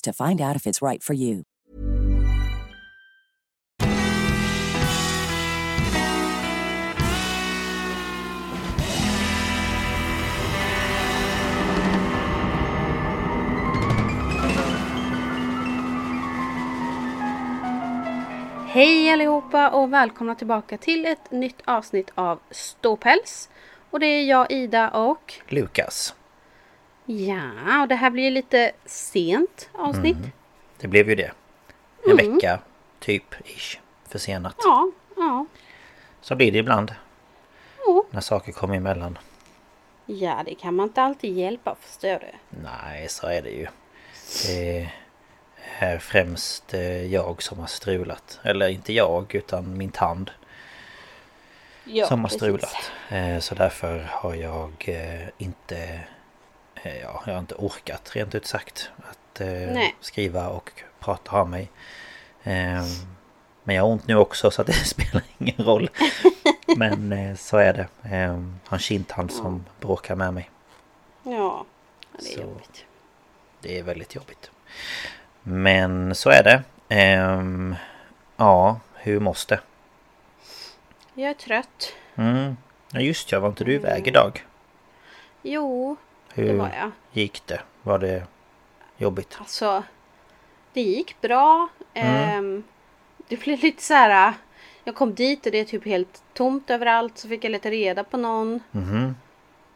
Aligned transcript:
to 0.00 0.12
find 0.12 0.40
out 0.40 0.56
if 0.56 0.66
it's 0.66 0.82
right 0.82 1.02
for 1.02 1.14
you. 1.14 1.42
Hej 18.70 19.10
allihopa 19.10 19.70
och 19.70 19.92
välkomna 19.92 20.34
tillbaka 20.34 20.78
till 20.78 21.06
ett 21.06 21.30
nytt 21.30 21.62
avsnitt 21.64 22.10
av 22.14 22.38
Ståpäls. 22.50 23.48
Och 23.90 24.00
det 24.00 24.06
är 24.06 24.24
jag 24.24 24.52
Ida 24.52 24.90
och 24.90 25.34
Lukas. 25.48 26.14
Ja, 27.08 27.82
och 27.82 27.88
det 27.88 27.94
här 27.94 28.10
blir 28.10 28.30
lite 28.30 28.72
sent 28.84 29.68
avsnitt. 29.72 30.16
Det 30.80 30.88
blev 30.88 31.08
ju 31.08 31.14
det. 31.14 31.32
En 32.10 32.16
vecka, 32.16 32.58
typ, 33.00 33.34
ish, 33.44 33.78
försenat. 34.08 34.54
Ja, 34.58 34.90
ja, 35.16 35.46
Så 36.20 36.34
blir 36.34 36.52
det 36.52 36.58
ibland. 36.58 36.94
Ja. 37.86 38.04
När 38.10 38.20
saker 38.20 38.52
kommer 38.52 38.74
emellan. 38.76 39.18
ja, 40.06 40.42
det 40.46 40.54
kan 40.54 40.74
man 40.74 40.88
inte 40.88 41.02
alltid 41.02 41.36
hjälpa 41.36 41.76
förstår 41.80 42.18
du. 42.18 42.58
Nej, 42.62 43.08
så 43.08 43.26
är 43.26 43.42
det 43.42 43.50
ju. 43.50 43.66
Det 44.46 44.88
är 45.78 45.98
främst 45.98 46.74
eh, 46.74 47.06
jag 47.06 47.42
som 47.42 47.58
har 47.58 47.66
strulat. 47.66 48.40
Eller 48.42 48.68
inte 48.68 48.92
jag, 48.92 49.34
utan 49.34 49.76
min 49.76 49.90
tand 49.90 50.30
Ja, 51.84 52.06
som 52.06 52.20
har 52.20 52.28
precis. 52.28 52.38
strulat. 52.42 52.90
Eh, 53.10 53.38
Så 53.38 53.54
därför 53.54 53.98
har 54.10 54.34
jag 54.34 54.72
eh, 54.86 55.28
inte... 55.38 56.00
eh, 56.88 57.00
Ja, 57.00 57.22
jag 57.26 57.32
har 57.32 57.38
inte 57.40 57.54
orkat 57.54 58.16
rent 58.16 58.34
ut 58.34 58.46
sagt 58.46 58.90
att 58.98 59.40
eh, 59.40 59.82
skriva 60.00 60.48
och 60.48 60.70
prata 61.00 61.36
av 61.36 61.48
mig. 61.48 61.70
Eh, 62.42 62.84
Men 63.64 63.76
jag 63.76 63.82
har 63.82 63.88
ont 63.90 64.06
nu 64.06 64.16
också 64.16 64.50
så 64.50 64.60
att 64.60 64.66
det 64.66 64.72
spelar 64.84 65.22
ingen 65.38 65.64
roll. 65.66 65.90
Men 66.76 67.12
eh, 67.12 67.36
så 67.36 67.56
är 67.56 67.72
det. 67.72 68.16
Eh, 68.16 68.32
Har 68.64 68.76
en 68.76 68.78
kindtand 68.78 69.32
som 69.32 69.64
bråkar 69.80 70.14
med 70.14 70.34
mig. 70.34 70.50
Ja, 71.22 71.64
det 72.12 72.32
är 72.32 72.34
Så. 72.34 72.40
jobbigt. 72.40 72.84
Det 73.60 73.78
är 73.78 73.82
väldigt 73.82 74.14
jobbigt. 74.14 74.50
Men 75.42 76.14
så 76.14 76.30
är 76.30 76.42
det. 76.42 76.62
Ehm, 76.88 77.76
ja, 78.36 78.80
hur 78.94 79.20
måste? 79.20 79.60
Jag 81.14 81.30
är 81.30 81.34
trött. 81.34 81.92
Mm. 82.16 82.56
Ja 82.90 83.00
just 83.00 83.32
ja, 83.32 83.40
var 83.40 83.48
inte 83.48 83.64
du 83.64 83.72
iväg 83.74 84.06
idag? 84.08 84.44
Jo, 85.42 85.96
det 86.42 86.52
Hur 86.52 86.58
var 86.58 86.70
jag. 86.80 86.90
gick 87.12 87.46
det? 87.46 87.60
Var 87.82 87.98
det 87.98 88.22
jobbigt? 88.96 89.36
Alltså, 89.40 89.82
det 90.72 90.80
gick 90.80 91.20
bra. 91.20 91.68
Mm. 91.94 92.38
Ehm, 92.38 92.64
det 93.28 93.36
blev 93.40 93.62
lite 93.62 93.82
så 93.82 93.94
här. 93.94 94.32
Jag 94.84 94.94
kom 94.94 95.14
dit 95.14 95.46
och 95.46 95.52
det 95.52 95.58
är 95.60 95.64
typ 95.64 95.84
helt 95.84 96.22
tomt 96.34 96.70
överallt. 96.70 97.18
Så 97.18 97.28
fick 97.28 97.44
jag 97.44 97.50
lite 97.50 97.70
reda 97.70 98.04
på 98.04 98.16
någon. 98.16 98.60
Mhm. 98.70 99.16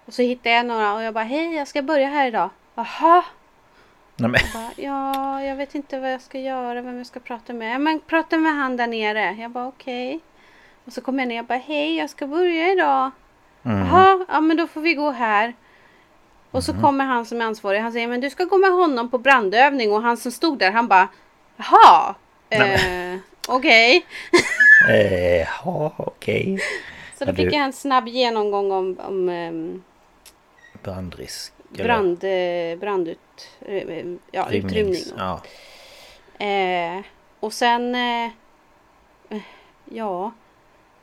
Och 0.04 0.14
så 0.14 0.22
hittade 0.22 0.54
jag 0.54 0.66
några 0.66 0.94
och 0.94 1.02
jag 1.02 1.14
bara 1.14 1.24
hej 1.24 1.54
jag 1.54 1.68
ska 1.68 1.82
börja 1.82 2.08
här 2.08 2.26
idag. 2.26 2.50
Jaha. 2.74 3.24
Nej 4.16 4.30
men, 4.30 4.40
Jag 4.44 4.52
bara, 4.62 4.72
ja 4.76 5.42
jag 5.42 5.56
vet 5.56 5.74
inte 5.74 6.00
vad 6.00 6.12
jag 6.12 6.20
ska 6.20 6.38
göra, 6.38 6.80
vem 6.82 6.98
jag 6.98 7.06
ska 7.06 7.20
prata 7.20 7.52
med. 7.52 7.80
Men 7.80 8.00
prata 8.00 8.36
med 8.38 8.52
han 8.54 8.76
där 8.76 8.86
nere. 8.86 9.32
Jag 9.38 9.50
bara 9.50 9.66
okej. 9.66 10.20
Och 10.84 10.92
så 10.92 11.00
kom 11.00 11.18
jag 11.18 11.28
ner 11.28 11.40
och 11.40 11.46
bara 11.46 11.58
hej 11.58 11.96
jag 11.96 12.10
ska 12.10 12.26
börja 12.26 12.72
idag. 12.72 13.10
mm. 13.62 13.78
Jaha, 13.78 14.24
ja 14.28 14.40
men 14.40 14.56
då 14.56 14.66
får 14.66 14.80
vi 14.80 14.94
gå 14.94 15.10
här. 15.10 15.54
Och 16.52 16.64
så 16.64 16.72
Mhm. 16.72 16.82
kommer 16.82 17.04
han 17.04 17.26
som 17.26 17.40
är 17.40 17.44
ansvarig. 17.44 17.80
Han 17.80 17.92
säger 17.92 18.08
men 18.08 18.20
du 18.20 18.30
ska 18.30 18.44
gå 18.44 18.58
med 18.58 18.70
honom 18.72 19.10
på 19.10 19.18
brandövning. 19.18 19.92
Och 19.92 20.02
han 20.02 20.16
som 20.16 20.32
stod 20.32 20.58
där 20.58 20.70
han 20.72 20.88
bara 20.88 21.08
jaha. 21.56 22.14
Eh, 22.50 23.18
okej. 23.48 24.06
eh, 24.90 25.46
ja 25.64 25.92
okej. 25.96 26.58
Så 27.18 27.24
då 27.24 27.34
fick 27.34 27.50
du- 27.50 27.56
jag 27.56 27.64
en 27.64 27.72
snabb 27.72 28.08
genomgång 28.08 28.70
om, 28.72 28.98
om 29.08 29.28
ehm, 29.28 29.82
Brandrisk. 30.82 31.52
brand, 31.68 32.24
eh, 32.24 32.78
brandut, 32.78 33.19
eh, 33.60 33.76
ja, 34.30 34.42
rymnings- 34.50 34.66
utrymning. 34.66 35.02
Ja. 35.16 35.40
Eh, 36.46 37.04
och 37.40 37.52
sen, 37.52 37.94
eh, 37.94 38.30
ja, 39.84 40.32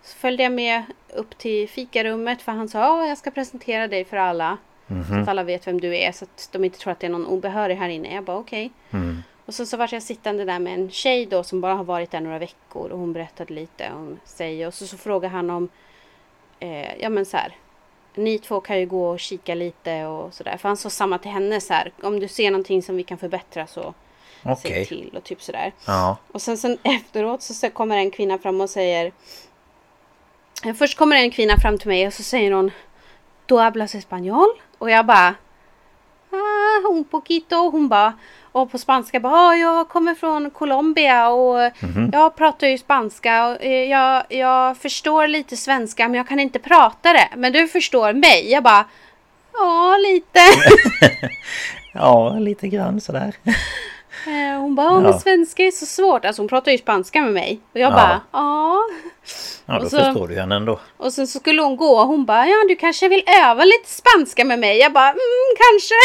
så 0.04 0.18
följde 0.18 0.44
jag 0.44 0.52
med 0.52 0.84
upp 1.16 1.38
till 1.38 1.70
fikarummet 1.70 2.42
för 2.42 2.52
han 2.52 2.70
sa 2.70 3.02
att 3.02 3.08
jag 3.10 3.18
ska 3.18 3.32
presentera 3.32 3.88
dig 3.88 4.06
för 4.06 4.18
alla. 4.18 4.58
Så 4.90 4.94
Mhm. 4.94 5.22
att 5.22 5.28
alla 5.28 5.44
vet 5.44 5.68
vem 5.68 5.82
du 5.82 5.98
är 5.98 6.12
så 6.12 6.26
att 6.26 6.50
de 6.52 6.64
inte 6.64 6.80
tror 6.80 6.92
att 6.92 7.00
det 7.00 7.08
är 7.08 7.12
någon 7.12 7.26
obehörig 7.28 7.76
här 7.76 7.90
inne. 7.90 8.14
Jag 8.16 8.24
bara 8.24 8.38
okej. 8.38 8.72
Mm. 8.92 9.24
Och 9.46 9.54
så, 9.54 9.66
så 9.66 9.78
var 9.78 9.90
jag 9.92 10.04
sittande 10.04 10.46
där 10.46 10.60
med 10.60 10.74
en 10.74 10.92
tjej 10.92 11.26
då 11.26 11.44
som 11.44 11.62
bara 11.62 11.74
har 11.76 11.84
varit 11.84 12.12
där 12.12 12.20
några 12.22 12.40
veckor 12.40 12.90
och 12.90 13.00
hon 13.00 13.14
berättade 13.14 13.54
lite 13.54 13.92
om 13.96 14.20
sig 14.26 14.68
och 14.68 14.74
så, 14.74 14.88
så 14.88 14.98
frågade 14.98 15.34
han 15.34 15.50
om, 15.50 15.70
eh, 16.60 16.96
ja 17.02 17.10
men 17.10 17.26
så 17.26 17.38
här, 17.38 17.56
ni 18.16 18.40
två 18.40 18.60
kan 18.62 18.80
ju 18.80 18.86
gå 18.86 19.10
och 19.10 19.20
kika 19.20 19.56
lite 19.56 20.06
och 20.06 20.34
sådär. 20.34 20.58
För 20.58 20.70
han 20.70 20.78
sa 20.78 20.90
samma 20.90 21.18
till 21.18 21.32
henne 21.32 21.62
så 21.62 21.74
här, 21.74 21.92
om 22.04 22.20
du 22.20 22.28
ser 22.28 22.52
någonting 22.52 22.82
som 22.84 22.96
vi 22.98 23.04
kan 23.04 23.18
förbättra 23.18 23.68
så 23.68 23.94
säg 24.44 24.52
Okej. 24.54 24.86
till 24.86 25.14
och 25.18 25.24
typ 25.24 25.42
sådär. 25.42 25.72
Ja. 25.88 26.18
Och 26.32 26.42
sen, 26.42 26.58
sen 26.58 26.78
efteråt 26.84 27.42
så, 27.42 27.54
så 27.54 27.70
kommer 27.70 27.98
en 27.98 28.12
kvinna 28.12 28.38
fram 28.38 28.62
och 28.62 28.70
säger 28.70 29.12
Först 30.78 30.98
kommer 30.98 31.16
en 31.16 31.32
kvinna 31.32 31.58
fram 31.60 31.78
till 31.78 31.88
mig 31.88 32.08
och 32.08 32.14
så 32.14 32.24
säger 32.24 32.52
hon 32.52 32.72
Du 33.46 33.58
hablas 33.58 33.96
español? 33.96 34.48
Och 34.80 34.90
jag 34.92 35.06
bara 35.06 35.36
ah, 36.32 36.88
un 36.92 37.04
poquito. 37.04 37.56
Hon 37.70 37.88
bara 37.88 38.14
och 38.52 38.72
på 38.72 38.78
spanska 38.78 39.20
bara 39.20 39.34
ah, 39.34 39.56
jag 39.56 39.90
kommer 39.90 40.16
från 40.16 40.50
Colombia 40.50 41.30
och 41.30 41.72
Mhm. 41.82 42.10
jag 42.14 42.36
pratar 42.36 42.68
ju 42.68 42.78
spanska 42.78 43.48
och 43.48 43.64
eh, 43.64 43.84
jag, 43.90 44.24
jag 44.30 44.78
förstår 44.78 45.28
lite 45.28 45.58
svenska 45.58 46.08
men 46.08 46.16
jag 46.18 46.28
kan 46.28 46.40
inte 46.40 46.60
prata 46.60 47.14
det. 47.14 47.30
Men 47.38 47.54
du 47.54 47.68
förstår 47.68 48.14
mig? 48.14 48.52
Jag 48.52 48.64
bara 48.64 48.86
Ja, 49.54 49.98
lite. 49.98 50.40
Ja, 51.94 52.30
lite 52.40 52.68
grann 52.68 53.02
sådär. 53.02 53.34
Eh, 54.28 54.60
Hon 54.62 54.76
bara, 54.76 54.88
"Ja, 54.88 55.00
men 55.00 55.20
svenska 55.20 55.64
är 55.64 55.72
så 55.72 55.86
svårt. 55.86 56.26
Alltså 56.26 56.42
hon 56.42 56.50
pratar 56.50 56.72
ju 56.72 56.78
spanska 56.78 57.22
med 57.22 57.34
mig. 57.34 57.60
Och 57.74 57.80
jag 57.80 57.92
Ja. 57.92 57.96
bara, 57.96 58.22
ja. 58.32 58.78
Ja, 59.66 59.80
då 59.80 59.90
så- 59.90 59.98
förstår 59.98 60.28
du 60.28 60.36
henne 60.40 60.56
ändå. 60.56 60.80
Och 60.98 61.14
sen 61.14 61.28
så 61.28 61.40
skulle 61.40 61.62
hon 61.62 61.76
gå 61.78 61.98
och 62.00 62.08
hon 62.08 62.26
bara, 62.26 62.46
ja 62.48 62.56
du 62.70 62.76
kanske 62.76 63.08
vill 63.10 63.24
öva 63.46 63.64
lite 63.64 63.90
spanska 63.90 64.46
med 64.46 64.60
mig. 64.60 64.78
Jag 64.80 64.94
bara, 64.94 65.08
mm, 65.10 65.20
kanske. 65.58 65.96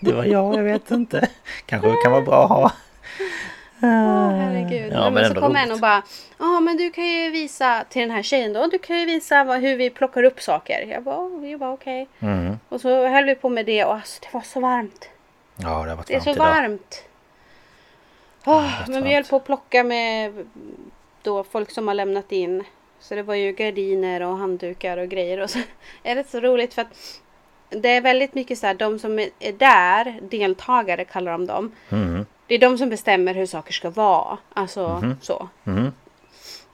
Det 0.00 0.12
var 0.12 0.24
jag, 0.24 0.54
jag 0.54 0.62
vet 0.62 0.90
inte. 0.90 1.28
Kanske 1.66 1.88
det 1.88 1.96
kan 2.02 2.12
vara 2.12 2.22
bra 2.22 2.42
att 2.44 2.48
ha. 2.48 2.72
Åh 3.82 4.30
herregud. 4.30 4.92
Ja, 4.92 5.00
men, 5.04 5.14
men 5.14 5.34
så 5.34 5.40
kom 5.40 5.56
en 5.56 5.72
och 5.72 5.78
bara, 5.80 6.02
ja 6.38 6.60
men 6.60 6.76
du 6.76 6.90
kan 6.90 7.06
ju 7.06 7.30
visa 7.30 7.84
till 7.90 8.02
den 8.02 8.10
här 8.10 8.22
tjejen 8.22 8.52
då. 8.52 8.66
Du 8.66 8.78
kan 8.78 8.98
ju 8.98 9.04
visa 9.06 9.44
vad, 9.44 9.60
hur 9.60 9.76
vi 9.76 9.90
plockar 9.90 10.22
upp 10.22 10.42
saker. 10.42 10.86
Jag 10.90 11.02
bara, 11.02 11.46
jag 11.46 11.60
bara 11.60 11.72
okej. 11.72 12.08
Mm. 12.20 12.58
Och 12.68 12.80
så 12.80 13.06
höll 13.08 13.24
vi 13.24 13.34
på 13.34 13.48
med 13.48 13.66
det 13.66 13.84
och 13.84 13.94
alltså 13.94 14.20
det 14.22 14.28
var 14.32 14.40
så 14.40 14.60
varmt. 14.60 15.08
Ja, 15.56 15.68
det 15.68 15.90
har 15.90 15.96
varit 15.96 16.06
Det 16.06 16.14
är 16.14 16.20
så 16.20 16.30
idag. 16.30 16.44
varmt. 16.44 17.04
Åh, 18.44 18.80
rätt 18.80 18.88
men 18.88 19.04
vi 19.04 19.14
höll 19.14 19.24
på 19.24 19.36
att 19.36 19.44
plocka 19.44 19.84
med 19.84 20.46
då 21.22 21.44
folk 21.44 21.70
som 21.70 21.88
har 21.88 21.94
lämnat 21.94 22.32
in. 22.32 22.64
Så 23.00 23.14
det 23.14 23.22
var 23.22 23.34
ju 23.34 23.52
gardiner 23.52 24.20
och 24.22 24.38
handdukar 24.38 24.96
och 24.96 25.08
grejer. 25.08 25.40
Och 25.40 25.50
så 25.50 25.58
är 26.02 26.14
det 26.14 26.30
så 26.30 26.40
roligt 26.40 26.74
för 26.74 26.82
att 26.82 27.20
det 27.70 27.88
är 27.88 28.00
väldigt 28.00 28.34
mycket 28.34 28.58
så 28.58 28.66
här, 28.66 28.74
de 28.74 28.98
som 28.98 29.18
är 29.18 29.28
är 29.38 29.52
där, 29.52 30.20
deltagare 30.22 31.04
kallar 31.04 31.32
de 31.32 31.46
dem. 31.46 31.72
Mm. 31.88 32.26
Det 32.46 32.54
är 32.54 32.58
de 32.58 32.78
som 32.78 32.88
bestämmer 32.88 33.34
hur 33.34 33.46
saker 33.46 33.72
ska 33.72 33.90
vara. 33.90 34.38
Alltså 34.52 35.14
så. 35.22 35.48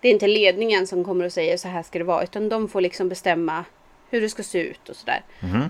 Det 0.00 0.08
är 0.08 0.12
inte 0.12 0.26
ledningen 0.26 0.86
som 0.86 1.04
kommer 1.04 1.24
och 1.24 1.32
säger 1.32 1.56
så 1.56 1.68
här 1.68 1.82
ska 1.82 1.98
det 1.98 2.04
vara. 2.04 2.22
Utan 2.22 2.48
de 2.48 2.68
får 2.68 2.80
liksom 2.80 3.08
bestämma 3.08 3.64
hur 4.12 4.20
det 4.20 4.28
ska 4.28 4.42
se 4.42 4.58
ut 4.62 4.88
och 4.88 4.96
sådär. 4.96 5.22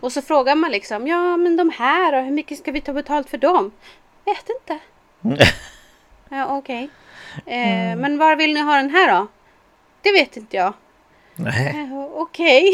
Och 0.02 0.12
så 0.12 0.22
frågar 0.22 0.54
man 0.54 0.70
liksom. 0.70 1.06
Ja 1.06 1.36
men 1.36 1.56
de 1.56 1.70
här 1.70 2.12
då? 2.12 2.18
Hur 2.18 2.30
mycket 2.30 2.58
ska 2.58 2.72
vi 2.72 2.80
ta 2.80 2.92
betalt 2.92 3.30
för 3.30 3.38
dem? 3.38 3.70
Vet 4.24 4.48
inte. 4.60 4.78
Ja 6.28 6.56
okej. 6.58 6.90
Eh, 7.46 7.96
Men 7.96 8.18
var 8.18 8.36
vill 8.36 8.54
ni 8.54 8.60
ha 8.60 8.76
den 8.76 8.90
här 8.90 9.12
då? 9.14 9.26
Det 10.02 10.12
vet 10.12 10.36
inte 10.36 10.56
jag. 10.56 10.72
Nej, 11.34 11.68
Eh, 11.76 12.04
Okej. 12.14 12.72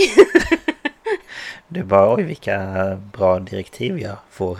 det 1.68 1.80
är 1.80 1.84
bara 1.84 2.14
oj 2.14 2.22
vilka 2.22 2.58
bra 3.12 3.38
direktiv 3.38 3.98
jag 3.98 4.16
får. 4.30 4.58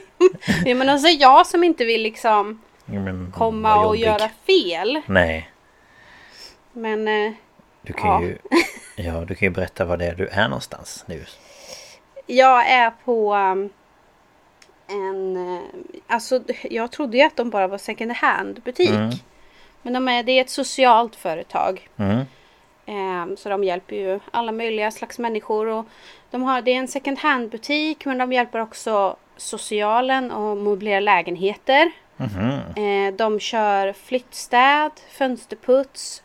ja, 0.64 0.74
men 0.74 0.88
alltså 0.88 1.08
jag 1.08 1.46
som 1.46 1.64
inte 1.64 1.84
vill 1.84 2.02
liksom 2.02 2.62
men, 2.84 3.32
komma 3.36 3.86
och 3.86 3.96
göra 3.96 4.28
fel. 4.46 5.00
Nej, 5.06 5.50
Men 6.72 7.08
eh, 7.08 7.32
du 7.82 7.92
kan 7.92 8.08
Ja. 8.08 8.22
ju... 8.22 8.38
Ja, 8.96 9.12
du 9.24 9.34
kan 9.34 9.46
ju 9.46 9.50
berätta 9.50 9.84
var 9.84 9.96
det 9.96 10.06
är 10.06 10.14
du 10.14 10.26
är 10.28 10.48
någonstans 10.48 11.04
nu. 11.06 11.24
jag 12.26 12.70
är 12.70 12.92
på 13.04 13.34
um, 13.34 13.70
en... 14.88 15.36
eh, 15.56 15.62
Alltså 16.06 16.40
jag 16.70 16.92
trodde 16.92 17.16
ju 17.16 17.22
att 17.22 17.36
de 17.36 17.50
bara 17.50 17.66
var 17.66 17.78
second 17.78 18.12
hand 18.12 18.62
butik. 18.62 18.90
Mm. 18.90 19.10
Men 19.82 19.92
de 19.92 20.08
är, 20.08 20.22
det 20.22 20.32
är 20.32 20.40
ett 20.40 20.50
socialt 20.50 21.16
företag. 21.16 21.88
Mm. 21.96 22.18
Eh, 22.86 23.36
så 23.36 23.48
de 23.48 23.64
hjälper 23.64 23.96
ju 23.96 24.20
alla 24.30 24.52
möjliga 24.52 24.90
slags 24.90 25.18
människor. 25.18 25.66
Och 25.66 25.86
de 26.30 26.42
har, 26.42 26.62
det 26.62 26.70
är 26.70 26.76
en 26.78 26.88
second 26.88 27.18
hand 27.18 27.50
butik 27.50 28.04
men 28.04 28.18
de 28.18 28.32
hjälper 28.32 28.60
också 28.60 29.16
socialen 29.36 30.30
och 30.30 30.56
möblerar 30.56 31.00
lägenheter. 31.00 31.90
Mhm. 32.16 32.50
Eh, 32.84 33.14
de 33.14 33.40
kör 33.40 33.92
flyttstäd, 33.92 34.90
fönsterputs. 35.10 36.22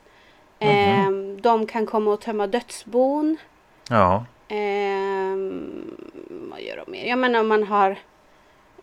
Eh, 0.60 1.12
de 1.42 1.66
kan 1.66 1.86
komma 1.86 2.12
och 2.12 2.22
tömma 2.22 2.48
dödsbon. 2.48 3.38
Ja. 3.90 4.26
Ehm, 4.48 5.98
vad 6.30 6.62
gör 6.62 6.84
de 6.86 6.92
mer? 6.92 7.06
Jag 7.06 7.20
menar 7.20 7.40
om 7.40 7.48
man 7.48 7.64
har 7.64 7.98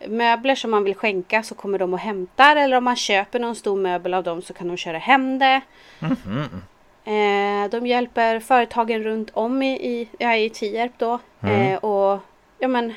möbler 0.07 0.55
som 0.55 0.71
man 0.71 0.83
vill 0.83 0.95
skänka 0.95 1.43
så 1.43 1.55
kommer 1.55 1.79
de 1.79 1.93
och 1.93 1.99
hämtar. 1.99 2.55
Eller 2.55 2.77
om 2.77 2.83
man 2.83 2.95
köper 2.95 3.39
någon 3.39 3.55
stor 3.55 3.77
möbel 3.77 4.13
av 4.13 4.23
dem 4.23 4.41
så 4.41 4.53
kan 4.53 4.67
de 4.67 4.77
köra 4.77 4.97
hem 4.97 5.39
det. 5.39 5.61
Eh, 7.05 7.69
de 7.69 7.87
hjälper 7.87 8.39
företagen 8.39 9.03
runt 9.03 9.29
om 9.33 9.61
i, 9.61 9.73
i, 9.73 10.09
ja, 10.17 10.35
i 10.35 10.49
Tierp 10.49 10.91
då. 10.97 11.19
Eh, 11.41 11.75
och 11.77 12.19
ja 12.59 12.67
men 12.67 12.93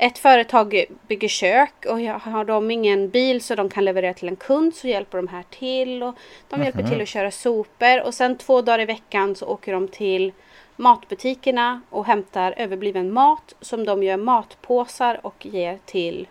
ett 0.00 0.18
företag 0.18 0.84
bygger 1.08 1.28
kök 1.28 1.86
och 1.86 1.98
har 2.00 2.44
de 2.44 2.70
ingen 2.70 3.08
bil 3.08 3.42
så 3.42 3.54
de 3.54 3.68
kan 3.68 3.84
leverera 3.84 4.14
till 4.14 4.28
en 4.28 4.36
kund 4.36 4.74
så 4.74 4.88
hjälper 4.88 5.18
de 5.18 5.28
här 5.28 5.44
till. 5.50 6.02
Och 6.02 6.14
de 6.48 6.62
hjälper 6.62 6.82
till 6.82 7.00
att 7.00 7.08
köra 7.08 7.30
sopor 7.30 8.02
och 8.02 8.14
sen 8.14 8.38
två 8.38 8.62
dagar 8.62 8.80
i 8.80 8.84
veckan 8.84 9.36
så 9.36 9.46
åker 9.46 9.72
de 9.72 9.88
till 9.88 10.32
matbutikerna 10.76 11.80
och 11.90 12.06
hämtar 12.06 12.54
överbliven 12.56 13.12
mat 13.12 13.54
som 13.60 13.84
de 13.84 14.02
gör 14.02 14.16
matpåsar 14.16 15.26
och 15.26 15.46
ger 15.46 15.78
till 15.84 16.28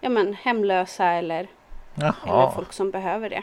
ja, 0.00 0.08
men, 0.08 0.34
hemlösa 0.34 1.06
eller, 1.06 1.46
eller 1.94 2.50
folk 2.50 2.72
som 2.72 2.90
behöver 2.90 3.30
det. 3.30 3.42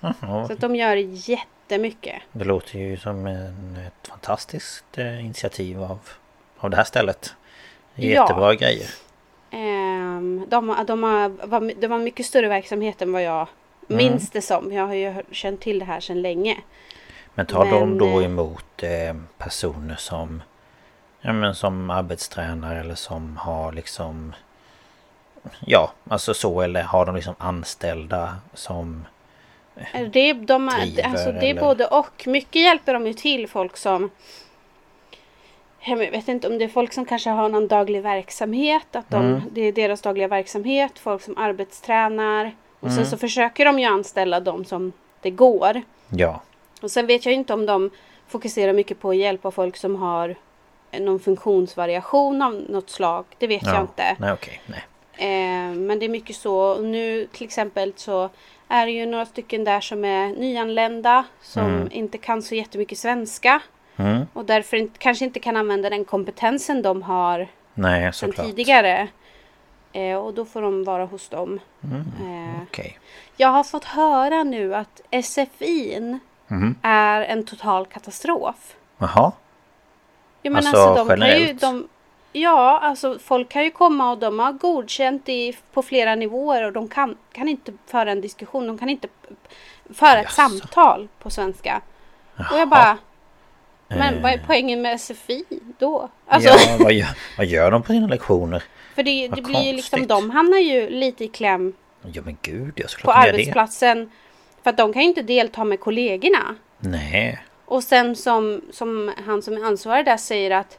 Jaha. 0.00 0.46
Så 0.46 0.52
att 0.52 0.60
de 0.60 0.76
gör 0.76 0.96
jättemycket. 0.96 2.22
Det 2.32 2.44
låter 2.44 2.78
ju 2.78 2.96
som 2.96 3.26
en, 3.26 3.76
ett 3.86 4.08
fantastiskt 4.08 4.98
eh, 4.98 5.24
initiativ 5.24 5.82
av, 5.82 5.98
av 6.58 6.70
det 6.70 6.76
här 6.76 6.84
stället. 6.84 7.34
Det 7.98 8.06
är 8.06 8.14
Ja. 8.14 8.22
Jättebra 8.22 8.54
grejer. 8.54 8.90
Ehm, 9.50 10.44
de, 10.48 10.68
har- 10.68 10.84
de 10.84 11.02
har, 11.02 11.74
det 11.80 11.86
mycket 11.98 12.26
större 12.26 12.48
verksamhet 12.48 13.02
än 13.02 13.12
vad 13.12 13.22
jag 13.22 13.46
minns 13.86 14.30
det 14.30 14.42
som. 14.42 14.72
Jag 14.72 14.86
har 14.86 14.94
ju 14.94 15.14
känt 15.30 15.60
till 15.60 15.78
det 15.78 15.84
här 15.84 16.00
sedan 16.00 16.22
länge. 16.22 16.56
Men 17.34 17.46
tar 17.46 17.64
de 17.64 17.88
Men, 17.88 17.98
då 17.98 18.20
eh, 18.20 18.26
emot 18.26 18.82
eh, 18.82 19.16
personer 19.38 19.96
som 19.96 20.42
ja, 21.20 21.32
men 21.32 21.54
som 21.54 21.90
arbetstränare 21.90 22.80
eller 22.80 22.94
som 22.94 23.36
har 23.36 23.72
liksom 23.72 24.34
Ja, 25.66 25.92
alltså 26.08 26.34
så 26.34 26.60
eller 26.60 26.82
har 26.82 27.06
de 27.06 27.14
liksom 27.14 27.34
anställda 27.38 28.36
som 28.54 29.06
Det, 29.74 30.30
är- 30.30 30.34
de, 30.34 30.66
Driver 30.68 31.02
alltså, 31.08 31.32
det 31.32 31.38
är 31.46 31.50
eller- 31.50 31.60
både 31.60 31.86
och. 31.86 32.26
Mycket 32.26 32.62
hjälper 32.62 32.94
de 32.94 33.06
ju 33.06 33.14
till 33.14 33.48
folk 33.48 33.76
som 33.76 34.10
jag 35.88 36.10
vet 36.10 36.28
inte 36.28 36.48
om 36.48 36.58
det 36.58 36.64
är 36.64 36.68
folk 36.68 36.92
som 36.92 37.04
kanske 37.04 37.30
har 37.30 37.48
någon 37.48 37.68
daglig 37.68 38.02
verksamhet. 38.02 38.96
Att 38.96 39.10
de, 39.10 39.24
Mm. 39.26 39.40
Det 39.52 39.60
är 39.60 39.72
deras 39.72 40.00
dagliga 40.00 40.28
verksamhet. 40.28 40.98
Folk 40.98 41.22
som 41.22 41.38
arbetstränar. 41.38 42.54
Och 42.80 42.88
Mm. 42.88 42.96
sen 42.96 43.06
så 43.06 43.16
försöker 43.16 43.64
de 43.64 43.78
ju 43.78 43.84
anställa 43.84 44.40
de 44.40 44.64
som 44.64 44.92
det 45.22 45.30
går. 45.30 45.82
Ja, 46.08 46.40
Och 46.82 46.90
sen 46.90 47.06
vet 47.06 47.24
jag 47.26 47.34
inte 47.34 47.54
om 47.54 47.66
de 47.66 47.90
fokuserar 48.28 48.72
mycket 48.72 49.00
på 49.00 49.10
att 49.10 49.16
hjälpa 49.16 49.50
folk 49.50 49.76
som 49.76 49.96
har 49.96 50.34
någon 51.00 51.20
funktionsvariation 51.20 52.42
av 52.42 52.54
något 52.68 52.90
slag. 52.90 53.24
Det 53.38 53.46
vet 53.46 53.62
jag 53.62 53.74
ja. 53.74 53.80
inte. 53.80 54.16
Nej 54.18 54.32
okej, 54.32 54.60
nej. 54.66 54.84
Eh, 55.14 55.74
men 55.74 55.98
det 55.98 56.04
är 56.04 56.08
mycket 56.08 56.36
så. 56.36 56.78
Nu 56.78 57.26
till 57.32 57.44
exempel 57.46 57.92
så 57.96 58.28
är 58.68 58.86
det 58.86 58.92
ju 58.92 59.06
några 59.06 59.26
stycken 59.26 59.64
där 59.64 59.80
som 59.80 60.04
är 60.04 60.28
nyanlända. 60.28 61.24
Som 61.42 61.64
Mm. 61.64 61.88
inte 61.92 62.18
kan 62.18 62.42
så 62.42 62.54
jättemycket 62.54 62.98
svenska. 62.98 63.60
Mm. 63.98 64.26
Och 64.32 64.44
därför 64.44 64.76
inte, 64.76 64.98
kanske 64.98 65.24
inte 65.24 65.40
kan 65.40 65.56
använda 65.56 65.90
den 65.90 66.04
kompetensen 66.04 66.82
de 66.82 67.02
har 67.02 67.48
Nej 67.74 68.12
såklart. 68.12 68.46
tidigare. 68.46 69.08
Eh, 69.92 70.16
och 70.16 70.34
då 70.34 70.44
får 70.44 70.62
de 70.62 70.84
vara 70.84 71.04
hos 71.04 71.28
dem. 71.28 71.60
Mm. 71.84 72.00
Eh, 72.00 72.62
Okej. 72.62 72.98
jag 73.36 73.48
har 73.48 73.64
fått 73.64 73.84
höra 73.84 74.42
nu 74.44 74.74
att 74.74 75.00
SFI 75.10 76.18
Mhm. 76.50 76.74
är 76.82 77.20
en 77.22 77.44
total 77.46 77.86
katastrof. 77.86 78.76
Jaha. 78.98 79.32
Ja, 80.42 80.50
men 80.50 80.56
Alltså, 80.56 80.76
alltså, 80.76 81.04
de 81.04 81.08
kan 81.20 81.26
ju, 81.28 81.32
generellt? 81.34 81.60
de, 81.60 81.88
ja, 82.32 82.78
alltså 82.82 83.18
folk 83.18 83.48
kan 83.48 83.64
ju 83.64 83.70
komma 83.70 84.10
och 84.10 84.18
de 84.18 84.38
har 84.38 84.52
godkänt 84.52 85.28
i, 85.28 85.56
på 85.72 85.82
flera 85.82 86.14
nivåer 86.14 86.62
och 86.62 86.72
de 86.72 86.88
kan, 86.88 87.16
kan 87.32 87.48
inte 87.48 87.72
föra 87.86 88.10
en 88.12 88.20
diskussion. 88.20 88.66
De 88.66 88.78
kan 88.78 88.88
inte 88.88 89.08
föra 89.94 90.18
ett 90.18 90.24
Jaså. 90.24 90.34
samtal 90.58 91.08
på 91.18 91.30
svenska. 91.30 91.80
Och 92.36 92.44
Jaha. 92.50 92.58
jag 92.58 92.68
bara, 92.68 92.98
men 93.88 94.14
Eh. 94.14 94.22
vad 94.22 94.32
är 94.32 94.40
poängen 94.46 94.82
med 94.82 95.00
SFI 95.00 95.44
då? 95.78 96.08
Alltså, 96.26 96.48
Ja, 96.48 96.76
vad 96.80 96.92
gör, 96.92 97.08
vad 97.38 97.46
gör 97.46 97.70
de 97.70 97.82
på 97.82 97.92
sina 97.92 98.06
lektioner? 98.06 98.62
för 98.94 99.02
det, 99.02 99.28
det 99.28 99.42
blir 99.42 99.60
ju 99.62 99.72
liksom, 99.72 100.06
de 100.06 100.30
hamnar 100.30 100.58
ju 100.58 100.90
lite 100.90 101.24
i 101.24 101.28
kläm 101.28 101.72
Ja 102.02 102.22
men 102.24 102.36
gud, 102.42 102.72
jag 102.76 102.90
på 103.02 103.10
gör 103.10 103.22
det. 103.22 103.28
arbetsplatsen. 103.30 104.10
För 104.62 104.70
att 104.70 104.76
de 104.76 104.92
kan 104.92 105.02
ju 105.02 105.08
inte 105.08 105.22
delta 105.22 105.64
med 105.64 105.80
kollegorna. 105.80 106.54
Nej. 106.78 107.38
Och 107.64 107.84
sen 107.84 108.16
som, 108.16 108.60
som 108.72 109.12
han 109.26 109.42
som 109.42 109.54
är 109.56 109.64
ansvarig 109.64 110.04
där 110.04 110.16
säger 110.16 110.50
att 110.50 110.78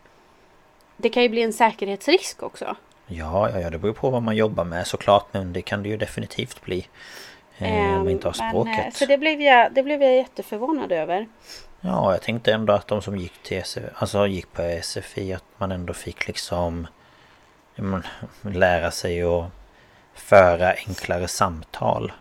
det 0.98 1.10
kan 1.10 1.24
ju 1.24 1.30
bli 1.30 1.42
en 1.42 1.54
säkerhetsrisk 1.54 2.44
också. 2.44 2.76
Ja, 3.08 3.50
ja, 3.50 3.60
ja, 3.60 3.70
det 3.70 3.78
beror 3.78 3.94
på 3.94 4.10
vad 4.10 4.22
man 4.24 4.36
jobbar 4.36 4.64
med 4.64 4.88
såklart. 4.88 5.28
Men 5.34 5.54
det 5.54 5.62
kan 5.62 5.84
det 5.84 5.90
ju 5.90 5.98
definitivt 5.98 6.62
bli. 6.62 6.88
Eh, 7.58 7.74
om 7.74 7.92
man 7.98 8.10
inte 8.10 8.28
har 8.28 8.34
språket. 8.34 8.76
Men, 8.78 8.86
eh, 8.86 8.92
så 8.94 9.06
det 9.06 9.18
blev, 9.18 9.42
jag, 9.42 9.74
det 9.74 9.84
blev 9.84 10.04
jag 10.04 10.16
jätteförvånad 10.16 10.92
över. 10.92 11.28
Ja, 11.82 12.12
jag 12.12 12.22
tänkte 12.22 12.54
ändå 12.54 12.74
att 12.74 12.88
de 12.88 13.02
som 13.02 13.18
gick 13.18 13.44
till 13.44 13.64
SFI, 13.64 13.82
alltså 13.96 14.28
gick 14.28 14.52
på 14.54 14.80
SFI, 14.84 15.34
att 15.34 15.44
man 15.58 15.72
ändå 15.72 15.94
fick 15.94 16.28
liksom 16.28 16.88
men, 17.76 18.04
lära 18.42 18.92
sig 18.92 19.24
att 19.24 19.46
föra 20.14 20.74
enklare 20.74 21.28
samtal. 21.28 22.12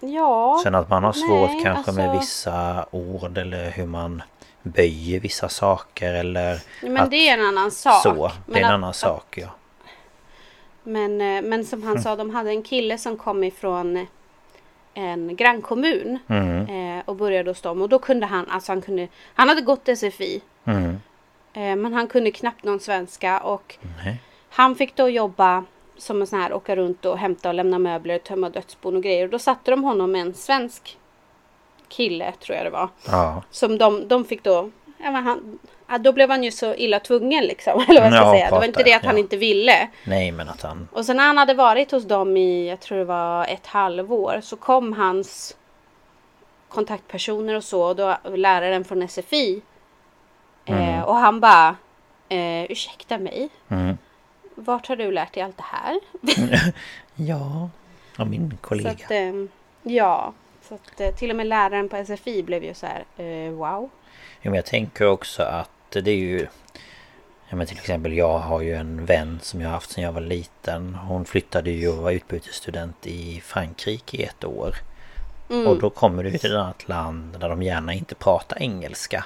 Ja, 0.00 0.60
Sen 0.62 0.74
att 0.74 0.88
man 0.88 1.04
har 1.04 1.12
svårt 1.12 1.50
nej, 1.50 1.62
kanske 1.64 1.92
med 1.92 2.08
alltså- 2.10 2.20
vissa 2.20 2.86
ord 2.90 3.38
eller 3.38 3.70
hur 3.70 3.86
man 3.86 4.22
böjer 4.62 5.20
vissa 5.20 5.48
saker 5.48 6.14
eller 6.14 6.60
men 6.82 6.96
att, 6.96 7.10
det 7.10 7.28
är 7.28 7.38
en 7.38 7.46
annan 7.46 7.70
sak. 7.70 8.02
så. 8.02 8.30
Det 8.46 8.52
är 8.54 8.58
en 8.58 8.64
att- 8.64 8.72
annan 8.72 8.94
sak 8.94 9.38
ja. 9.38 9.48
Men, 10.82 11.20
eh, 11.20 11.42
men 11.42 11.64
som 11.64 11.82
han 11.82 12.02
sa, 12.02 12.16
de 12.16 12.30
hade 12.30 12.50
en 12.50 12.62
kille 12.62 12.98
som 12.98 13.16
kom 13.18 13.44
ifrån 13.44 14.06
en 14.94 15.36
grannkommun 15.36 16.18
Mm, 16.28 16.96
eh, 16.98 17.02
och 17.04 17.16
började 17.16 17.50
hos 17.50 17.60
dem. 17.60 17.82
Och 17.82 17.88
då 17.88 17.98
kunde 17.98 18.26
han, 18.26 18.48
alltså 18.48 18.72
han 18.72 18.82
kunde, 18.82 19.08
han 19.34 19.48
hade 19.48 19.60
gått 19.60 19.88
SFI. 19.98 20.40
mm, 20.64 21.00
Eh, 21.54 21.76
men 21.76 21.92
han 21.92 22.06
kunde 22.06 22.30
knappt 22.30 22.64
någon 22.64 22.80
svenska 22.80 23.40
och 23.40 23.78
nej. 24.04 24.20
Han 24.50 24.74
fick 24.76 24.96
då 24.96 25.08
jobba 25.08 25.64
som 25.96 26.20
en 26.20 26.26
sån 26.26 26.40
här, 26.40 26.52
åka 26.52 26.76
runt 26.76 27.04
och 27.04 27.18
hämta 27.18 27.48
och 27.48 27.54
lämna 27.54 27.78
möbler, 27.78 28.18
tömma 28.18 28.50
dödsbon 28.50 28.96
och 28.96 29.02
grejer. 29.02 29.24
Och 29.24 29.30
då 29.30 29.38
satte 29.38 29.70
de 29.70 29.84
honom 29.84 30.12
med 30.12 30.20
en 30.20 30.34
svensk 30.34 30.98
kille, 31.88 32.32
tror 32.40 32.56
jag 32.56 32.66
det 32.66 32.70
var. 32.70 32.88
Ja, 33.06 33.42
Som 33.50 33.78
de, 33.78 34.08
de 34.08 34.24
fick 34.24 34.42
då, 34.44 34.70
ja, 34.98 35.10
han, 35.10 35.58
då 35.98 36.12
blev 36.12 36.30
han 36.30 36.44
ju 36.44 36.50
så 36.50 36.74
illa 36.74 37.00
tvungen 37.00 37.44
liksom. 37.44 37.84
Eller 37.88 38.00
vad 38.00 38.06
jag 38.12 38.14
ska 38.18 38.24
Ja, 38.26 38.32
säga. 38.32 38.44
Det 38.50 38.56
var 38.56 38.64
inte 38.64 38.82
det 38.82 38.92
att 38.94 39.04
han 39.04 39.14
ja. 39.14 39.20
inte 39.20 39.36
ville. 39.36 39.88
nej 40.04 40.32
men 40.32 40.48
att 40.48 40.62
han... 40.62 40.88
Och 40.92 41.06
sen 41.06 41.16
när 41.16 41.24
han 41.26 41.38
hade 41.38 41.54
varit 41.54 41.90
hos 41.90 42.04
dem 42.04 42.36
i, 42.36 42.68
jag 42.68 42.80
tror 42.80 42.98
det 42.98 43.04
var 43.04 43.46
ett 43.46 43.66
halvår, 43.66 44.40
så 44.42 44.56
kom 44.56 44.92
hans 44.92 45.56
kontaktpersoner 46.68 47.54
och 47.54 47.64
så, 47.64 47.82
och 47.82 47.96
då 47.96 48.16
läraren 48.34 48.84
från 48.84 49.08
SFI. 49.08 49.62
Eh, 50.64 51.00
och 51.02 51.14
han 51.16 51.40
bara, 51.40 51.76
eh, 52.28 52.62
ursäkta 52.70 53.18
mig, 53.18 53.48
Mm. 53.68 53.98
vart 54.54 54.86
har 54.88 54.96
du 54.96 55.10
lärt 55.12 55.32
dig 55.34 55.42
allt 55.42 55.56
det 55.56 55.64
här? 55.66 56.00
Ja, 57.14 57.70
av 58.18 58.26
min 58.30 58.58
kollega. 58.60 58.90
Att, 58.90 59.10
eh, 59.10 59.32
ja, 59.82 60.32
så 60.68 60.74
att 60.74 61.00
eh, 61.00 61.10
till 61.14 61.30
och 61.30 61.36
med 61.36 61.46
läraren 61.46 61.88
på 61.88 61.96
SFI 61.96 62.42
blev 62.42 62.64
ju 62.64 62.74
så 62.74 62.86
här, 62.86 63.04
eh, 63.26 63.50
wow. 63.52 63.90
Ja, 64.42 64.50
men 64.50 64.54
jag 64.54 64.66
tänker 64.66 65.06
också 65.08 65.42
att 65.42 65.70
det 66.00 66.10
är 66.10 66.16
ju... 66.16 66.46
Ja, 67.48 67.56
men 67.56 67.66
till 67.66 67.78
exempel 67.78 68.12
jag 68.12 68.38
har 68.38 68.60
ju 68.60 68.74
en 68.74 69.06
vän 69.06 69.38
som 69.42 69.60
jag 69.60 69.68
har 69.68 69.74
haft 69.74 69.90
sedan 69.90 70.04
jag 70.04 70.12
var 70.12 70.20
liten. 70.20 70.94
Hon 70.94 71.24
flyttade 71.24 71.70
ju 71.70 71.88
och 71.88 71.96
var 71.96 72.10
utbytesstudent 72.10 73.06
i 73.06 73.40
Frankrike 73.44 74.16
i 74.16 74.22
ett 74.22 74.44
år. 74.44 74.76
Mm. 75.50 75.66
Och 75.66 75.78
då 75.78 75.90
kommer 75.90 76.24
du 76.24 76.30
till 76.30 76.52
ett 76.52 76.58
annat 76.58 76.88
land 76.88 77.36
där 77.40 77.48
de 77.48 77.62
gärna 77.62 77.92
inte 77.92 78.14
pratar 78.14 78.62
engelska. 78.62 79.24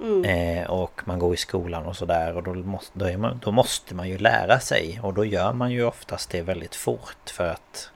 Mm. 0.00 0.24
Eh, 0.24 0.70
och 0.70 1.00
man 1.04 1.18
går 1.18 1.34
i 1.34 1.36
skolan 1.36 1.86
och 1.86 1.96
sådär 1.96 2.36
och 2.36 2.42
då 2.42 2.54
måste, 2.54 2.98
då, 2.98 3.18
man, 3.18 3.40
då 3.44 3.52
måste 3.52 3.94
man 3.94 4.08
ju 4.08 4.18
lära 4.18 4.60
sig. 4.60 5.00
Och 5.02 5.14
då 5.14 5.24
gör 5.24 5.52
man 5.52 5.70
ju 5.70 5.84
oftast 5.84 6.30
det 6.30 6.42
väldigt 6.42 6.74
fort 6.74 7.30
för 7.30 7.48
att... 7.48 7.90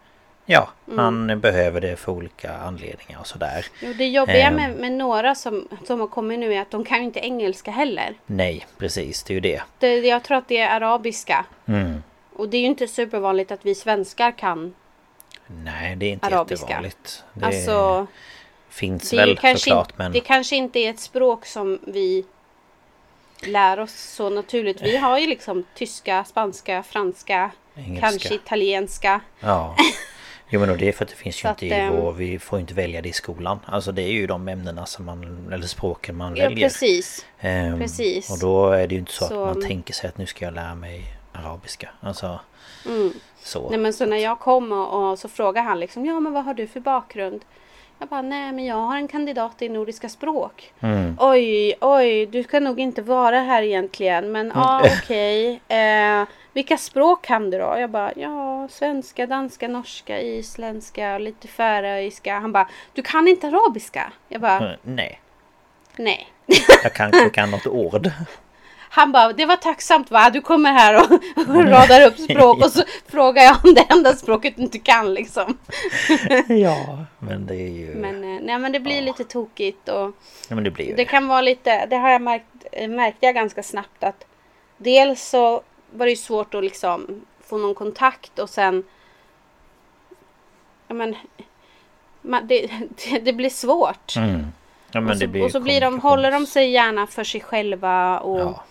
Ja, 0.51 0.69
Mm. 0.87 0.97
man 1.27 1.41
behöver 1.41 1.81
det 1.81 1.97
för 1.97 2.13
olika 2.13 2.53
anledningar 2.57 3.21
och 3.21 3.27
sådär. 3.27 3.67
Jo, 3.81 3.93
det 3.93 4.07
jobbiga 4.07 4.47
Ehm. 4.47 4.55
med, 4.55 4.77
med 4.77 4.93
några 4.93 5.35
som, 5.35 5.69
som 5.87 6.01
har 6.01 6.07
kommit 6.07 6.39
nu 6.39 6.55
är 6.55 6.61
att 6.61 6.71
de 6.71 6.85
kan 6.85 6.99
ju 6.99 7.05
inte 7.05 7.21
engelska 7.21 7.71
heller. 7.71 8.15
Nej, 8.27 8.67
precis, 8.79 9.23
det 9.23 9.33
är 9.33 9.35
ju 9.35 9.41
det. 9.41 9.63
Det, 9.79 9.95
jag 9.99 10.23
tror 10.23 10.37
att 10.39 10.49
det 10.49 10.59
är 10.59 10.71
arabiska. 10.77 11.45
Mm. 11.67 12.03
Och 12.33 12.49
det 12.49 12.57
är 12.57 12.61
ju 12.61 12.67
inte 12.67 12.89
supervanligt 12.89 13.51
att 13.53 13.67
vi 13.67 13.75
svenskar 13.75 14.31
kan. 14.39 14.75
Nej, 15.47 15.97
det 15.97 16.07
är 16.07 16.11
inte 16.13 16.27
Arabiska. 16.27 16.65
jättevanligt. 16.67 17.25
Det 17.35 17.47
Alltså, 17.47 18.07
finns 18.69 19.11
det 19.11 19.17
väl 19.17 19.59
såklart 19.59 19.99
men... 19.99 20.13
det 20.13 20.21
kanske 20.21 20.57
inte 20.57 20.79
är 20.79 20.91
ett 20.91 21.01
språk 21.01 21.47
som 21.47 21.79
vi 21.87 22.25
lär 23.43 23.81
oss 23.81 23.93
så 23.95 24.31
naturligt. 24.31 24.83
Vi 24.83 24.97
har 24.97 25.19
ju 25.19 25.27
liksom 25.27 25.65
tyska, 25.75 26.25
spanska, 26.25 26.83
franska, 26.83 27.51
Engelska. 27.77 28.07
kanske 28.09 28.35
italienska. 28.35 29.21
Ja. 29.41 29.77
Jo 30.51 30.61
men 30.61 30.71
och 30.71 30.77
det 30.79 30.89
är 30.89 30.93
för 30.93 31.05
att 31.05 31.11
det 31.11 31.17
finns 31.17 31.37
ju 31.37 31.41
Så 31.43 31.49
inte 31.49 31.51
att, 31.59 31.63
i 31.63 31.71
ehm, 31.71 31.97
vår... 31.97 32.13
Vi 32.13 32.39
får 32.39 32.59
ju 32.59 32.61
inte 32.61 32.75
välja 32.75 33.03
det 33.03 33.09
i 33.09 33.13
skolan. 33.13 33.59
Alltså 33.67 33.93
det 33.93 34.03
är 34.03 34.13
ju 34.13 34.27
de 34.27 34.49
ämnena 34.49 34.87
som 34.87 35.05
man... 35.05 35.49
Eller 35.53 35.67
språken 35.67 36.17
man 36.17 36.37
Ja, 36.37 36.45
väljer. 36.49 36.69
precis. 36.69 37.27
Ehm, 37.41 37.79
precis. 37.79 38.31
Och 38.31 38.39
då 38.39 38.71
är 38.71 38.87
det 38.87 38.95
ju 38.95 39.01
inte 39.01 39.13
så, 39.13 39.25
Så- 39.25 39.45
att 39.45 39.55
man 39.57 39.67
tänker 39.67 39.95
sig 39.95 40.09
att 40.09 40.19
nu 40.19 40.27
ska 40.27 40.45
jag 40.45 40.55
lära 40.55 40.75
mig 40.75 41.05
arabiska. 41.33 41.89
Alltså 42.01 42.41
Mm. 42.87 43.13
så. 43.43 43.71
Nej 43.71 43.79
men 43.79 43.93
så 43.93 44.07
när 44.07 44.17
jag 44.17 44.41
kom 44.41 44.73
och, 44.73 45.11
och 45.11 45.19
så 45.19 45.29
frågade 45.29 45.67
han 45.69 45.81
liksom 45.81 46.07
Ja 46.07 46.21
men 46.21 46.33
vad 46.33 46.45
har 46.45 46.55
du 46.55 46.67
för 46.67 46.81
bakgrund? 46.81 47.45
Jag 47.99 48.09
bara 48.09 48.23
nej 48.23 48.53
men 48.53 48.65
jag 48.65 48.77
har 48.77 48.97
en 48.97 49.09
kandidat 49.09 49.63
i 49.63 49.69
nordiska 49.69 50.09
språk. 50.09 50.73
Mm. 50.81 51.17
Oj 51.21 51.75
oj 51.81 52.27
du 52.27 52.43
ska 52.43 52.61
nog 52.61 52.81
inte 52.81 53.03
vara 53.03 53.41
här 53.41 53.63
egentligen 53.63 54.33
men 54.33 54.53
ja 54.55 54.83
okej. 55.03 55.61
Eh, 55.69 56.25
vilka 56.53 56.77
språk 56.77 57.23
kan 57.25 57.51
du 57.51 57.59
då? 57.59 57.75
Jag 57.79 57.91
bara 57.91 58.13
ja 58.17 58.69
svenska, 58.71 59.27
danska, 59.27 59.69
norska, 59.69 60.21
isländska, 60.21 61.19
lite 61.19 61.49
färöiska. 61.49 62.39
Han 62.39 62.53
bara 62.53 62.69
du 62.93 63.03
kan 63.03 63.29
inte 63.29 63.47
arabiska? 63.47 64.13
Jag 64.29 64.41
bara 64.41 64.59
Mm, 64.59 64.77
Nej. 64.83 65.21
nej. 65.97 66.29
Jag 66.83 66.93
kanske 66.95 67.31
kan 67.31 67.51
något 67.51 67.67
ord. 67.67 68.11
Han 68.99 69.13
bara, 69.13 69.33
det 69.33 69.47
var 69.47 69.57
tacksamt 69.57 70.11
va? 70.11 70.31
Du 70.31 70.41
kommer 70.41 70.73
här 70.73 70.95
och, 70.97 71.13
och 71.49 71.65
radar 71.65 72.07
upp 72.07 72.19
språk 72.19 72.65
och 72.65 72.73
så 72.73 72.83
frågar 73.07 73.43
jag 73.43 73.57
om 73.65 73.75
det 73.75 73.87
enda 73.91 74.13
språket 74.13 74.57
du 74.57 74.63
inte 74.63 74.79
kan 74.79 75.15
liksom. 75.15 75.59
ja, 76.49 77.05
men 77.19 77.47
det 77.47 77.55
är 77.55 77.71
ju... 77.71 77.95
Men, 77.95 78.25
eh, 78.25 78.41
nej, 78.43 78.59
men 78.59 78.73
det 78.73 78.81
blir 78.81 79.03
lite 79.03 79.25
tokigt 79.25 79.89
och 79.89 80.13
Ja, 80.49 80.55
men 80.55 80.65
det 80.65 80.71
blir 80.71 80.87
ju 80.87 80.95
det 80.95 81.05
kan 81.05 81.29
vara 81.29 81.41
lite, 81.41 81.87
det 81.87 81.97
har 81.97 82.11
jag 82.11 82.23
märkt, 82.23 82.45
eh, 82.73 82.89
märkte 82.89 83.27
jag 83.27 83.35
ganska 83.35 83.63
snabbt 83.63 84.05
att 84.05 84.25
dels 84.77 85.29
så 85.29 85.63
var 85.91 86.07
det 86.07 86.11
ju 86.11 86.17
svårt 86.17 86.55
att 86.55 86.65
liksom 86.65 87.25
få 87.45 87.59
någon 87.59 87.75
kontakt 87.75 88.39
och 88.39 88.51
sen 88.51 88.85
ja 90.89 90.95
men 90.95 91.17
man, 92.23 92.47
det, 92.47 92.71
det, 92.89 93.19
det 93.25 93.33
blir 93.33 93.51
svårt. 93.51 94.17
Mm. 94.17 94.47
Ja, 94.93 95.01
men 95.01 95.11
och 95.11 95.17
så, 95.17 95.21
det 95.21 95.29
blir 95.29 95.45
och 95.45 95.51
så 95.51 95.61
blir 95.61 95.81
de, 95.81 96.01
håller 96.01 96.31
de 96.31 96.47
sig 96.47 96.71
gärna 96.71 97.07
för 97.07 97.25
sig 97.25 97.41
själva 97.41 98.21
och 98.21 98.41
Ja. 98.41 98.65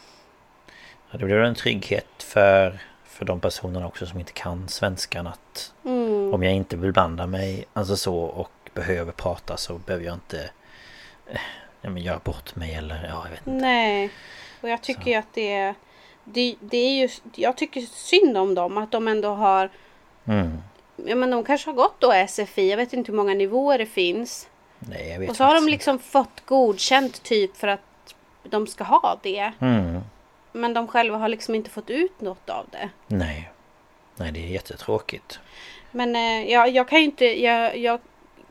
Det 1.11 1.25
blir 1.25 1.35
en 1.35 1.55
trygghet 1.55 2.23
för, 2.23 2.79
för 3.05 3.25
de 3.25 3.39
personerna 3.39 3.87
också 3.87 4.05
som 4.05 4.19
inte 4.19 4.31
kan 4.31 4.67
svenskan 4.69 5.27
att 5.27 5.73
mm, 5.85 6.33
om 6.33 6.43
jag 6.43 6.53
inte 6.53 6.77
vill 6.77 6.93
blanda 6.93 7.27
mig 7.27 7.65
alltså 7.73 7.97
så 7.97 8.17
och 8.17 8.51
behöver 8.73 9.11
prata 9.11 9.57
så 9.57 9.73
behöver 9.73 10.05
jag 10.05 10.13
inte 10.13 10.49
eh, 11.27 11.39
men 11.81 11.97
göra 11.97 12.19
bort 12.23 12.55
mig 12.55 12.73
eller 12.73 13.07
ja, 13.09 13.21
jag 13.23 13.29
vet 13.31 13.47
inte. 13.47 13.51
Nej. 13.65 14.09
Och 14.61 14.69
jag 14.69 14.83
tycker 14.83 15.11
ju 15.11 15.13
att 15.15 15.33
det 15.33 15.53
är, 15.53 15.75
det, 16.23 16.55
det 16.59 16.77
är 16.77 17.01
ju, 17.01 17.09
jag 17.35 17.57
tycker 17.57 17.81
synd 17.81 18.37
om 18.37 18.55
dem 18.55 18.77
att 18.77 18.91
de 18.91 19.07
ändå 19.07 19.29
har, 19.29 19.69
Mm. 20.25 20.57
ja 20.95 21.15
men 21.15 21.31
de 21.31 21.43
kanske 21.43 21.69
har 21.69 21.75
gått 21.75 21.99
då 21.99 22.13
SFI, 22.27 22.69
jag 22.69 22.77
vet 22.77 22.93
inte 22.93 23.11
hur 23.11 23.17
många 23.17 23.33
nivåer 23.33 23.77
det 23.77 23.85
finns. 23.85 24.47
Nej, 24.79 25.09
jag 25.09 25.19
vet 25.19 25.29
Och 25.29 25.35
så 25.35 25.43
har 25.43 25.55
de 25.55 25.67
liksom 25.67 25.99
fått 25.99 26.45
godkänt 26.45 27.23
typ 27.23 27.57
för 27.57 27.67
att 27.67 28.15
de 28.43 28.67
ska 28.67 28.83
ha 28.83 29.19
det. 29.23 29.29
inte. 29.29 29.65
Mm. 29.65 30.01
Men 30.51 30.73
de 30.73 30.87
själva 30.87 31.17
har 31.17 31.27
liksom 31.27 31.55
inte 31.55 31.69
fått 31.69 31.89
ut 31.89 32.21
något 32.21 32.49
av 32.49 32.65
det. 32.71 32.89
Nej. 33.07 33.49
Nej, 34.15 34.31
det 34.31 34.39
är 34.43 34.47
jättetråkigt. 34.47 35.39
Men 35.91 36.15
eh, 36.15 36.51
jag, 36.51 36.69
jag 36.69 36.87
kan 36.89 36.99
ju 36.99 37.05
inte, 37.05 37.25
jag, 37.25 37.77
jag 37.77 37.99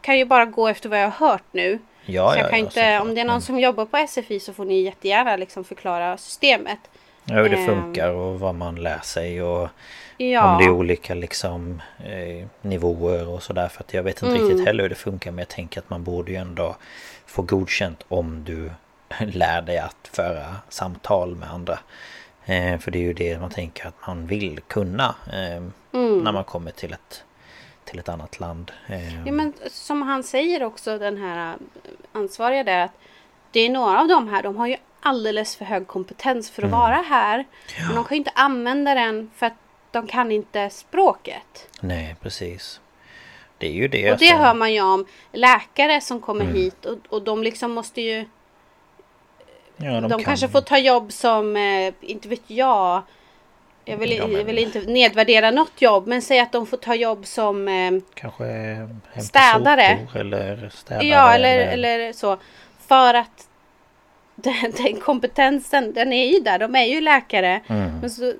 kan 0.00 0.18
ju 0.18 0.24
bara 0.24 0.44
gå 0.44 0.68
efter 0.68 0.88
vad 0.88 0.98
jag 1.02 1.10
har 1.10 1.28
hört 1.28 1.42
nu. 1.52 1.78
Ja, 2.04 2.32
så 2.32 2.38
jag 2.38 2.44
ja, 2.46 2.50
kan 2.50 2.58
ja, 2.58 2.64
inte, 2.64 2.72
såklart, 2.74 3.02
om 3.02 3.14
det 3.14 3.20
är 3.20 3.24
någon 3.24 3.34
men- 3.34 3.42
som 3.42 3.58
jobbar 3.60 3.84
på 3.86 3.96
SFI 4.08 4.40
så 4.40 4.52
får 4.52 4.64
ni 4.64 4.80
jättegärna 4.82 5.36
liksom 5.36 5.64
förklara 5.64 6.16
systemet. 6.16 6.78
Ja, 7.24 7.34
hur 7.34 7.48
det 7.48 7.56
Ehm. 7.56 7.66
funkar 7.66 8.10
och 8.10 8.40
vad 8.40 8.54
man 8.54 8.76
lär 8.76 8.98
sig 9.00 9.42
och 9.42 9.68
Ja. 10.16 10.52
om 10.52 10.58
det 10.58 10.64
är 10.64 10.70
olika 10.70 11.14
liksom 11.14 11.82
eh, 12.04 12.46
nivåer 12.62 13.28
och 13.28 13.42
sådär. 13.42 13.68
För 13.68 13.80
att 13.84 13.94
jag 13.94 14.02
vet 14.02 14.22
inte 14.22 14.36
Mm. 14.36 14.48
riktigt 14.48 14.66
heller 14.66 14.82
hur 14.82 14.88
det 14.88 14.94
funkar 14.94 15.30
men 15.30 15.38
jag 15.38 15.48
tänker 15.48 15.80
att 15.80 15.90
man 15.90 16.04
borde 16.04 16.30
ju 16.30 16.36
ändå 16.36 16.76
få 17.26 17.42
godkänt 17.42 18.04
om 18.08 18.44
du 18.44 18.70
lär 19.32 19.62
dig 19.62 19.78
att 19.78 20.10
föra 20.12 20.56
samtal 20.68 21.36
med 21.36 21.50
andra. 21.50 21.78
Eh, 22.44 22.78
för 22.78 22.90
det 22.90 22.98
är 22.98 23.02
ju 23.02 23.12
det 23.12 23.38
man 23.40 23.50
tänker 23.50 23.86
att 23.88 24.06
man 24.06 24.26
vill 24.26 24.60
kunna 24.60 25.14
eh, 25.32 25.62
Mm. 25.92 26.18
när 26.18 26.32
man 26.32 26.44
kommer 26.44 26.70
till 26.70 26.92
ett, 26.92 27.24
till 27.84 27.98
ett 27.98 28.08
annat 28.08 28.40
land. 28.40 28.72
Eh, 28.86 29.26
Ja, 29.26 29.32
men 29.32 29.52
som 29.70 30.02
han 30.02 30.22
säger 30.22 30.62
också 30.62 30.98
den 30.98 31.16
här 31.16 31.56
ansvariga 32.12 32.64
där 32.64 32.78
att 32.84 32.92
det 33.50 33.60
är 33.60 33.70
några 33.70 34.00
av 34.00 34.08
de 34.08 34.28
här, 34.28 34.42
de 34.42 34.56
har 34.56 34.66
ju 34.66 34.76
alldeles 35.00 35.56
för 35.56 35.64
hög 35.64 35.86
kompetens 35.86 36.50
för 36.50 36.62
att 36.62 36.68
Mm. 36.68 36.78
vara 36.80 36.94
här. 36.94 37.44
Men 37.86 37.94
de 37.94 38.04
kan 38.04 38.14
ju 38.14 38.18
inte 38.18 38.30
använda 38.34 38.94
den 38.94 39.30
för 39.36 39.46
att 39.46 39.52
de 39.90 40.06
kan 40.06 40.32
inte 40.32 40.70
språket. 40.70 41.68
Nej, 41.80 42.16
precis. 42.22 42.80
Det 43.58 43.66
är 43.66 43.72
ju 43.72 43.88
det. 43.88 44.12
och 44.12 44.18
det 44.18 44.28
som- 44.28 44.38
hör 44.38 44.54
man 44.54 44.72
ju 44.74 44.80
om 44.82 45.06
läkare 45.32 46.00
som 46.00 46.20
kommer 46.20 46.44
Mm. 46.44 46.56
hit 46.56 46.84
och, 46.84 46.98
och 47.08 47.22
de 47.22 47.42
liksom 47.42 47.72
måste 47.72 48.00
ju 48.00 48.24
ja, 49.76 50.00
De, 50.00 50.10
kan- 50.10 50.24
kanske 50.24 50.48
får 50.48 50.60
ta 50.60 50.78
jobb 50.78 51.12
som, 51.12 51.56
eh, 51.56 51.94
inte 52.00 52.28
vet 52.28 52.42
jag. 52.50 53.02
Jag 53.84 53.96
vill, 53.96 54.12
Ja, 54.16 54.26
men- 54.26 54.36
jag 54.36 54.44
vill 54.44 54.58
inte 54.58 54.80
nedvärdera 54.80 55.50
något 55.50 55.82
jobb 55.82 56.06
men 56.06 56.22
säg 56.22 56.40
att 56.40 56.52
de 56.52 56.66
får 56.66 56.76
ta 56.76 56.94
jobb 56.94 57.26
som 57.26 57.68
eh, 57.68 57.92
Kanske 58.14 58.44
Städare. 59.20 59.98
eller 60.14 60.68
städare. 60.74 61.04
Ja, 61.06 61.32
eller, 61.34 61.58
eller 61.58 62.12
så. 62.12 62.38
För 62.86 63.14
att 63.14 63.48
den, 64.34 64.72
den 64.76 65.00
kompetensen, 65.00 65.92
den 65.92 66.12
är 66.12 66.26
ju 66.34 66.40
där. 66.40 66.58
De 66.58 66.74
är 66.76 66.84
ju 66.84 67.00
läkare. 67.00 67.60
Mm. 67.66 67.98
Men 68.00 68.10
så, 68.10 68.32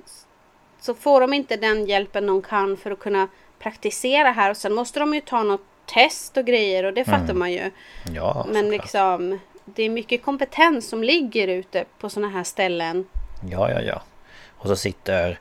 så 0.81 0.95
får 0.95 1.21
de 1.21 1.33
inte 1.35 1.57
den 1.57 1.87
hjälpen 1.87 2.27
de 2.27 2.43
kan 2.43 2.77
för 2.77 2.91
att 2.91 2.99
kunna 2.99 3.29
praktisera 3.59 4.31
här. 4.31 4.51
Och 4.51 4.57
sen 4.57 4.75
måste 4.75 5.01
de 5.01 5.15
ju 5.15 5.21
ta 5.21 5.43
något 5.43 5.65
test 5.95 6.37
och 6.37 6.45
grejer 6.45 6.85
och 6.85 6.95
det 6.95 7.05
fattar 7.05 7.23
Mm. 7.25 7.39
man 7.39 7.53
ju. 7.53 7.71
Ja, 8.15 8.47
Men 8.49 8.55
såklart. 8.65 8.73
liksom, 8.83 9.39
det 9.67 9.83
är 9.83 9.91
mycket 9.91 10.23
kompetens 10.25 10.89
som 10.89 11.03
ligger 11.05 11.49
ute 11.49 11.85
på 11.99 12.11
sådana 12.11 12.33
här 12.33 12.45
ställen. 12.45 13.07
Ja, 13.51 13.71
ja, 13.71 13.81
ja. 13.81 14.03
Och 14.59 14.67
så 14.69 14.77
sitter 14.77 15.39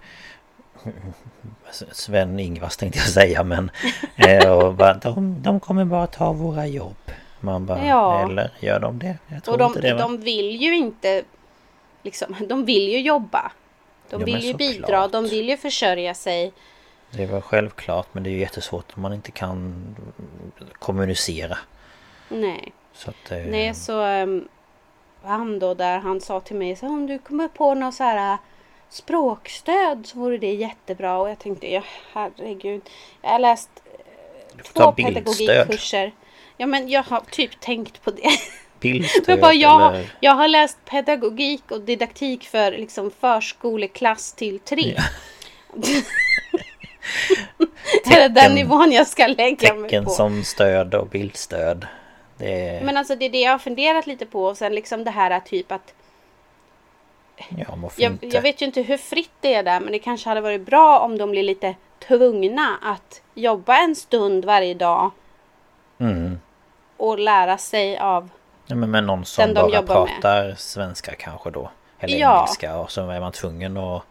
Sven-Ingvars 1.91 2.77
tänkte 2.77 2.99
jag 2.99 3.07
säga 3.07 3.43
men 3.43 3.71
eh, 4.15 4.51
och 4.51 4.73
bara, 4.73 4.93
de, 4.93 5.41
de 5.41 5.59
kommer 5.59 5.85
bara 5.85 6.07
ta 6.07 6.31
våra 6.33 6.67
jobb. 6.67 7.11
Man 7.39 7.65
bara, 7.65 7.85
Ja. 7.85 8.23
eller 8.29 8.51
gör 8.59 8.79
de 8.79 8.99
det? 8.99 9.17
Jag 9.27 9.43
tror 9.43 9.53
Och 9.53 9.59
de, 9.59 9.67
inte 9.67 9.81
det 9.81 9.93
de 9.97 10.17
vill 10.17 10.61
ju 10.61 10.75
inte, 10.75 11.23
liksom, 12.03 12.35
de 12.47 12.65
vill 12.65 12.89
ju 12.89 12.99
jobba. 13.01 13.51
De 14.09 14.19
Ja, 14.19 14.25
vill 14.25 14.39
ju 14.43 14.53
bidra, 14.53 15.07
de 15.07 15.27
vill 15.27 15.49
ju 15.49 15.57
försörja 15.57 16.13
sig. 16.13 16.53
Det 17.11 17.23
är 17.23 17.27
väl 17.27 17.41
självklart 17.41 18.07
men 18.11 18.23
det 18.23 18.29
är 18.29 18.31
ju 18.31 18.39
jättesvårt 18.39 18.85
om 18.95 19.01
man 19.01 19.13
inte 19.13 19.31
kan 19.31 19.95
kommunicera. 20.79 21.57
Nej. 22.29 22.73
Så 22.95 23.09
att, 23.09 23.31
eh, 23.31 23.37
Nej, 23.37 23.73
så 23.73 24.05
um, 24.05 24.47
han 25.23 25.59
då 25.59 25.73
där 25.73 25.99
han 25.99 26.21
sa 26.21 26.39
till 26.39 26.55
mig 26.55 26.75
så 26.75 26.87
om 26.87 27.07
du 27.07 27.19
kommer 27.19 27.47
på 27.47 27.73
något 27.73 27.95
så 27.95 28.03
här 28.03 28.33
äh, 28.33 28.39
språkstöd 28.89 30.05
så 30.05 30.19
vore 30.19 30.37
det 30.37 30.53
jättebra 30.53 31.17
och 31.17 31.29
jag 31.29 31.39
tänkte 31.39 31.73
ja 31.73 31.83
herregud. 32.13 32.81
Jag 33.21 33.29
har 33.29 33.39
läst 33.39 33.69
får 34.63 34.83
två 34.83 34.91
pedagogikkurser. 34.91 36.11
Ja 36.57 36.65
men 36.65 36.89
jag 36.89 37.03
har 37.03 37.21
typ 37.31 37.59
tänkt 37.59 38.03
på 38.03 38.11
det. 38.11 38.29
Bildstöd 38.79 39.41
bara, 39.41 39.53
jag, 39.53 39.95
eller... 39.95 40.15
jag 40.19 40.31
har 40.31 40.47
läst 40.47 40.77
pedagogik 40.85 41.71
och 41.71 41.81
didaktik 41.81 42.43
för 42.43 42.71
liksom 42.71 43.11
förskoleklass 43.19 44.33
till 44.33 44.59
tre. 44.59 44.95
Ja. 44.97 45.03
är 48.15 48.29
det 48.29 48.41
den 48.41 48.55
nivån 48.55 48.91
jag 48.91 49.07
ska 49.07 49.27
lägga 49.27 49.73
mig 49.73 49.83
Tecken 49.83 50.05
på? 50.05 50.09
som 50.09 50.43
stöd 50.43 50.95
och 50.95 51.07
bildstöd. 51.07 51.87
Det. 52.37 52.81
Men 52.83 52.97
alltså 52.97 53.15
det 53.15 53.25
är 53.25 53.29
det 53.29 53.41
jag 53.41 53.51
har 53.51 53.59
funderat 53.59 54.07
lite 54.07 54.25
på. 54.25 54.45
Och 54.45 54.57
sen 54.57 54.75
liksom 54.75 55.03
det 55.03 55.11
här 55.11 55.39
typ 55.39 55.71
att 55.71 55.93
ja, 57.57 57.65
varför 57.75 58.01
jag, 58.01 58.11
inte? 58.11 58.27
jag 58.27 58.41
vet 58.41 58.61
ju 58.61 58.65
inte 58.65 58.81
hur 58.81 58.97
fritt 58.97 59.31
det 59.41 59.53
är 59.53 59.63
där 59.63 59.79
men 59.79 59.91
det 59.91 59.99
kanske 59.99 60.29
hade 60.29 60.41
varit 60.41 60.61
bra 60.65 60.99
om 60.99 61.17
de 61.17 61.31
blir 61.31 61.43
lite 61.43 61.75
tvungna 62.07 62.77
att 62.83 63.21
jobba 63.33 63.77
en 63.77 63.95
stund 63.95 64.45
varje 64.45 64.73
dag 64.73 65.11
Mm. 65.97 66.39
och 66.97 67.19
lära 67.19 67.57
sig 67.57 67.97
av 67.97 68.29
Ja, 68.67 68.75
men 68.75 68.91
med 68.91 69.03
någon 69.03 69.25
som 69.25 69.53
bara 69.53 69.69
jobbar 69.75 70.05
med. 70.05 70.07
pratar 70.21 70.55
svenska 70.57 71.15
kanske 71.15 71.49
då. 71.49 71.69
Eller 71.99 72.17
Ja. 72.17 72.37
engelska 72.39 72.77
och 72.77 72.91
så 72.91 73.09
är 73.09 73.19
man 73.19 73.31
tvungen 73.31 73.77
att 73.77 74.03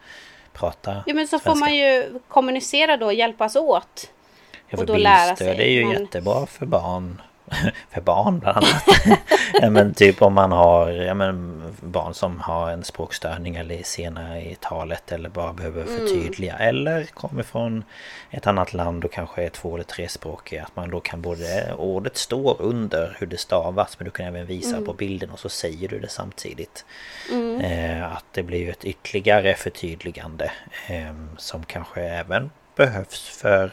prata 0.53 1.03
Ja 1.07 1.15
men 1.15 1.29
så 1.29 1.39
får 1.39 1.43
svenska. 1.51 1.61
man 1.61 1.75
ju 1.75 2.21
kommunicera 2.29 2.97
då 2.97 3.07
och 3.07 3.15
hjälpas 3.15 3.57
åt. 3.57 4.11
Ja, 4.69 4.79
och 4.79 4.87
då 4.87 4.97
lära 4.97 5.37
sig, 5.37 5.49
är 5.49 5.65
ju 5.69 5.85
men- 5.87 6.01
jättebra 6.03 6.47
för 6.47 6.67
barn. 6.67 7.23
för 7.91 8.01
barn 8.01 8.39
bland 8.39 8.57
annat. 8.57 8.85
men 9.73 9.95
typ 9.95 10.23
om 10.23 10.35
man 10.35 10.53
har 10.53 10.91
ja, 10.91 11.15
men 11.15 11.63
barn 11.81 12.15
som 12.15 12.41
har 12.41 12.71
en 12.71 12.85
språkstörning 12.85 13.57
eller 13.57 13.75
är 13.75 13.83
sena 13.83 14.41
i 14.41 14.57
talet 14.61 15.13
eller 15.13 15.29
bara 15.29 15.53
behöver 15.53 15.83
Mm. 15.83 15.99
förtydliga. 15.99 16.57
Eller 16.59 17.05
kommer 17.05 17.43
från 17.43 17.85
ett 18.31 18.47
annat 18.47 18.73
land 18.75 19.05
och 19.05 19.13
kanske 19.13 19.45
är 19.45 19.49
två 19.49 19.75
eller 19.75 19.85
trespråkig. 19.85 20.59
Att 20.59 20.77
man 20.77 20.91
då 20.91 21.01
kan 21.01 21.21
både 21.23 21.75
ordet 21.79 22.17
står 22.17 22.57
under 22.63 23.17
hur 23.21 23.27
det 23.27 23.37
stavas 23.41 23.99
men 23.99 24.05
du 24.05 24.11
kan 24.11 24.27
även 24.27 24.47
visa 24.47 24.71
Mm. 24.77 24.85
på 24.87 24.93
bilden 24.93 25.31
och 25.31 25.39
så 25.39 25.49
säger 25.49 25.89
du 25.89 25.99
det 25.99 26.09
samtidigt. 26.09 26.85
Eh, 27.63 28.13
att 28.17 28.25
det 28.33 28.43
blir 28.43 28.59
ju 28.59 28.71
ett 28.71 28.85
ytterligare 28.85 29.55
förtydligande 29.55 30.53
eh, 30.89 31.15
som 31.37 31.65
kanske 31.65 32.01
även 32.03 32.51
behövs 32.77 33.29
för 33.29 33.71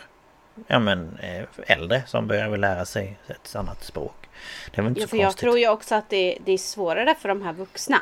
ja, 0.68 0.80
men, 0.80 1.18
eh, 1.22 1.44
äldre 1.68 2.04
som 2.08 2.28
behöver 2.28 2.58
lära 2.58 2.86
sig 2.86 3.18
ett 3.28 3.56
annat 3.56 3.84
språk. 3.84 4.30
Det 4.72 4.78
är 4.78 4.82
väl 4.82 4.90
inte 4.90 5.02
Ja, 5.02 5.06
så 5.08 5.10
för 5.10 5.18
jag 5.18 5.26
konstigt. 5.26 5.42
tror 5.42 5.60
ju 5.60 5.70
också 5.70 5.96
att 5.96 6.10
det, 6.10 6.38
det 6.46 6.52
är 6.52 6.58
svårare 6.58 7.16
för 7.20 7.30
de 7.30 7.42
här 7.42 7.54
vuxna. 7.54 7.98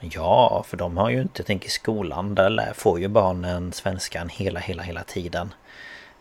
Ja, 0.00 0.64
för 0.68 0.76
de 0.76 0.96
har 0.96 1.10
ju 1.10 1.20
inte, 1.22 1.40
jag 1.40 1.46
tänker 1.46 1.66
i 1.66 1.70
skolan, 1.70 2.34
där 2.34 2.72
får 2.74 3.00
ju 3.00 3.08
barnen 3.08 3.72
svenskan 3.72 4.28
hela, 4.28 4.60
hela, 4.60 4.82
hela 4.82 5.02
tiden. 5.02 5.54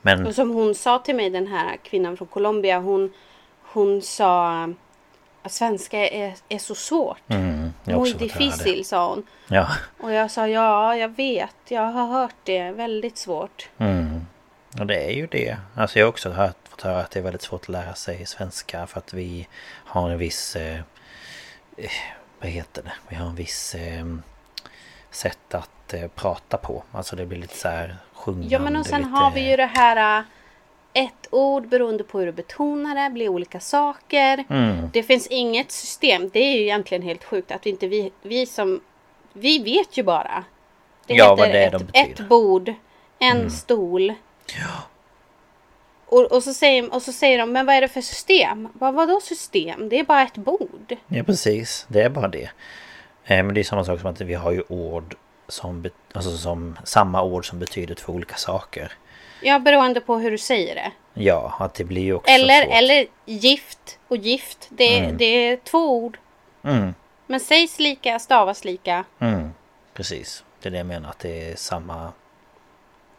Men 0.01 0.27
Och 0.27 0.35
som 0.35 0.49
hon 0.49 0.75
sa 0.75 0.99
till 0.99 1.15
mig, 1.15 1.29
den 1.29 1.47
här 1.47 1.77
kvinnan 1.83 2.17
från 2.17 2.27
Colombia, 2.27 2.79
hon, 2.79 3.13
hon 3.61 4.01
sa 4.01 4.63
att 5.43 5.51
svenska 5.51 6.07
är, 6.09 6.33
är 6.49 6.57
så 6.57 6.75
svårt. 6.75 7.17
mm, 7.27 7.73
jag 7.83 7.99
Muy 7.99 8.13
difficil, 8.13 8.85
sa 8.85 9.09
hon. 9.09 9.23
Ja, 9.47 9.67
Och 9.99 10.11
jag 10.11 10.31
sa 10.31 10.47
ja, 10.47 10.95
jag 10.95 11.09
vet, 11.15 11.55
jag 11.67 11.81
har 11.81 12.07
hört 12.07 12.35
det, 12.43 12.71
väldigt 12.71 13.17
svårt. 13.17 13.69
mm. 13.77 14.25
Och 14.79 14.85
det 14.85 15.03
är 15.05 15.11
ju 15.11 15.27
det. 15.27 15.57
Alltså 15.75 15.99
jag 15.99 16.05
har 16.05 16.09
också 16.09 16.29
hört, 16.29 16.55
fått 16.69 16.81
höra 16.81 16.99
att 16.99 17.11
det 17.11 17.19
är 17.19 17.23
väldigt 17.23 17.41
svårt 17.41 17.61
att 17.61 17.69
lära 17.69 17.93
sig 17.95 18.25
svenska 18.25 18.87
för 18.87 18.99
att 18.99 19.13
vi 19.13 19.47
har 19.85 20.09
en 20.09 20.17
viss... 20.17 20.55
Eh, 20.55 20.79
eh, 21.77 21.89
vad 22.39 22.49
heter 22.49 22.83
det? 22.83 22.93
Vi 23.09 23.15
har 23.15 23.25
en 23.27 23.35
viss 23.35 23.75
eh, 23.75 24.05
sätt 25.11 25.53
att 25.55 25.93
eh, 25.93 26.07
prata 26.15 26.57
på. 26.57 26.83
Alltså 26.91 27.15
det 27.15 27.25
blir 27.25 27.39
lite 27.39 27.57
så 27.57 27.67
här 27.67 27.95
sjungande. 28.13 28.47
Ja, 28.53 28.59
men 28.59 28.75
och 28.75 28.85
sen 28.85 28.99
lite... 29.01 29.09
har 29.11 29.31
vi 29.31 29.49
ju 29.49 29.55
det 29.57 29.65
här 29.65 30.19
äh, 30.19 30.25
ett 30.93 31.27
ord 31.31 31.67
beroende 31.67 32.03
på 32.03 32.19
hur 32.19 32.25
du 32.25 32.31
betonar 32.31 32.95
det, 33.03 33.09
blir 33.09 33.29
olika 33.29 33.59
saker. 33.59 34.43
Mm, 34.49 34.89
Det 34.93 35.03
finns 35.03 35.27
inget 35.27 35.71
system. 35.71 36.29
Det 36.33 36.39
är 36.39 36.53
ju 36.55 36.61
egentligen 36.61 37.01
helt 37.01 37.23
sjukt 37.23 37.51
att 37.51 37.65
inte 37.65 37.87
vi, 37.87 38.11
vi 38.21 38.45
som... 38.45 38.81
Vi 39.33 39.59
vet 39.59 39.97
ju 39.97 40.03
bara. 40.03 40.43
Det 41.07 41.13
Ja, 41.13 41.23
heter 41.23 41.35
vad 41.43 41.49
det 41.49 41.63
är 41.63 41.67
ett, 41.67 41.71
de 41.71 41.85
betyder. 41.85 42.23
ett 42.23 42.29
bord, 42.29 42.73
en 43.19 43.37
Mm. 43.37 43.49
stol. 43.49 44.13
Och, 46.07 46.31
och, 46.31 46.43
så 46.43 46.53
säger, 46.53 46.93
och 46.93 47.01
så 47.01 47.13
säger 47.13 47.37
de, 47.37 47.51
men 47.51 47.65
vad 47.65 47.75
är 47.75 47.81
det 47.81 47.87
för 47.87 48.01
system? 48.01 48.67
Vad, 48.73 48.93
vadå 48.93 49.19
system? 49.21 49.89
Det 49.89 49.99
är 49.99 50.03
bara 50.03 50.21
ett 50.21 50.37
bord. 50.37 50.95
Ja 51.07 51.23
precis, 51.23 51.85
det 51.89 52.01
är 52.01 52.09
bara 52.09 52.27
det. 52.27 52.49
Eh, 53.25 53.43
Men 53.43 53.53
det 53.53 53.59
är 53.61 53.63
samma 53.63 53.85
sak 53.85 53.99
som 53.99 54.09
att 54.09 54.21
vi 54.21 54.33
har 54.33 54.51
ju 54.51 54.63
ord 54.67 55.15
som, 55.47 55.85
alltså 56.13 56.37
som 56.37 56.77
samma 56.83 57.23
ord 57.23 57.49
som 57.49 57.59
betyder 57.59 57.95
två 57.95 58.13
olika 58.13 58.35
saker. 58.35 58.91
Ja, 59.41 59.59
beroende 59.59 60.01
på 60.01 60.15
hur 60.17 60.31
du 60.31 60.37
säger 60.37 60.75
det. 60.75 60.91
Ja, 61.13 61.55
att 61.59 61.73
det 61.73 61.83
blir 61.83 62.01
ju 62.01 62.13
också 62.13 62.31
Eller, 62.31 62.63
svårt. 62.63 62.73
eller 62.73 63.05
gift 63.25 63.99
och 64.07 64.17
gift. 64.17 64.67
Det, 64.69 64.97
Mm. 64.99 65.17
det 65.17 65.25
är 65.25 65.57
två 65.57 65.97
ord. 65.97 66.17
Mm, 66.63 66.93
Men 67.27 67.39
sägs 67.39 67.79
lika, 67.79 68.19
stavas 68.19 68.65
lika. 68.65 69.03
mm, 69.19 69.49
precis. 69.93 70.43
Det 70.61 70.69
är 70.69 70.71
det 70.71 70.77
jag 70.77 70.87
menar, 70.87 71.09
att 71.09 71.19
det 71.19 71.51
är 71.51 71.55
samma... 71.55 72.11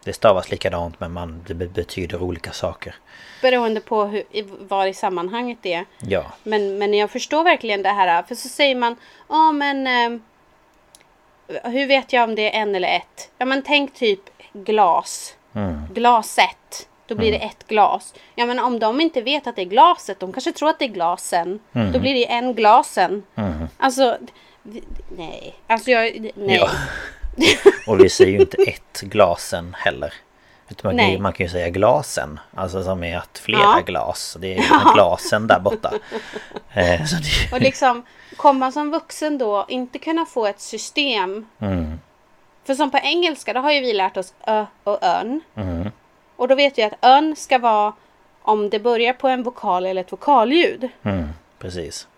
Det 0.07 0.12
stavas 0.12 0.51
likadant 0.51 1.01
men 1.01 1.12
man, 1.12 1.45
det 1.47 1.55
be- 1.55 1.66
betyder 1.66 2.23
olika 2.23 2.51
saker. 2.53 2.95
Beroende 3.42 3.81
på 3.81 4.05
hur, 4.05 4.23
var 4.69 4.87
i 4.87 4.95
sammanhanget 4.95 5.59
det 5.62 5.73
är. 5.75 5.85
Ja, 5.99 6.25
Men, 6.42 6.79
men 6.79 6.95
jag 6.95 7.11
förstår 7.11 7.45
verkligen 7.45 7.83
det 7.83 7.88
här. 7.88 8.23
För 8.23 8.35
så 8.35 8.49
säger 8.49 8.75
man, 8.75 8.97
ja 9.29 9.53
men 9.53 9.87
eh, 9.87 10.21
hur 11.71 11.87
vet 11.87 12.12
jag 12.12 12.29
om 12.29 12.35
det 12.35 12.55
är 12.57 12.62
en 12.62 12.75
eller 12.75 12.88
ett? 12.97 13.31
Ja 13.38 13.47
men 13.47 13.62
tänk 13.62 13.95
typ 13.95 14.21
glas. 14.53 15.35
mm, 15.55 15.81
Glaset. 15.95 16.88
Då 17.07 17.14
blir 17.14 17.33
det 17.33 17.38
ett 17.38 17.66
glas. 17.69 18.14
Ja 18.35 18.47
men 18.47 18.59
om 18.59 18.79
de 18.79 19.01
inte 19.01 19.21
vet 19.23 19.47
att 19.47 19.57
det 19.57 19.62
är 19.62 19.66
glaset, 19.66 20.21
de 20.21 20.33
kanske 20.33 20.53
tror 20.53 20.69
att 20.69 20.79
det 20.79 20.85
är 20.85 20.88
glasen. 20.88 21.61
Då 21.92 21.99
blir 21.99 22.14
det 22.14 22.27
en 22.31 22.55
glasen. 22.55 23.23
mm. 23.35 23.69
Alltså, 23.79 24.16
nej. 25.16 25.55
Alltså 25.66 25.90
jag, 25.90 26.31
nej. 26.35 26.57
Ja. 26.57 26.71
Och 27.87 28.01
vi 28.01 28.09
säger 28.09 28.33
ju 28.33 28.40
inte 28.40 28.57
ett 28.62 29.01
glasen 29.01 29.77
heller. 29.79 30.14
Man, 30.83 30.96
kan, 30.99 31.11
ju- 31.12 31.18
man 31.18 31.33
kan 31.33 31.46
ju 31.46 31.51
säga 31.51 31.68
glasen. 31.68 32.40
Alltså 32.55 32.85
som 32.85 33.05
är 33.05 33.16
att 33.18 33.38
flera 33.38 33.61
Ja. 33.61 33.83
glas. 33.87 34.37
Det 34.40 34.46
är 34.53 34.57
ju 34.57 34.92
glasen 34.94 35.46
där 35.46 35.61
borta. 35.61 35.92
Eh, 36.72 37.05
så 37.05 37.16
det, 37.16 37.53
Och 37.57 37.61
liksom, 37.61 38.03
kommer 38.37 38.61
man 38.61 38.72
som 38.72 38.90
vuxen 38.90 39.38
då 39.38 39.64
inte 39.68 39.99
kunna 39.99 40.27
få 40.27 40.46
ett 40.46 40.61
system. 40.61 41.46
mm, 41.59 41.99
För 42.64 42.75
som 42.75 42.90
på 42.90 42.99
engelska, 42.99 43.53
då 43.53 43.61
har 43.61 43.72
ju 43.72 43.81
vi 43.81 43.92
lärt 43.92 44.16
oss 44.16 44.35
ö 44.46 44.66
och 44.85 44.99
ön. 45.03 45.40
mm, 45.55 45.90
Och 46.37 46.49
då 46.49 46.55
vet 46.55 46.79
vi 46.79 46.83
att 46.83 46.94
ön 47.03 47.37
ska 47.37 47.59
vara 47.59 47.92
om 48.42 48.70
det 48.70 48.79
börjar 48.79 49.12
på 49.12 49.29
en 49.29 49.42
vokal 49.42 49.87
eller 49.87 50.01
ett 50.01 50.12
vokalljud. 50.12 50.88
mm, 51.03 51.29
precis. 51.59 52.09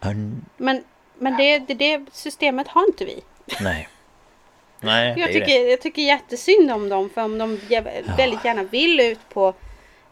Ön- 0.00 0.44
Men, 0.56 0.84
men 1.18 1.36
det, 1.36 1.58
det, 1.58 1.74
det 1.74 2.06
systemet 2.12 2.68
har 2.68 2.86
inte 2.86 3.04
vi. 3.04 3.22
Nej. 3.60 3.88
Nej, 4.80 5.14
Jag 5.18 5.32
tycker, 5.32 5.70
jag 5.70 5.80
tycker 5.80 6.02
jättesynd 6.02 6.70
om 6.70 6.88
dem. 6.88 7.10
För 7.14 7.22
om 7.22 7.38
de 7.38 7.60
väldigt 8.16 8.44
gärna 8.44 8.62
vill 8.62 9.00
ut 9.00 9.28
på, 9.28 9.54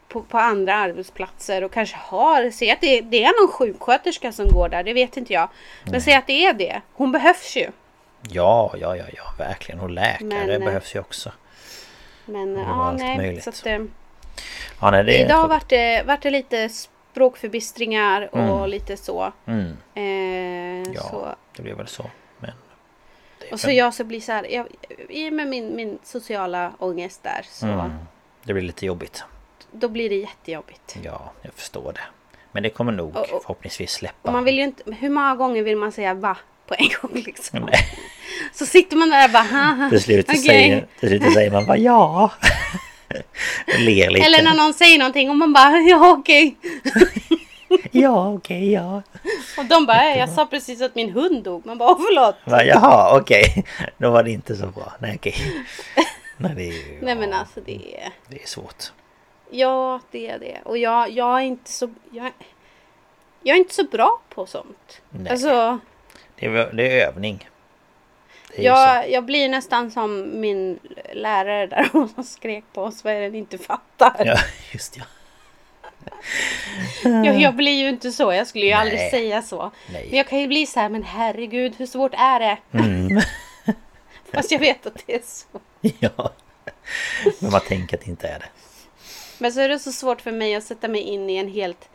på, 0.09 0.23
på 0.23 0.39
andra 0.39 0.75
arbetsplatser 0.75 1.65
och 1.65 1.73
kanske 1.73 1.97
har, 1.97 2.51
säg 2.51 2.71
att 2.71 2.81
det, 2.81 3.01
det 3.01 3.25
är 3.25 3.43
någon 3.43 3.53
sjuksköterska 3.53 4.33
som 4.33 4.49
går 4.49 4.69
där, 4.69 4.83
det 4.83 4.93
vet 4.93 5.17
inte 5.17 5.33
jag. 5.33 5.49
Men 5.85 6.03
säg 6.03 6.15
att 6.15 6.27
det 6.27 6.47
är 6.47 6.53
det. 6.53 6.81
Hon 6.93 7.13
behövs 7.13 7.57
ju. 7.57 7.71
Ja, 8.31 8.75
ja, 8.81 8.97
ja, 8.97 9.05
ja, 9.17 9.25
verkligen. 9.39 9.81
Och 9.81 9.91
läkare 9.91 10.25
Men, 10.25 10.51
eh, 10.51 10.59
behövs 10.59 10.95
ju 10.95 11.01
också. 11.01 11.33
Men 12.25 12.57
ja, 12.59 12.93
nej. 12.93 13.17
möjligt. 13.17 13.45
Så 13.45 13.51
att, 13.51 13.67
eh, 13.67 13.79
Ja, 14.81 14.91
nej, 14.91 15.05
det 15.05 15.19
idag 15.19 15.49
vart 15.49 15.69
det, 15.69 16.03
vart 16.07 16.23
det 16.23 16.31
lite 16.31 16.69
språkförbistringar 17.15 18.29
och 18.33 18.39
Mm. 18.41 18.71
lite 18.71 18.97
så. 18.97 19.33
Mm, 19.47 19.77
Eh, 19.95 20.93
ja, 20.95 21.01
så. 21.01 21.35
det 21.57 21.63
blir 21.63 21.75
väl 21.75 21.87
så. 21.87 22.11
Men... 22.39 22.51
Och 23.53 23.61
så 23.61 23.67
kan- 23.67 23.77
jag 23.77 23.95
så 23.95 24.05
blir 24.05 24.21
så 24.21 24.33
här, 24.33 24.47
jag, 24.51 24.67
i 25.09 25.29
och 25.29 25.33
med 25.33 25.49
min, 25.49 25.77
min 25.77 25.99
sociala 26.03 26.73
ångest 26.79 27.23
där 27.23 27.47
så 27.51 27.67
Mm, 27.67 27.93
det 28.43 28.53
blir 28.53 28.63
lite 28.63 28.87
jobbigt. 28.87 29.25
då 29.73 29.89
blir 29.89 30.09
det 30.09 30.15
jättejobbigt. 30.17 30.97
Ja, 31.03 31.33
jag 31.43 31.53
förstår 31.55 31.93
det. 31.93 32.01
Men 32.53 32.63
det 32.63 32.71
kommer 32.71 32.93
nog 32.93 33.17
Och- 33.17 33.23
och- 33.33 33.43
förhoppningsvis 33.43 33.91
släppa. 33.93 34.33
Man 34.33 34.45
vill 34.45 34.59
ju 34.59 34.65
inte, 34.65 34.83
hur 34.93 35.11
många 35.11 35.35
gånger 35.37 35.63
vill 35.63 35.77
man 35.77 35.93
säga 35.93 36.15
va 36.15 36.37
på 36.67 36.75
en 36.79 36.89
gång 37.03 37.23
liksom? 37.27 37.59
Nej. 37.61 37.79
Så 38.53 38.67
sitter 38.67 38.97
man 38.97 39.11
där 39.11 39.25
och 39.25 39.33
bara. 39.33 39.91
Till 39.91 40.01
slut, 40.03 40.27
okej. 40.29 40.39
säger, 40.41 40.87
till 41.01 41.09
slut 41.09 41.33
säger 41.33 41.51
man 41.51 41.67
bara 41.67 41.77
ja. 41.79 42.31
Ler 43.79 44.11
lite. 44.11 44.27
Eller 44.27 44.43
när 44.43 44.55
någon 44.55 44.75
säger 44.75 44.99
någonting 44.99 45.31
och 45.31 45.37
man 45.37 45.53
bara 45.53 45.79
ja 45.81 46.11
okej. 46.19 46.57
Ja, 47.93 48.33
okej, 48.33 48.73
ja. 48.73 49.03
Och 49.59 49.65
de 49.65 49.87
bara 49.87 50.17
jag 50.17 50.29
sa 50.31 50.47
precis 50.47 50.83
att 50.83 50.95
min 50.95 51.11
hund 51.11 51.45
dog. 51.45 51.67
Man 51.67 51.79
bara 51.79 51.97
förlåt. 51.97 52.37
Va, 52.45 52.65
jaha, 52.65 53.19
okej. 53.21 53.65
Då 53.99 54.11
var 54.11 54.23
det 54.23 54.31
inte 54.31 54.57
så 54.57 54.67
bra. 54.67 54.93
Nej, 54.99 55.15
okej. 55.17 55.35
Nej, 56.37 56.53
det 56.57 56.69
är. 56.69 57.03
Nej 57.05 57.15
men 57.15 57.33
alltså 57.33 57.61
det 57.61 57.73
är, 57.97 58.11
Det 58.29 58.43
är 58.43 58.47
svårt. 58.47 58.85
ja 59.51 60.01
det 60.11 60.29
är 60.29 60.39
det. 60.39 60.59
Och 60.65 60.79
jag, 60.79 61.11
jag 61.11 61.39
är 61.39 61.45
inte 61.45 61.71
så, 61.73 61.91
jag, 62.11 62.33
jag 63.43 63.55
är 63.57 63.59
inte 63.59 63.75
så 63.75 63.85
bra 63.85 64.21
på 64.35 64.47
sånt. 64.47 65.01
Nej. 65.11 65.33
Alltså 65.33 65.79
Det 66.37 66.47
är, 66.47 66.73
det 66.73 67.01
är 67.01 67.09
övning. 67.09 67.49
Jag, 68.57 69.11
jag 69.11 69.25
blir 69.25 69.49
nästan 69.49 69.91
som 69.91 70.41
min 70.41 70.79
lärare 71.13 71.67
där 71.67 71.89
hon 71.93 72.25
skrek 72.25 72.65
på 72.73 72.83
oss 72.83 73.05
vad 73.05 73.13
är 73.13 73.21
det 73.21 73.31
ni 73.31 73.39
inte 73.39 73.59
fattar. 73.59 74.23
Ja, 74.27 74.39
just 74.73 74.97
ja. 74.97 75.05
Jag, 77.03 77.41
jag 77.41 77.55
blir 77.55 77.73
ju 77.73 77.89
inte 77.89 78.13
så, 78.13 78.33
jag 78.33 78.47
skulle 78.47 78.67
ju 78.67 78.73
aldrig 78.73 78.99
Nej. 78.99 79.11
säga 79.11 79.43
så. 79.43 79.73
Nej. 79.93 80.07
Men 80.09 80.19
jag 80.19 80.29
kan 80.29 80.39
ju 80.39 80.47
bli 80.47 80.67
så 80.67 80.81
här, 80.81 80.89
men 80.89 81.03
herregud 81.03 81.75
hur 81.77 81.87
svårt 81.87 82.15
är 82.15 82.41
det? 82.41 82.59
Mm. 82.73 83.21
Fast 84.33 84.51
jag 84.51 84.59
vet 84.59 84.87
att 84.87 85.03
det 85.07 85.15
är 85.15 85.23
så. 85.25 85.61
Ja. 85.99 86.33
Men 87.39 87.51
man 87.51 87.61
tänker 87.61 87.97
att 87.97 88.05
det 88.05 88.11
inte 88.11 88.29
är 88.29 88.39
det. 88.39 88.49
Men 89.39 89.53
så 89.53 89.61
är 89.61 89.69
det 89.69 89.79
så 89.79 89.93
svårt 89.93 90.21
för 90.21 90.33
mig 90.33 90.55
att 90.55 90.65
sätta 90.65 90.89
mig 90.89 91.01
in 91.01 91.31
i 91.31 91.37
en 91.37 91.49
helt 91.49 91.89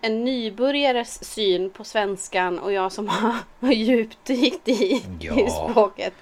en 0.00 0.24
nybörjares 0.24 1.24
syn 1.24 1.70
på 1.70 1.84
svenskan 1.84 2.58
och 2.58 2.72
jag 2.72 2.92
som 2.92 3.08
har 3.60 3.72
djupdykt 3.72 4.68
i, 4.68 5.04
Ja. 5.20 5.40
i 5.40 5.50
språket. 5.50 6.12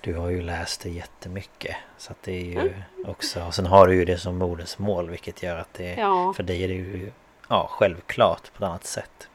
Du 0.00 0.14
har 0.14 0.30
ju 0.30 0.42
läst 0.42 0.80
det 0.80 0.90
jättemycket. 0.90 1.76
Så 1.98 2.12
att 2.12 2.22
det 2.22 2.32
är 2.32 2.44
ju 2.62 2.72
också... 3.06 3.42
Och 3.44 3.54
sen 3.54 3.66
har 3.66 3.86
du 3.86 3.94
ju 3.94 4.04
det 4.04 4.18
som 4.18 4.38
modersmål 4.38 5.10
vilket 5.10 5.42
gör 5.42 5.56
att 5.56 5.74
det... 5.74 5.94
Ja. 5.94 6.32
För 6.36 6.42
dig 6.42 6.64
är 6.64 6.68
det 6.68 6.74
ju 6.74 7.12
ja, 7.48 7.68
självklart 7.70 8.52
på 8.52 8.64
ett 8.64 8.68
annat 8.68 8.84
sätt. 8.86 9.28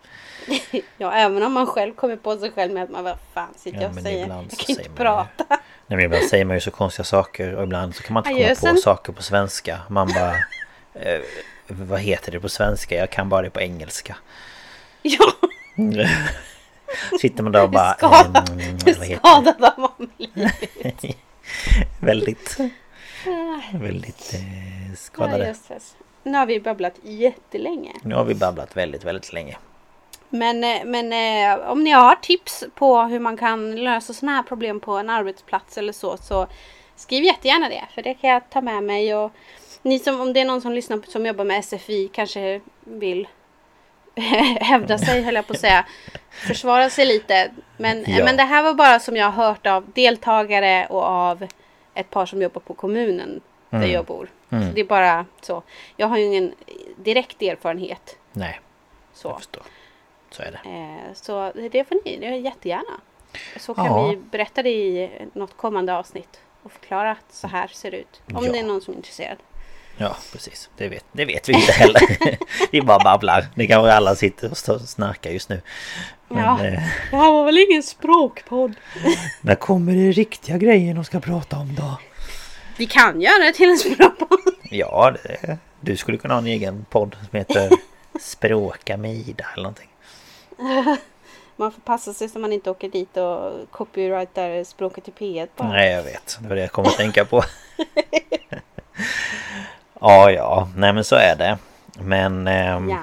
Ja, 0.98 1.12
även 1.14 1.44
om 1.44 1.54
man 1.54 1.68
själv 1.68 1.94
kommer 1.94 2.16
på 2.16 2.38
sig 2.38 2.52
själv 2.52 2.74
med 2.74 2.84
att 2.84 2.90
man 2.90 3.04
vad 3.04 3.18
fan 3.34 3.54
sitter 3.58 3.78
Ja, 3.78 3.84
jag 3.84 3.98
och 3.98 4.02
säger? 4.04 4.20
Jag 4.20 4.28
kan 4.28 4.42
inte 4.70 4.82
man 4.82 4.84
ju- 4.84 4.96
prata. 4.96 5.46
Nej 5.88 5.98
men 5.98 6.00
ibland 6.00 6.24
säger 6.24 6.46
man 6.46 6.56
ju 6.58 6.62
så 6.62 6.72
konstiga 6.72 7.04
saker 7.04 7.56
och 7.56 7.64
ibland 7.64 7.96
så 7.96 8.04
kan 8.04 8.14
man 8.14 8.22
inte 8.24 8.30
komma 8.34 8.46
Adjösen. 8.46 8.76
på 8.76 8.82
saker 8.82 9.14
på 9.14 9.24
svenska. 9.24 9.80
Man 9.90 10.08
bara... 10.08 10.34
Vad 11.80 12.00
heter 12.00 12.32
det 12.32 12.40
på 12.40 12.50
svenska? 12.50 12.96
Jag 12.96 13.10
kan 13.10 13.30
bara 13.30 13.42
det 13.42 13.50
på 13.50 13.62
engelska. 13.62 14.16
Ja, 15.02 15.34
Sitter 17.22 17.44
man 17.44 17.52
där 17.52 17.64
och 17.64 17.70
bara... 17.70 17.94
Skadad. 17.94 18.50
hur 18.86 18.94
det? 18.94 19.18
skadad 19.18 19.56
har 19.60 19.78
man 19.78 20.10
blivit? 20.18 21.18
väldigt... 22.00 22.58
Väldigt 23.74 24.34
eh, 24.34 24.90
Ja, 24.90 24.96
skadade. 24.96 25.48
jösses. 25.48 25.96
Nu 26.24 26.38
har 26.38 26.46
vi 26.46 26.60
babblat 26.60 26.94
jättelänge. 27.04 27.92
Nu 28.04 28.16
har 28.16 28.24
vi 28.24 28.36
babblat 28.36 28.78
väldigt, 28.78 29.04
väldigt 29.04 29.34
länge. 29.34 29.58
Men, 30.30 30.64
eh, 30.64 30.86
men 30.86 31.14
eh, 31.14 31.70
om 31.70 31.84
ni 31.84 31.92
har 31.92 32.16
tips 32.16 32.64
på 32.76 33.02
hur 33.02 33.20
man 33.20 33.38
kan 33.38 33.76
lösa 33.76 34.14
sådana 34.14 34.36
här 34.36 34.44
problem 34.44 34.80
på 34.80 34.92
en 34.98 35.10
arbetsplats 35.10 35.78
eller 35.78 35.94
så, 35.94 36.18
så 36.18 36.48
skriv 36.96 37.24
jättegärna 37.24 37.70
det. 37.70 37.84
För 37.96 38.02
det 38.02 38.14
kan 38.14 38.30
jag 38.30 38.50
ta 38.50 38.62
med 38.62 38.84
mig. 38.84 39.16
Och 39.16 39.32
ni 39.82 40.00
som, 40.00 40.22
om 40.22 40.34
det 40.34 40.40
är 40.40 40.46
någon 40.46 40.62
som 40.62 40.72
lyssnar 40.72 40.98
på, 40.98 41.12
som 41.12 41.26
jobbar 41.26 41.46
med 41.46 41.66
SFI 41.66 42.08
kanske 42.14 42.62
vill 42.84 43.28
hävda 44.62 44.98
sig, 44.98 45.22
höll 45.22 45.36
jag 45.36 45.48
på 45.48 45.54
att 45.54 45.60
säga. 45.60 45.86
Försvara 46.30 46.90
sig 46.90 47.06
lite. 47.06 47.52
Men, 47.78 48.04
Ja. 48.08 48.26
men 48.26 48.38
det 48.38 48.44
här 48.44 48.64
var 48.64 48.74
bara 48.74 49.00
som 49.00 49.16
jag 49.16 49.32
har 49.32 49.46
hört 49.48 49.68
av 49.68 49.92
deltagare 49.92 50.88
och 50.90 51.04
av 51.04 51.48
ett 51.94 52.10
par 52.10 52.26
som 52.26 52.42
jobbar 52.42 52.62
på 52.62 52.74
kommunen 52.74 53.42
där 53.70 53.78
Mm. 53.78 53.92
jag 53.92 54.06
bor. 54.06 54.30
Mm. 54.50 54.68
Så 54.68 54.74
det 54.76 54.82
är 54.82 54.86
bara 54.86 55.26
så. 55.42 55.64
Jag 55.98 56.08
har 56.08 56.18
ju 56.18 56.24
ingen 56.24 56.54
direkt 56.98 57.42
erfarenhet. 57.42 58.18
Nej, 58.34 58.60
Så. 59.14 59.28
jag 59.28 59.38
förstår. 59.38 59.64
Så 60.32 60.42
är 60.44 60.52
det. 60.64 60.70
Eh, 60.70 61.14
Så 61.14 61.52
det 61.72 61.88
får 61.88 62.02
ni, 62.06 62.18
det 62.18 62.28
är 62.28 62.32
jättegärna. 62.32 63.00
Så 63.60 63.74
kan 63.74 63.86
Ja. 63.86 64.08
vi 64.08 64.16
berätta 64.18 64.64
det 64.64 64.70
i 64.70 65.10
något 65.34 65.58
kommande 65.58 65.98
avsnitt. 65.98 66.40
Och 66.64 66.72
förklara 66.72 67.12
att 67.12 67.34
så 67.34 67.48
här 67.48 67.68
ser 67.68 67.92
det 67.92 67.98
ut. 67.98 68.22
Om 68.36 68.46
Ja. 68.46 68.52
det 68.52 68.60
är 68.60 68.64
någon 68.64 68.82
som 68.82 68.94
är 68.94 68.98
intresserad. 68.98 69.38
Ja, 69.98 70.16
precis. 70.32 70.70
Det 70.78 70.88
vet, 70.90 71.06
det 71.12 71.26
vet 71.26 71.50
vi 71.50 71.54
inte 71.54 71.72
heller. 71.72 72.02
vi 72.72 72.82
bara 72.82 73.00
babblar. 73.04 73.46
Det 73.56 73.68
kanske 73.68 73.94
alla 73.94 74.16
sitter 74.16 74.52
och 74.52 74.58
snarkar 74.82 75.30
just 75.32 75.50
nu. 75.50 75.62
Men 76.28 76.44
Ja. 76.44 76.66
eh, 76.66 76.72
Det 77.12 77.18
här 77.18 77.32
var 77.32 77.46
väl 77.46 77.58
ingen 77.58 77.84
språkpodd? 77.84 78.74
när 79.42 79.56
kommer 79.56 79.94
det 79.94 80.12
riktiga 80.12 80.58
grejer 80.58 80.94
de 80.94 81.04
ska 81.04 81.20
prata 81.20 81.58
om 81.58 81.76
då? 81.76 81.98
Vi 82.78 82.86
kan 82.86 83.22
göra 83.22 83.44
det 83.44 83.52
till 83.54 83.70
en 83.70 83.78
språkpodd. 83.78 84.40
Ja, 84.64 85.14
det, 85.24 85.58
du 85.82 85.98
skulle 85.98 86.18
kunna 86.18 86.34
ha 86.34 86.42
en 86.42 86.48
egen 86.48 86.86
podd 86.90 87.16
som 87.30 87.38
heter 87.38 87.70
Språka 88.22 88.98
med 88.98 89.16
Ida 89.16 89.46
eller 89.54 89.64
någonting. 89.64 89.90
Man 91.56 91.72
får 91.72 91.82
passa 91.82 92.14
sig 92.14 92.30
så 92.30 92.40
man 92.40 92.54
inte 92.54 92.70
åker 92.72 92.90
dit 92.90 93.18
och 93.18 93.72
copyrightar 93.72 94.64
språket 94.64 95.08
i 95.08 95.12
P1 95.12 95.48
bara. 95.56 95.68
Nej, 95.68 95.92
jag 95.92 96.04
vet. 96.04 96.38
Det 96.42 96.48
var 96.48 96.56
det 96.56 96.62
jag 96.62 96.72
kom 96.72 96.86
att 96.86 96.98
tänka 96.98 97.26
på. 97.26 97.44
Ja, 100.02 100.32
ja. 100.32 100.68
Nej, 100.76 100.94
men 100.94 101.04
så 101.04 101.16
är 101.16 101.36
det. 101.36 101.58
Men... 102.00 102.48
ehm, 102.48 102.90
Ja. 102.90 102.98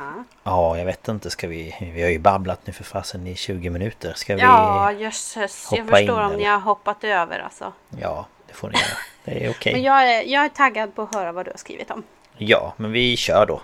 Ja, 0.44 0.78
jag 0.78 0.84
vet 0.84 1.08
inte. 1.08 1.30
Ska 1.30 1.48
vi... 1.48 1.74
Vi 1.94 2.02
har 2.02 2.08
ju 2.08 2.18
babblat 2.18 2.60
nu 2.64 2.72
för 2.72 2.84
fasen 2.84 3.26
i 3.26 3.34
20 3.36 3.70
minuter. 3.70 4.12
Ska 4.16 4.34
vi... 4.34 4.40
Ja, 4.40 4.92
jösses. 4.92 5.68
Jag 5.72 5.88
förstår 5.88 6.00
in, 6.00 6.10
om 6.10 6.32
ni 6.32 6.44
har 6.44 6.58
hoppat 6.58 7.04
över 7.04 7.38
alltså. 7.38 7.72
Ja, 8.00 8.26
det 8.46 8.54
får 8.54 8.68
ni 8.68 8.74
göra. 8.74 8.98
Det 9.24 9.44
är 9.46 9.50
okej. 9.50 9.72
Men 9.72 9.82
jag 9.82 10.12
är, 10.12 10.22
jag 10.22 10.44
är 10.44 10.48
taggad 10.48 10.94
på 10.94 11.02
att 11.02 11.14
höra 11.14 11.32
vad 11.32 11.46
du 11.46 11.50
har 11.50 11.58
skrivit 11.58 11.90
om. 11.90 12.02
Ja, 12.36 12.72
men 12.76 12.92
vi 12.92 13.16
kör 13.16 13.46
då. 13.46 13.60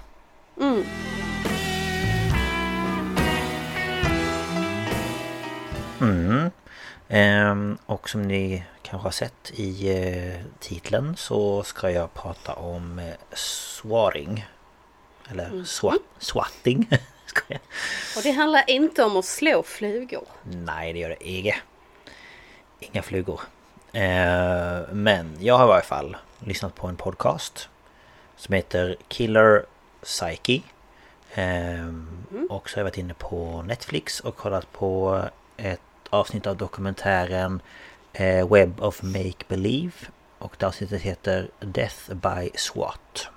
Mm. 0.60 0.84
Mm. 6.00 6.50
Ehm, 7.14 7.78
och 7.86 8.08
som 8.10 8.22
ni 8.22 8.64
kanske 8.82 9.06
har 9.06 9.10
sett 9.10 9.50
i 9.54 9.90
eh, 9.98 10.40
titeln 10.60 11.16
så 11.16 11.62
ska 11.62 11.90
jag 11.90 12.14
prata 12.14 12.52
om 12.52 12.98
eh, 12.98 13.14
swaring. 13.32 14.46
Eller 15.30 15.64
swat, 15.64 16.00
swatting. 16.18 16.88
ska 17.26 17.40
jag. 17.48 17.60
Och 18.16 18.22
det 18.22 18.30
handlar 18.30 18.70
inte 18.70 19.04
om 19.04 19.16
att 19.16 19.24
slå 19.24 19.62
flugor. 19.62 20.24
Nej, 20.42 20.92
det 20.92 20.98
gör 20.98 21.08
det 21.08 21.28
inte. 21.28 21.56
Inga 22.80 23.02
flugor. 23.02 23.40
Eh, 23.92 24.80
men 24.92 25.36
jag 25.40 25.58
har 25.58 25.64
i 25.64 25.68
varje 25.68 25.84
fall 25.84 26.16
lyssnat 26.38 26.74
på 26.74 26.86
en 26.86 26.96
podcast 26.96 27.68
som 28.36 28.54
heter 28.54 28.96
Killer 29.08 29.66
Psyche. 30.02 30.62
Eh, 31.34 31.88
Och 32.50 32.70
så 32.70 32.76
har 32.76 32.80
jag 32.80 32.84
varit 32.84 32.98
inne 32.98 33.14
på 33.14 33.62
Netflix 33.62 34.20
och 34.20 34.36
kollat 34.36 34.72
på 34.72 35.22
ett 35.56 35.80
avsnitt 36.14 36.46
av 36.46 36.56
dokumentären 36.56 37.62
eh, 38.12 38.52
Web 38.52 38.80
of 38.80 39.02
Make 39.02 39.44
Believe. 39.48 39.92
Och 40.38 40.56
det 40.58 40.66
avsnittet 40.66 41.02
heter 41.02 41.50
Death 41.60 42.14
by 42.14 42.50
SWAT. 42.54 43.28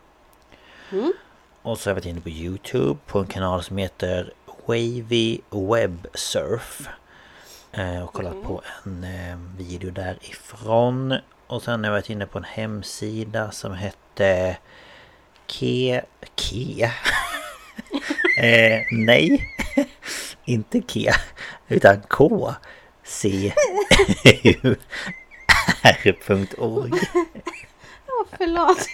Mm. 0.92 1.14
Och 1.62 1.80
så 1.80 1.90
har 1.90 1.92
jag 1.92 1.96
varit 1.96 2.06
inne 2.06 2.22
på 2.22 2.30
Youtube 2.30 3.00
på 3.06 3.20
en 3.20 3.28
kanal 3.28 3.64
som 3.64 3.78
heter 3.78 4.34
Wavy 4.66 5.40
Web 5.50 6.08
Surf. 6.14 6.88
Eh, 7.72 8.04
och 8.04 8.14
kollat 8.14 8.44
på 8.44 8.62
en 8.84 9.04
eh, 9.04 9.38
video 9.58 9.92
därifrån. 9.92 11.18
Och 11.48 11.64
sen 11.64 11.80
har 11.80 11.86
jag 11.86 11.92
varit 11.92 12.10
inne 12.10 12.26
på 12.26 12.38
en 12.38 12.44
hemsida 12.44 13.52
som 13.52 13.74
hette 13.74 14.58
Ke... 15.48 16.02
Ke? 16.36 16.84
eh, 18.42 18.82
nej, 18.92 19.57
inte 20.48 20.82
Ke. 20.82 21.12
Utan 21.68 22.02
K. 22.02 22.54
C. 23.04 23.54
U. 24.64 24.76
R.org. 25.82 26.92
Åh, 28.08 28.26
förlåt. 28.38 28.88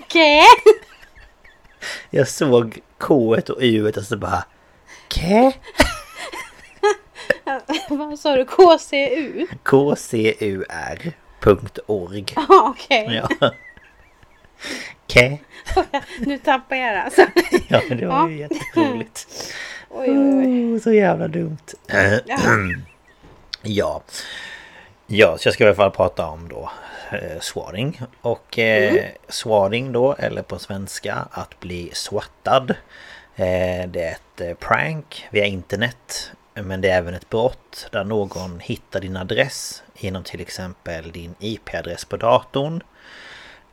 Okej. 0.00 0.44
Jag 2.10 2.28
såg 2.28 2.80
K 2.98 3.36
och 3.48 3.58
U 3.60 3.92
och 3.96 4.04
så 4.04 4.16
bara... 4.16 4.44
Ke? 5.08 5.52
Vad 7.88 8.18
sa 8.18 8.36
du? 8.36 8.44
KCU? 8.44 9.46
KCUR.org 9.62 10.64
Ja, 12.36 12.74
Okej. 12.76 13.22
Ja. 13.40 13.50
Ke? 15.06 15.38
Nu 16.18 16.38
tappar 16.38 16.76
jag 16.76 16.94
det 16.94 17.02
alltså. 17.02 17.26
Ja, 17.68 17.82
det 17.90 18.06
var 18.06 18.28
ju 18.28 18.38
jätteroligt. 18.38 19.26
Oj, 19.90 20.10
oj, 20.10 20.18
oj. 20.18 20.74
Oh, 20.74 20.80
så 20.80 20.92
jävla 20.92 21.28
dumt. 21.28 21.74
Ja. 21.86 22.20
Ja. 23.62 24.02
Ja, 25.06 25.38
så 25.38 25.46
jag 25.46 25.54
ska 25.54 25.64
i 25.64 25.66
alla 25.66 25.76
fall 25.76 25.90
prata 25.90 26.26
om 26.26 26.48
då 26.48 26.70
eh, 27.10 27.40
swaring. 27.40 28.00
Och 28.20 28.58
eh, 28.58 29.04
swaring 29.28 29.92
då, 29.92 30.14
eller 30.18 30.42
på 30.42 30.58
svenska 30.58 31.28
att 31.30 31.60
bli 31.60 31.90
swattad. 31.92 32.70
Eh, 33.36 33.88
det 33.88 34.02
är 34.02 34.12
ett 34.12 34.40
eh, 34.40 34.54
prank 34.54 35.28
via 35.30 35.44
internet. 35.44 36.30
Men 36.54 36.80
det 36.80 36.90
är 36.90 36.98
även 36.98 37.14
ett 37.14 37.28
brott 37.28 37.88
där 37.92 38.04
någon 38.04 38.60
hittar 38.60 39.00
din 39.00 39.16
adress 39.16 39.82
genom 39.96 40.24
till 40.24 40.40
exempel 40.40 41.12
din 41.12 41.34
IP-adress 41.38 42.04
på 42.04 42.16
datorn. 42.16 42.82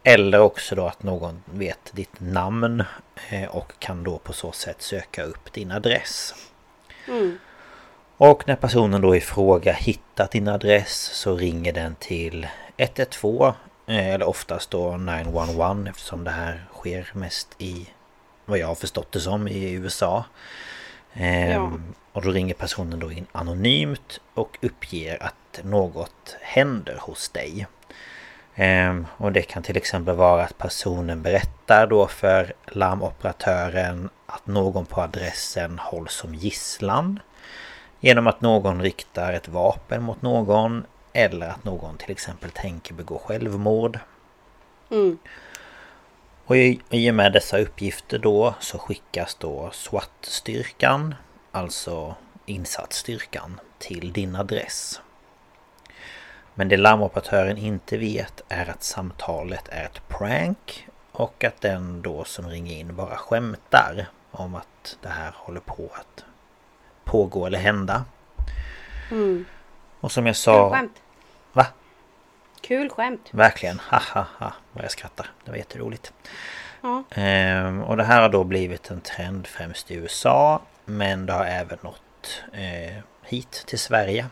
Eller 0.09 0.39
också 0.39 0.75
då 0.75 0.85
att 0.87 1.03
någon 1.03 1.43
vet 1.45 1.91
ditt 1.93 2.19
namn 2.19 2.83
eh, 3.29 3.49
och 3.49 3.73
kan 3.79 4.03
då 4.03 4.17
på 4.17 4.33
så 4.33 4.51
sätt 4.51 4.81
söka 4.81 5.23
upp 5.23 5.53
din 5.53 5.71
adress. 5.71 6.35
Mm. 7.07 7.37
Och 8.17 8.47
när 8.47 8.55
personen 8.55 9.01
då 9.01 9.15
i 9.15 9.21
fråga 9.21 9.73
hittat 9.73 10.31
din 10.31 10.47
adress 10.47 11.09
så 11.13 11.35
ringer 11.35 11.73
den 11.73 11.95
till 11.95 12.47
112 12.77 13.53
eh, 13.87 14.07
eller 14.07 14.27
oftast 14.27 14.71
då 14.71 14.97
911 14.97 15.85
eftersom 15.89 16.23
det 16.23 16.31
här 16.31 16.65
sker 16.73 17.11
mest 17.13 17.55
i 17.57 17.89
vad 18.45 18.59
jag 18.59 18.67
har 18.67 18.75
förstått 18.75 19.11
det 19.11 19.19
som 19.19 19.47
i 19.47 19.71
USA. 19.71 20.25
Ehm, 21.13 21.51
Ja. 21.51 21.71
Och 22.13 22.21
då 22.21 22.31
ringer 22.31 22.53
personen 22.53 22.99
då 22.99 23.11
in 23.11 23.25
anonymt 23.31 24.21
och 24.33 24.57
uppger 24.61 25.23
att 25.23 25.59
något 25.63 26.37
händer 26.41 26.97
hos 26.99 27.29
dig. 27.29 27.67
Ehm, 28.61 29.07
och 29.17 29.31
det 29.31 29.41
kan 29.41 29.63
till 29.63 29.77
exempel 29.77 30.15
vara 30.15 30.43
att 30.43 30.57
personen 30.57 31.21
berättar 31.21 31.87
då 31.87 32.07
för 32.07 32.53
larmoperatören 32.67 34.09
att 34.25 34.47
någon 34.47 34.85
på 34.85 35.01
adressen 35.01 35.79
hålls 35.79 36.13
som 36.13 36.35
gisslan. 36.35 37.19
Genom 37.99 38.27
att 38.27 38.41
någon 38.41 38.81
riktar 38.81 39.33
ett 39.33 39.47
vapen 39.47 40.03
mot 40.03 40.21
någon 40.21 40.85
eller 41.13 41.47
att 41.47 41.63
någon 41.63 41.97
till 41.97 42.11
exempel 42.11 42.49
tänker 42.49 42.93
begå 42.93 43.19
självmord. 43.19 43.99
Mm. 44.91 45.17
Och 46.45 46.57
i, 46.57 46.81
i 46.89 47.11
och 47.11 47.15
med 47.15 47.33
dessa 47.33 47.57
uppgifter 47.57 48.19
då 48.19 48.55
så 48.59 48.77
skickas 48.77 49.35
då 49.35 49.69
SWAT-styrkan, 49.73 51.15
alltså 51.51 52.15
insatsstyrkan, 52.45 53.59
till 53.77 54.13
din 54.13 54.35
adress. 54.35 55.01
Men 56.59 56.67
det 56.67 56.77
larmoperatören 56.77 57.57
inte 57.57 57.97
vet 57.97 58.41
är 58.49 58.69
att 58.69 58.83
samtalet 58.83 59.67
är 59.67 59.83
ett 59.83 60.07
prank 60.07 60.87
och 61.11 61.43
att 61.43 61.61
den 61.61 62.01
då 62.01 62.23
som 62.23 62.47
ringer 62.47 62.77
in 62.77 62.95
bara 62.95 63.15
skämtar 63.15 64.05
om 64.31 64.55
att 64.55 64.97
det 65.01 65.09
här 65.09 65.31
håller 65.35 65.59
på 65.59 65.89
att 65.93 66.25
pågå 67.03 67.45
eller 67.45 67.59
hända. 67.59 68.05
Mm. 69.11 69.45
Och 69.99 70.11
som 70.11 70.25
jag 70.25 70.35
Kul 70.35 70.41
sa... 70.41 70.69
skämt. 70.71 71.01
Va? 71.53 71.65
Kul 72.61 72.89
skämt. 72.89 73.29
Verkligen. 73.31 73.79
Ha 73.79 74.01
ha 74.13 74.25
ha. 74.37 74.53
Vad 74.73 74.83
jag 74.83 74.91
skrattar. 74.91 75.31
Det 75.45 75.51
var 75.51 75.57
jätteroligt. 75.57 76.13
Ja. 76.81 77.03
Ehm, 77.11 77.83
och 77.83 77.97
det 77.97 78.03
här 78.03 78.21
har 78.21 78.29
då 78.29 78.43
blivit 78.43 78.91
en 78.91 79.01
trend 79.01 79.47
främst 79.47 79.91
i 79.91 79.95
USA. 79.95 80.61
Men 80.85 81.25
det 81.25 81.33
har 81.33 81.45
även 81.45 81.77
nått 81.81 82.43
eh, 82.53 83.03
hit 83.23 83.63
till 83.67 83.79
Sverige. 83.79 84.25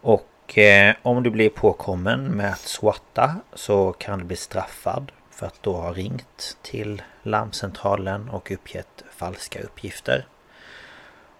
Och 0.00 0.28
eh, 0.58 0.94
om 1.02 1.22
du 1.22 1.30
blir 1.30 1.48
påkommen 1.48 2.24
med 2.24 2.52
att 2.52 2.58
swatta 2.58 3.36
så 3.54 3.92
kan 3.92 4.18
du 4.18 4.24
bli 4.24 4.36
straffad 4.36 5.12
för 5.30 5.46
att 5.46 5.62
då 5.62 5.72
ha 5.72 5.92
ringt 5.92 6.56
till 6.62 7.02
larmcentralen 7.22 8.28
och 8.28 8.50
uppgett 8.50 9.04
falska 9.10 9.60
uppgifter. 9.60 10.26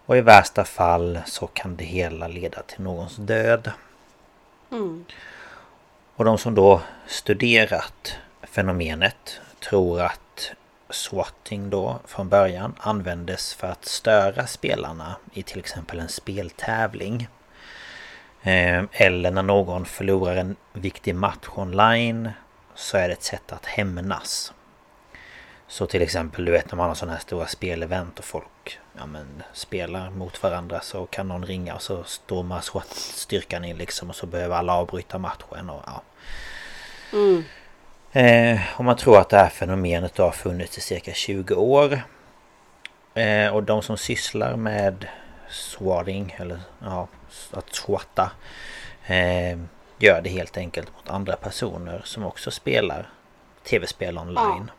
Och 0.06 0.16
i 0.16 0.20
värsta 0.20 0.64
fall 0.64 1.18
så 1.26 1.46
kan 1.46 1.76
det 1.76 1.84
hela 1.84 2.28
leda 2.28 2.62
till 2.62 2.80
någons 2.80 3.16
död. 3.16 3.70
Mm. 4.70 5.04
Och 6.16 6.24
de 6.24 6.38
som 6.38 6.54
då 6.54 6.80
studerat 7.06 8.16
fenomenet 8.42 9.40
tror 9.60 10.00
att 10.00 10.52
swatting 10.90 11.70
då 11.70 12.00
från 12.06 12.28
början 12.28 12.74
användes 12.78 13.54
för 13.54 13.66
att 13.66 13.84
störa 13.84 14.46
spelarna 14.46 15.16
i 15.32 15.42
till 15.42 15.58
exempel 15.58 16.00
en 16.00 16.08
speltävling. 16.08 17.28
Eh, 18.42 18.84
Eller 18.92 19.30
när 19.30 19.42
någon 19.42 19.84
förlorar 19.84 20.36
en 20.36 20.56
viktig 20.72 21.14
match 21.14 21.48
online 21.54 22.30
så 22.74 22.96
är 22.96 23.08
det 23.08 23.14
ett 23.14 23.22
sätt 23.22 23.52
att 23.52 23.66
hämnas. 23.66 24.52
Så 25.66 25.86
till 25.86 26.02
exempel 26.02 26.44
du 26.44 26.52
vet 26.52 26.72
när 26.72 26.76
man 26.76 26.88
har 26.88 26.94
sådana 26.94 27.12
här 27.12 27.20
stora 27.20 27.46
spelevent 27.46 28.18
och 28.18 28.24
folk 28.24 28.78
ja, 28.98 29.06
men, 29.06 29.42
spelar 29.52 30.10
mot 30.10 30.42
varandra 30.42 30.80
så 30.80 31.06
kan 31.06 31.28
någon 31.28 31.46
ringa 31.46 31.74
och 31.74 31.82
så 31.82 32.04
står 32.04 32.42
man 32.42 32.62
SWAT-styrkan 32.62 33.64
in 33.64 33.76
liksom 33.76 34.10
och 34.10 34.16
så 34.16 34.26
behöver 34.26 34.56
alla 34.56 34.74
avbryta 34.74 35.18
matchen 35.18 35.70
och 35.70 35.82
ja. 35.86 36.02
Mm. 37.12 37.44
Eh, 38.12 38.60
och 38.76 38.84
man 38.84 38.96
tror 38.96 39.18
att 39.18 39.28
det 39.28 39.36
här 39.36 39.48
fenomenet 39.48 40.18
har 40.18 40.30
funnits 40.30 40.78
i 40.78 40.80
cirka 40.80 41.12
20 41.12 41.54
år. 41.54 42.00
Eh, 43.14 43.54
och 43.54 43.62
de 43.62 43.82
som 43.82 43.96
sysslar 43.96 44.56
med 44.56 45.08
swatting 45.48 46.36
eller 46.38 46.60
ja, 46.78 47.08
att 47.50 47.74
swatta 47.74 48.30
eh, 49.06 49.58
gör 49.98 50.20
det 50.22 50.30
helt 50.30 50.56
enkelt 50.56 50.88
mot 50.96 51.10
andra 51.10 51.36
personer 51.36 52.02
som 52.04 52.24
också 52.24 52.50
spelar 52.50 53.10
tv-spel 53.64 54.18
online. 54.18 54.70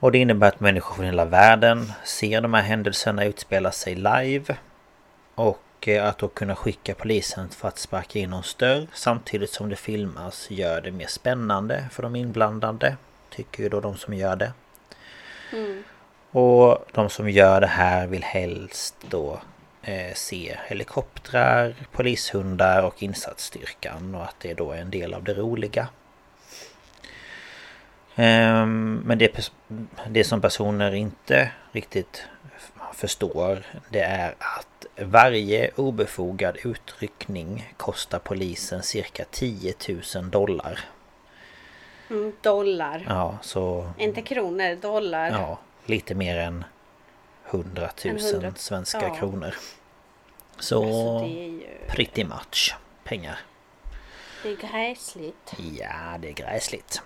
Och 0.00 0.12
det 0.12 0.18
innebär 0.18 0.48
att 0.48 0.60
människor 0.60 0.94
från 0.94 1.04
hela 1.04 1.24
världen 1.24 1.92
ser 2.04 2.40
de 2.40 2.54
här 2.54 2.62
händelserna 2.62 3.24
utspela 3.24 3.72
sig 3.72 3.94
live. 3.94 4.56
Och 5.34 5.88
eh, 5.88 6.08
att 6.08 6.18
då 6.18 6.28
kunna 6.28 6.56
skicka 6.56 6.94
polisen 6.94 7.48
för 7.48 7.68
att 7.68 7.78
sparka 7.78 8.18
in 8.18 8.30
någon 8.30 8.42
större 8.42 8.86
samtidigt 8.92 9.50
som 9.50 9.68
det 9.68 9.76
filmas 9.76 10.50
gör 10.50 10.80
det 10.80 10.90
mer 10.90 11.06
spännande 11.06 11.84
för 11.92 12.02
de 12.02 12.16
inblandade. 12.16 12.96
Tycker 13.30 13.62
ju 13.62 13.68
då 13.68 13.80
de 13.80 13.96
som 13.96 14.14
gör 14.14 14.36
det. 14.36 14.52
Mm. 15.52 15.84
Och 16.30 16.84
de 16.92 17.10
som 17.10 17.30
gör 17.30 17.60
det 17.60 17.66
här 17.66 18.06
vill 18.06 18.24
helst 18.24 18.94
då 19.08 19.40
se 20.14 20.56
helikoptrar, 20.66 21.74
polishundar 21.92 22.82
och 22.82 23.02
insatsstyrkan 23.02 24.14
och 24.14 24.22
att 24.24 24.36
det 24.40 24.54
då 24.54 24.72
är 24.72 24.78
en 24.80 24.90
del 24.90 25.14
av 25.14 25.24
det 25.24 25.34
roliga. 25.34 25.88
Ehm, 28.14 29.02
Men 29.04 29.18
det, 29.18 29.50
det 30.08 30.24
som 30.24 30.40
personer 30.40 30.94
inte 30.94 31.50
riktigt 31.72 32.22
förstår 32.94 33.62
det 33.90 34.00
är 34.00 34.34
att 34.38 34.86
varje 34.98 35.70
obefogad 35.76 36.56
utryckning 36.64 37.72
kostar 37.76 38.18
polisen 38.18 38.82
cirka 38.82 39.24
10 39.30 39.74
000 40.14 40.30
dollar. 40.30 40.80
Mm. 42.10 42.32
Dollar. 42.40 43.04
Ja, 43.08 43.38
så... 43.42 43.90
Inte 43.98 44.22
kronor, 44.22 44.76
dollar. 44.76 45.30
Ja, 45.30 45.58
lite 45.86 46.14
mer 46.14 46.38
än 46.38 46.64
100 47.50 47.88
000 48.04 48.14
En 48.14 48.20
hundra- 48.20 48.54
svenska 48.56 49.02
ja. 49.02 49.14
kronor. 49.14 49.54
Så 50.58 50.84
Alltså, 50.84 51.26
ju... 51.26 51.62
pretty 51.88 52.24
much 52.24 52.74
pengar. 53.04 53.38
Det 54.42 54.48
är 54.48 54.56
gräsligt. 54.56 55.54
Ja, 55.78 56.18
det 56.20 56.28
är 56.28 56.32
gräsligt. 56.32 57.02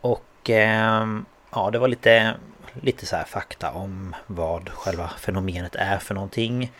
Och 0.00 0.50
ehm, 0.50 1.24
ja, 1.50 1.70
det 1.70 1.78
var 1.78 1.88
lite, 1.88 2.34
lite 2.80 3.06
så 3.06 3.16
här 3.16 3.24
fakta 3.24 3.70
om 3.70 4.14
vad 4.26 4.68
själva 4.68 5.08
fenomenet 5.08 5.74
är 5.74 5.98
för 5.98 6.14
någonting. 6.14 6.72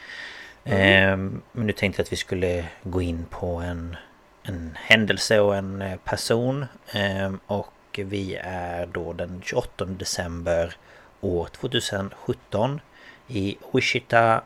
Ehm, 0.65 1.43
men 1.53 1.67
nu 1.67 1.73
tänkte 1.73 2.01
jag 2.01 2.05
att 2.05 2.13
vi 2.13 2.17
skulle 2.17 2.65
gå 2.83 3.03
in 3.03 3.27
på 3.31 3.57
en, 3.57 3.97
en 4.43 4.79
händelse 4.81 5.41
och 5.41 5.57
en 5.57 5.83
eh, 5.83 5.97
person. 5.97 6.67
Ehm, 6.93 7.41
och 7.47 8.01
vi 8.03 8.37
är 8.45 8.87
då 8.87 9.13
den 9.13 9.43
28 9.45 9.85
december 9.85 10.77
år 11.21 11.47
2017 11.47 12.81
i 13.29 13.57
Wichita 13.73 14.43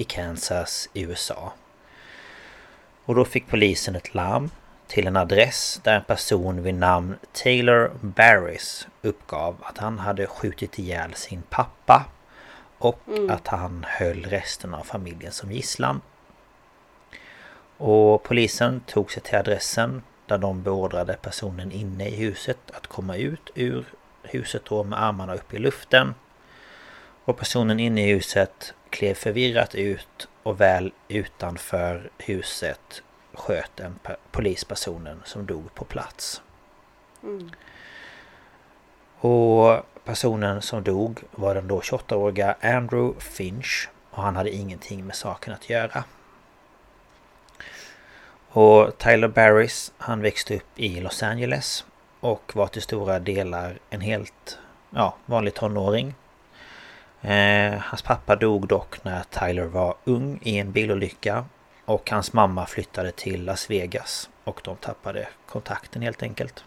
i 0.00 0.04
Kansas 0.04 0.88
i 0.92 1.02
USA. 1.02 1.52
Och 3.04 3.14
då 3.14 3.24
fick 3.24 3.48
polisen 3.48 3.96
ett 3.96 4.14
larm 4.14 4.50
till 4.86 5.06
en 5.06 5.16
adress 5.16 5.80
där 5.84 5.96
en 5.96 6.04
person 6.04 6.62
vid 6.62 6.74
namn 6.74 7.16
Taylor 7.32 7.92
Barris 8.00 8.86
uppgav 9.02 9.56
att 9.62 9.78
han 9.78 9.98
hade 9.98 10.26
skjutit 10.26 10.78
ihjäl 10.78 11.14
sin 11.14 11.42
pappa 11.42 12.04
och 12.78 13.00
att 13.28 13.48
han 13.48 13.86
höll 13.88 14.24
resten 14.24 14.74
av 14.74 14.84
familjen 14.84 15.32
som 15.32 15.52
gisslan. 15.52 16.00
Och 17.76 18.22
polisen 18.22 18.80
tog 18.80 19.12
sig 19.12 19.22
till 19.22 19.38
adressen 19.38 20.02
där 20.26 20.38
de 20.38 20.62
beordrade 20.62 21.16
personen 21.22 21.72
inne 21.72 22.08
i 22.08 22.16
huset 22.16 22.58
att 22.72 22.86
komma 22.86 23.16
ut 23.16 23.50
ur 23.54 23.84
huset 24.22 24.64
då 24.64 24.84
med 24.84 25.02
armarna 25.02 25.34
upp 25.34 25.54
i 25.54 25.58
luften. 25.58 26.14
Och 27.24 27.38
personen 27.38 27.80
inne 27.80 28.08
i 28.08 28.12
huset 28.12 28.74
klev 28.90 29.14
förvirrat 29.14 29.74
ut 29.74 30.28
och 30.42 30.60
väl 30.60 30.92
utanför 31.08 32.10
huset 32.18 33.02
sköt 33.32 33.80
en 33.80 33.98
pe- 34.04 34.16
polispersonen 34.30 35.22
som 35.24 35.46
dog 35.46 35.74
på 35.74 35.84
plats. 35.84 36.42
Mm. 37.22 37.50
Och 39.18 39.86
personen 40.04 40.62
som 40.62 40.82
dog 40.82 41.20
var 41.30 41.54
den 41.54 41.68
då 41.68 41.80
28-åriga 41.80 42.56
Andrew 42.60 43.20
Finch 43.20 43.88
och 44.10 44.22
han 44.22 44.36
hade 44.36 44.50
ingenting 44.50 45.06
med 45.06 45.16
saken 45.16 45.54
att 45.54 45.70
göra. 45.70 46.04
Och 48.48 48.98
Tyler 48.98 49.28
Barris 49.28 49.92
han 49.98 50.22
växte 50.22 50.56
upp 50.56 50.78
i 50.78 51.00
Los 51.00 51.22
Angeles 51.22 51.84
och 52.20 52.52
var 52.54 52.66
till 52.66 52.82
stora 52.82 53.18
delar 53.18 53.78
en 53.90 54.00
helt 54.00 54.58
ja, 54.90 55.16
vanlig 55.26 55.54
tonåring. 55.54 56.14
Eh, 57.22 57.78
hans 57.78 58.02
pappa 58.02 58.36
dog 58.36 58.68
dock 58.68 59.04
när 59.04 59.22
Tyler 59.22 59.64
var 59.64 59.94
ung 60.04 60.38
i 60.42 60.58
en 60.58 60.72
bilolycka 60.72 61.44
och 61.84 62.10
hans 62.10 62.32
mamma 62.32 62.66
flyttade 62.66 63.12
till 63.12 63.44
Las 63.44 63.70
Vegas 63.70 64.30
och 64.44 64.60
de 64.64 64.76
tappade 64.76 65.28
kontakten 65.46 66.02
helt 66.02 66.22
enkelt. 66.22 66.64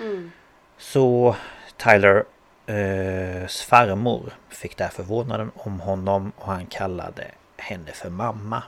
Mm. 0.00 0.32
Så 0.78 1.36
Tylers 1.76 2.24
eh, 2.66 3.46
farmor 3.46 4.32
fick 4.48 4.76
därför 4.76 5.02
vårdnaden 5.02 5.50
om 5.54 5.80
honom 5.80 6.32
och 6.36 6.46
han 6.46 6.66
kallade 6.66 7.26
henne 7.56 7.92
för 7.92 8.10
mamma. 8.10 8.62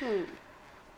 Mm. 0.00 0.26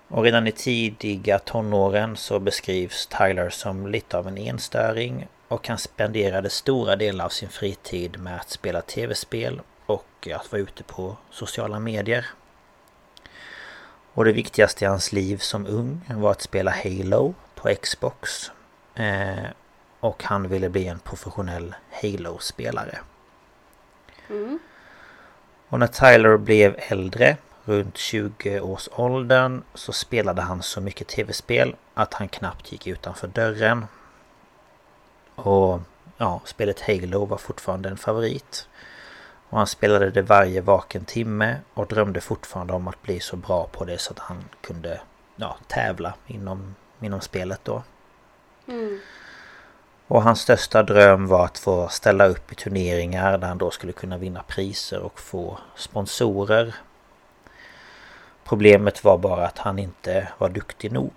Och 0.09 0.22
redan 0.22 0.46
i 0.46 0.52
tidiga 0.52 1.38
tonåren 1.38 2.16
så 2.16 2.38
beskrivs 2.38 3.06
Tyler 3.06 3.50
som 3.50 3.87
lite 3.87 4.18
av 4.18 4.28
en 4.28 4.38
enstöring 4.38 5.26
och 5.48 5.68
han 5.68 5.78
spenderade 5.78 6.50
stora 6.50 6.96
delar 6.96 7.24
av 7.24 7.28
sin 7.28 7.48
fritid 7.48 8.18
med 8.18 8.37
att 8.37 8.50
spela 8.50 8.82
tv-spel 8.82 9.61
och 9.87 10.28
att 10.35 10.52
vara 10.52 10.62
ute 10.62 10.82
på 10.82 11.16
sociala 11.30 11.78
medier. 11.78 12.26
Och 14.14 14.24
det 14.24 14.32
viktigaste 14.32 14.85
i 14.85 14.88
hans 14.88 15.12
liv 15.12 15.37
som 15.37 15.66
ung 15.66 16.00
var 16.09 16.30
att 16.30 16.42
spela 16.42 16.70
Halo 16.70 17.35
på 17.54 17.74
Xbox. 17.82 18.50
Eh, 18.94 19.44
och 20.00 20.24
han 20.24 20.48
ville 20.48 20.68
bli 20.68 20.87
en 20.87 20.98
professionell 20.98 21.74
Halo-spelare. 21.90 22.98
Mm. 24.28 24.59
Och 25.68 25.78
när 25.78 25.87
Tyler 25.87 26.37
blev 26.37 26.76
äldre 26.78 27.37
runt 27.64 27.94
20-årsåldern 27.94 29.62
så 29.74 29.92
spelade 29.92 30.42
han 30.42 30.62
så 30.62 30.80
mycket 30.80 31.09
tv-spel 31.09 31.76
att 31.94 32.14
han 32.14 32.28
knappt 32.28 32.72
gick 32.72 32.87
utanför 32.87 33.28
dörren. 33.28 33.87
Och 35.37 35.81
ja, 36.16 36.40
spelet 36.44 36.81
Halo 36.81 37.25
var 37.25 37.37
fortfarande 37.37 37.88
en 37.88 37.96
favorit. 37.96 38.68
Och 39.49 39.59
han 39.59 39.66
spelade 39.66 40.11
det 40.11 40.22
varje 40.22 40.61
vaken 40.61 41.05
timme 41.05 41.57
och 41.75 41.87
drömde 41.87 42.20
fortfarande 42.20 42.72
om 42.72 42.88
att 42.88 43.03
bli 43.03 43.20
så 43.20 43.37
bra 43.37 43.66
på 43.72 43.85
det 43.85 43.99
så 43.99 44.12
att 44.12 44.18
han 44.18 44.44
kunde 44.61 45.01
ja, 45.37 45.57
tävla 45.66 46.14
inom, 46.27 46.75
inom 47.01 47.20
spelet 47.20 47.61
då. 47.64 47.83
Mm. 48.68 49.01
Och 50.09 50.22
hans 50.22 50.40
största 50.40 50.83
dröm 50.83 51.27
var 51.27 51.44
att 51.44 51.59
få 51.59 51.88
ställa 51.88 52.27
upp 52.27 52.53
i 52.53 52.55
turneringar 52.55 53.38
där 53.38 53.49
han 53.49 53.59
då 53.59 53.70
skulle 53.70 53.92
kunna 53.92 54.18
vinna 54.18 54.42
priser 54.42 55.01
och 55.01 55.20
få 55.20 55.59
sponsorer. 55.77 56.75
Problemet 58.44 59.05
var 59.05 59.18
bara 59.18 59.46
att 59.46 59.59
han 59.59 59.79
inte 59.79 60.29
var 60.38 60.49
duktig 60.49 60.92
nog. 60.92 61.12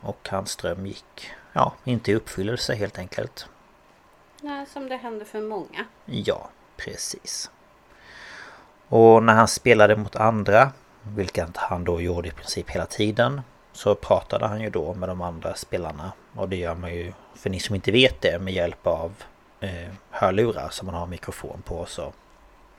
Och 0.00 0.28
hans 0.30 0.56
dröm 0.56 0.86
gick, 0.86 1.30
ja, 1.52 1.72
inte 1.84 2.10
i 2.10 2.14
uppfyllelse 2.14 2.74
helt 2.74 2.98
enkelt. 2.98 3.48
Nej, 4.44 4.66
som 4.66 4.88
det 4.88 4.96
händer 4.96 5.24
för 5.24 5.40
många. 5.40 5.86
Ja, 6.04 6.48
precis. 6.76 7.50
Och 8.88 9.22
när 9.22 9.34
han 9.34 9.48
spelade 9.48 9.96
mot 9.96 10.16
andra, 10.16 10.72
vilket 11.02 11.56
han 11.56 11.84
då 11.84 12.00
gjorde 12.00 12.28
i 12.28 12.32
princip 12.32 12.70
hela 12.70 12.86
tiden, 12.86 13.40
så 13.72 13.94
pratade 13.94 14.46
han 14.46 14.60
ju 14.60 14.70
då 14.70 14.94
med 14.94 15.08
de 15.08 15.20
andra 15.20 15.54
spelarna. 15.54 16.12
Och 16.36 16.48
det 16.48 16.56
gör 16.56 16.74
man 16.74 16.94
ju, 16.94 17.12
för 17.34 17.50
ni 17.50 17.60
som 17.60 17.74
inte 17.74 17.92
vet 17.92 18.20
det, 18.20 18.38
med 18.38 18.54
hjälp 18.54 18.86
av 18.86 19.12
eh, 19.60 19.92
hörlurar 20.10 20.68
som 20.68 20.86
man 20.86 20.94
har 20.94 21.06
mikrofon 21.06 21.62
på 21.64 21.86
så 21.86 22.12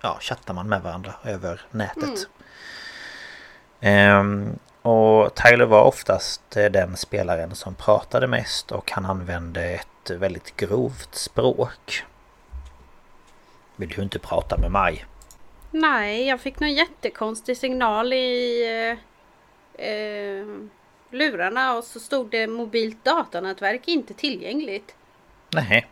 ja, 0.02 0.18
chattar 0.22 0.54
man 0.54 0.70
med 0.70 0.82
varandra 0.82 1.14
över 1.24 1.62
nätet. 1.72 2.28
Mm. 3.80 4.48
Eh, 4.48 4.54
och 4.82 5.36
Tyler 5.36 5.66
var 5.66 5.84
oftast 5.84 6.58
eh, 6.58 6.66
den 6.66 6.98
spelaren 6.98 7.56
som 7.56 7.76
pratade 7.76 8.28
mest 8.28 8.72
och 8.72 8.92
han 8.92 9.06
använde 9.06 9.64
ett 9.64 9.88
väldigt 10.12 10.58
grovt 10.58 11.16
språk. 11.16 12.04
Vill 13.76 13.90
du 13.90 14.02
inte 14.02 14.20
prata 14.20 14.58
med 14.58 14.72
mig? 14.72 15.06
Nej, 15.72 16.28
jag 16.28 16.42
fick 16.42 16.60
någon 16.60 16.74
jättekonstig 16.74 17.58
signal 17.58 18.14
i 18.14 18.64
eh, 19.78 19.86
eh, 19.86 20.46
lurarna 21.12 21.76
och 21.78 21.84
så 21.84 22.00
stod 22.00 22.30
det 22.30 22.48
mobilt 22.48 23.04
datanätverk 23.04 23.88
inte 23.88 24.14
tillgängligt. 24.14 24.96
Nej. 25.54 25.88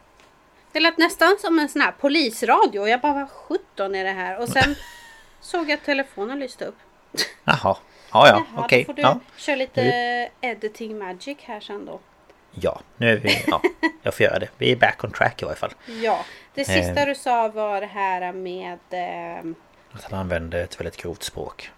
Det 0.71 0.79
lät 0.79 0.97
nästan 0.97 1.37
som 1.39 1.59
en 1.59 1.69
sån 1.69 1.81
här 1.81 1.91
polisradio. 1.91 2.87
Jag 2.87 3.01
bara, 3.01 3.13
vad 3.13 3.29
sjutton 3.29 3.95
är 3.95 4.03
det 4.03 4.11
här? 4.11 4.39
Och 4.39 4.49
sen 4.49 4.75
såg 5.41 5.69
jag 5.69 5.77
att 5.77 5.85
telefonen 5.85 6.39
lyste 6.39 6.65
upp. 6.65 6.77
Jaha. 7.43 7.77
Ja, 8.13 8.27
ja, 8.27 8.45
okej. 8.55 8.63
Okay. 8.63 8.79
Då 8.81 8.85
får 8.85 8.93
du 8.93 9.01
ja. 9.01 9.19
köra 9.37 9.55
lite 9.55 9.81
editing 10.41 10.97
magic 10.97 11.37
här 11.41 11.59
sen 11.59 11.85
då. 11.85 11.99
Ja, 12.51 12.81
nu 12.97 13.09
är 13.09 13.17
vi... 13.17 13.43
Ja, 13.47 13.61
jag 14.03 14.13
får 14.13 14.23
göra 14.23 14.39
det. 14.39 14.49
Vi 14.57 14.71
är 14.71 14.75
back 14.75 15.03
on 15.03 15.11
track 15.11 15.41
i 15.41 15.45
varje 15.45 15.57
fall. 15.57 15.73
Ja. 16.01 16.25
Det 16.53 16.65
sista 16.65 17.01
eh. 17.01 17.05
du 17.05 17.15
sa 17.15 17.47
var 17.47 17.81
det 17.81 17.87
här 17.87 18.33
med... 18.33 18.79
Eh, 18.89 19.51
att 19.91 20.03
han 20.03 20.19
använde 20.19 20.61
ett 20.61 20.79
väldigt 20.79 20.97
grovt 20.97 21.23
språk. 21.23 21.71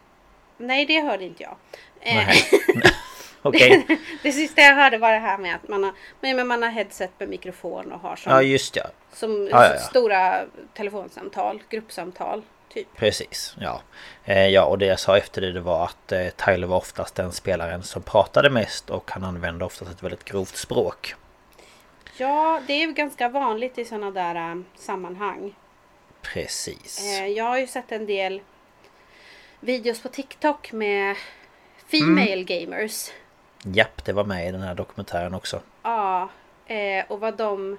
Nej, 0.58 0.86
det 0.86 1.00
hörde 1.00 1.24
inte 1.24 1.44
jag. 1.44 1.56
Eh, 2.02 2.28
Okej. 3.42 3.80
Okay. 3.84 3.98
det 4.24 4.32
sista 4.32 4.62
jag 4.62 4.76
hörde 4.76 4.98
var 4.98 5.12
det 5.12 5.20
här 5.20 5.38
med 5.38 5.56
att 5.56 5.68
man 5.68 5.84
har, 5.84 5.94
men 6.22 6.48
man 6.48 6.64
har 6.64 6.70
headset 6.70 7.12
med 7.18 7.30
mikrofon 7.30 7.92
och 7.92 8.00
har 8.00 8.16
som, 8.16 8.32
ja, 8.32 8.42
just 8.42 8.76
ja. 8.76 8.84
som 9.14 9.48
ja, 9.52 9.66
ja, 9.66 9.80
stora 9.80 10.42
telefonsamtal, 10.74 11.64
gruppsamtal. 11.70 12.44
Typ. 12.74 12.88
Precis, 12.96 13.56
ja. 13.60 13.82
Eh, 14.26 14.48
ja, 14.48 14.66
och 14.66 14.78
det 14.78 14.86
jag 14.86 15.00
sa 15.00 15.18
efter 15.18 15.42
det, 15.42 15.52
det 15.52 15.60
var 15.60 15.84
att 15.84 16.12
eh, 16.12 16.28
Tyler 16.28 16.68
var 16.68 16.78
oftast 16.78 17.16
den 17.16 17.32
spelaren 17.32 17.84
som 17.84 18.02
pratade 18.02 18.50
mest 18.50 18.90
och 18.90 19.12
han 19.12 19.24
använde 19.24 19.66
oftast 19.66 19.92
ett 19.92 20.04
väldigt 20.04 20.24
grovt 20.24 20.56
språk. 20.56 21.16
Ja, 22.18 22.62
det 22.68 22.74
är 22.84 22.92
ganska 22.92 23.30
vanligt 23.30 23.78
i 23.78 23.86
sådana 23.86 24.12
där 24.12 24.36
äh, 24.36 24.62
sammanhang. 24.76 25.56
Precis. 26.22 27.20
Eh, 27.20 27.28
jag 27.28 27.46
har 27.46 27.58
ju 27.58 27.68
sett 27.68 27.92
en 27.92 28.06
del 28.06 28.42
videos 29.60 30.02
på 30.02 30.10
TikTok 30.10 30.72
med 30.72 31.16
Female 31.88 32.34
mm. 32.34 32.46
gamers. 32.46 33.12
Japp, 33.64 34.06
det 34.06 34.14
var 34.14 34.24
med 34.24 34.48
i 34.50 34.52
den 34.52 34.62
här 34.62 34.76
dokumentären 34.76 35.34
också. 35.34 35.62
Ja, 35.84 36.30
eh, 36.66 37.06
och 37.08 37.20
vad 37.20 37.38
de 37.38 37.78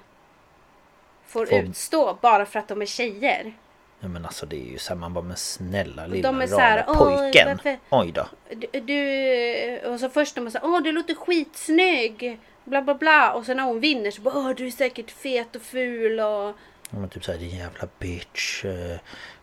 får, 1.25 1.45
får 1.45 1.57
utstå 1.57 2.17
bara 2.21 2.45
för 2.45 2.59
att 2.59 2.67
de 2.67 2.81
är 2.81 2.85
tjejer. 2.85 3.53
Ja 3.99 4.07
men 4.07 4.25
alltså 4.25 4.45
det 4.45 4.55
är 4.55 4.71
ju 4.71 4.77
såhär 4.77 4.99
man 4.99 5.13
bara 5.13 5.23
men 5.23 5.37
snälla 5.37 6.07
lilla 6.07 6.31
de 6.31 6.41
är 6.41 6.47
så 6.47 6.59
här, 6.59 6.83
pojken. 6.83 7.47
Varför, 7.47 7.79
Oj 7.89 8.11
då. 8.11 8.25
Du, 8.49 8.79
du, 8.79 9.79
och 9.87 9.99
så 9.99 10.09
först 10.09 10.35
de 10.35 10.51
säger 10.51 10.65
åh 10.65 10.81
du 10.81 10.91
låter 10.91 11.15
skitsnygg. 11.15 12.39
Bla 12.63 12.81
bla 12.81 12.95
bla 12.95 13.33
och 13.33 13.45
sen 13.45 13.57
när 13.57 13.63
hon 13.63 13.79
vinner 13.79 14.11
så 14.11 14.21
bara 14.21 14.37
åh 14.37 14.49
du 14.49 14.67
är 14.67 14.71
säkert 14.71 15.11
fet 15.11 15.55
och 15.55 15.61
ful 15.61 16.19
och. 16.19 16.55
Ja 16.89 16.99
men 16.99 17.09
typ 17.09 17.25
såhär 17.25 17.39
din 17.39 17.57
jävla 17.57 17.87
bitch. 17.99 18.65
Uh, 18.65 18.97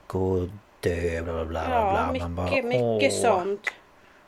gå 0.07 0.33
och 0.33 0.49
dö 0.81 1.23
bla 1.23 1.33
bla 1.33 1.45
bla. 1.45 1.65
Ja 1.71 1.93
bla. 1.93 2.13
mycket, 2.13 2.29
bara, 2.29 2.63
mycket 2.63 3.13
sånt. 3.13 3.71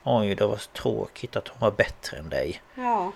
Oj, 0.02 0.34
det 0.34 0.46
var 0.46 0.56
så 0.56 0.70
tråkigt 0.70 1.36
att 1.36 1.48
hon 1.48 1.60
var 1.60 1.70
bättre 1.70 2.16
än 2.16 2.28
dig. 2.28 2.62
Ja. 2.74 3.12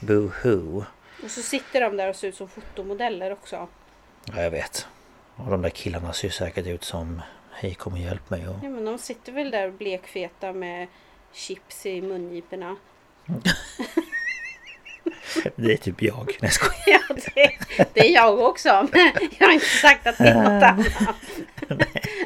Boohoo. 0.00 0.84
Och 1.24 1.30
så 1.30 1.42
sitter 1.42 1.80
de 1.80 1.96
där 1.96 2.08
och 2.08 2.16
ser 2.16 2.28
ut 2.28 2.36
som 2.36 2.48
fotomodeller 2.48 3.32
också. 3.32 3.68
Ja, 4.24 4.42
jag 4.42 4.50
vet. 4.50 4.86
Och 5.44 5.50
de 5.50 5.62
där 5.62 5.70
killarna 5.70 6.12
ser 6.12 6.28
säkert 6.28 6.66
ut 6.66 6.84
som 6.84 7.22
Hej 7.52 7.74
kom 7.74 7.92
och 7.92 7.98
hjälp 7.98 8.30
mig. 8.30 8.48
Och... 8.48 8.56
Ja 8.62 8.68
men 8.68 8.84
de 8.84 8.98
sitter 8.98 9.32
väl 9.32 9.50
där 9.50 9.70
blekfeta 9.70 10.52
med 10.52 10.88
chips 11.32 11.86
i 11.86 12.02
mungiporna. 12.02 12.76
det 15.56 15.72
är 15.72 15.76
typ 15.76 16.02
jag. 16.02 16.38
Nej, 16.40 16.50
jag 16.86 17.00
ja, 17.08 17.16
det, 17.34 17.50
det, 17.92 18.00
är 18.00 18.14
jag 18.14 18.38
också. 18.38 18.88
Men 18.92 19.12
jag 19.38 19.46
har 19.46 19.54
inte 19.54 19.66
sagt 19.66 20.06
att 20.06 20.18
det 20.18 20.28
är 20.28 20.34
något 20.34 20.62
annat. 20.62 20.86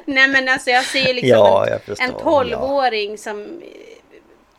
Nej 0.05 0.29
men 0.29 0.49
alltså 0.49 0.71
jag 0.71 0.85
ser 0.85 1.15
liksom 1.15 1.39
ja, 1.39 1.67
en, 1.67 1.81
en 1.99 2.13
12-åring 2.13 3.11
ja. 3.11 3.17
som 3.17 3.63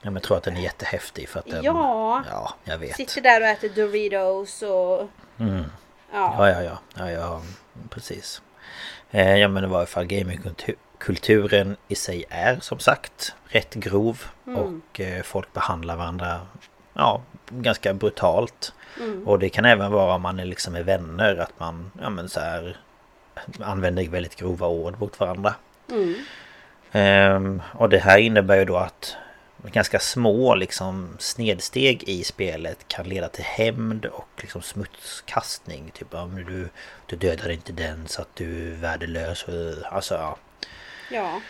Ja, 0.02 0.12
men 0.12 0.14
jag 0.14 0.24
tror 0.24 0.38
att 0.38 0.44
den 0.44 0.58
är 0.58 0.62
jättehäftig 0.62 1.30
för 1.30 1.40
att 1.40 1.46
den... 1.46 1.64
Ja, 1.64 2.24
ja 2.30 2.54
jag 2.64 2.78
vet. 2.78 2.96
Sitter 2.96 3.22
där 3.22 3.42
och 3.42 3.48
äter 3.48 3.70
Doritos 3.70 4.62
och... 4.62 5.10
Mm. 5.40 5.64
Ja. 6.12 6.36
ja, 6.38 6.50
ja, 6.50 6.62
ja, 6.62 6.80
ja, 6.96 7.12
ja 7.12 7.42
precis. 7.90 8.42
Eh, 9.12 9.38
ja 9.38 9.48
men 9.48 9.64
i 9.64 9.86
fall 9.86 10.06
gamingkulturen 10.06 11.76
i 11.88 11.96
sig 11.96 12.26
är 12.30 12.60
som 12.60 12.80
sagt 12.80 13.36
rätt 13.48 13.74
grov. 13.74 14.24
Mm. 14.48 14.60
Och 14.60 15.00
eh, 15.00 15.24
folk 15.24 15.54
behandlar 15.54 15.96
varandra 15.96 16.42
ja, 16.94 17.22
ganska 17.50 17.94
brutalt. 17.94 18.74
Mm. 19.00 19.28
Och 19.28 19.40
det 19.40 19.50
kan 19.50 19.66
även 19.66 19.92
vara 19.92 20.16
om 20.16 20.22
man 20.22 20.40
är 20.40 20.46
liksom 20.46 20.76
är 20.76 20.84
vänner 20.84 21.38
att 21.38 21.60
man 21.60 21.92
ja, 22.02 22.10
men 22.10 22.30
så 22.30 22.40
här, 22.40 22.78
använder 23.60 24.10
väldigt 24.10 24.36
grova 24.36 24.68
ord 24.68 25.00
mot 25.00 25.20
varandra. 25.20 25.54
Mm. 25.90 26.16
Um, 26.92 27.62
och 27.74 27.90
det 27.90 27.98
här 27.98 28.18
innebär 28.18 28.56
ju 28.56 28.66
då 28.66 28.78
att 28.78 29.16
ganska 29.72 30.00
små 30.00 30.56
liksom 30.56 31.16
snedsteg 31.20 32.04
i 32.04 32.24
spelet 32.24 32.88
kan 32.88 33.10
leda 33.10 33.30
till 33.30 33.44
hämnd 33.44 34.06
och 34.06 34.30
liksom 34.38 34.62
smutskastning. 34.62 35.92
Typ 35.94 36.14
om 36.14 36.36
du, 36.36 36.70
du 37.06 37.16
dödar 37.16 37.50
inte 37.50 37.74
den 37.74 38.08
så 38.08 38.22
att 38.22 38.36
du 38.36 38.74
är 38.74 38.76
värdelös. 38.76 39.46
Alltså 39.92 40.16
ja. 40.16 40.38
Ja. 41.12 41.42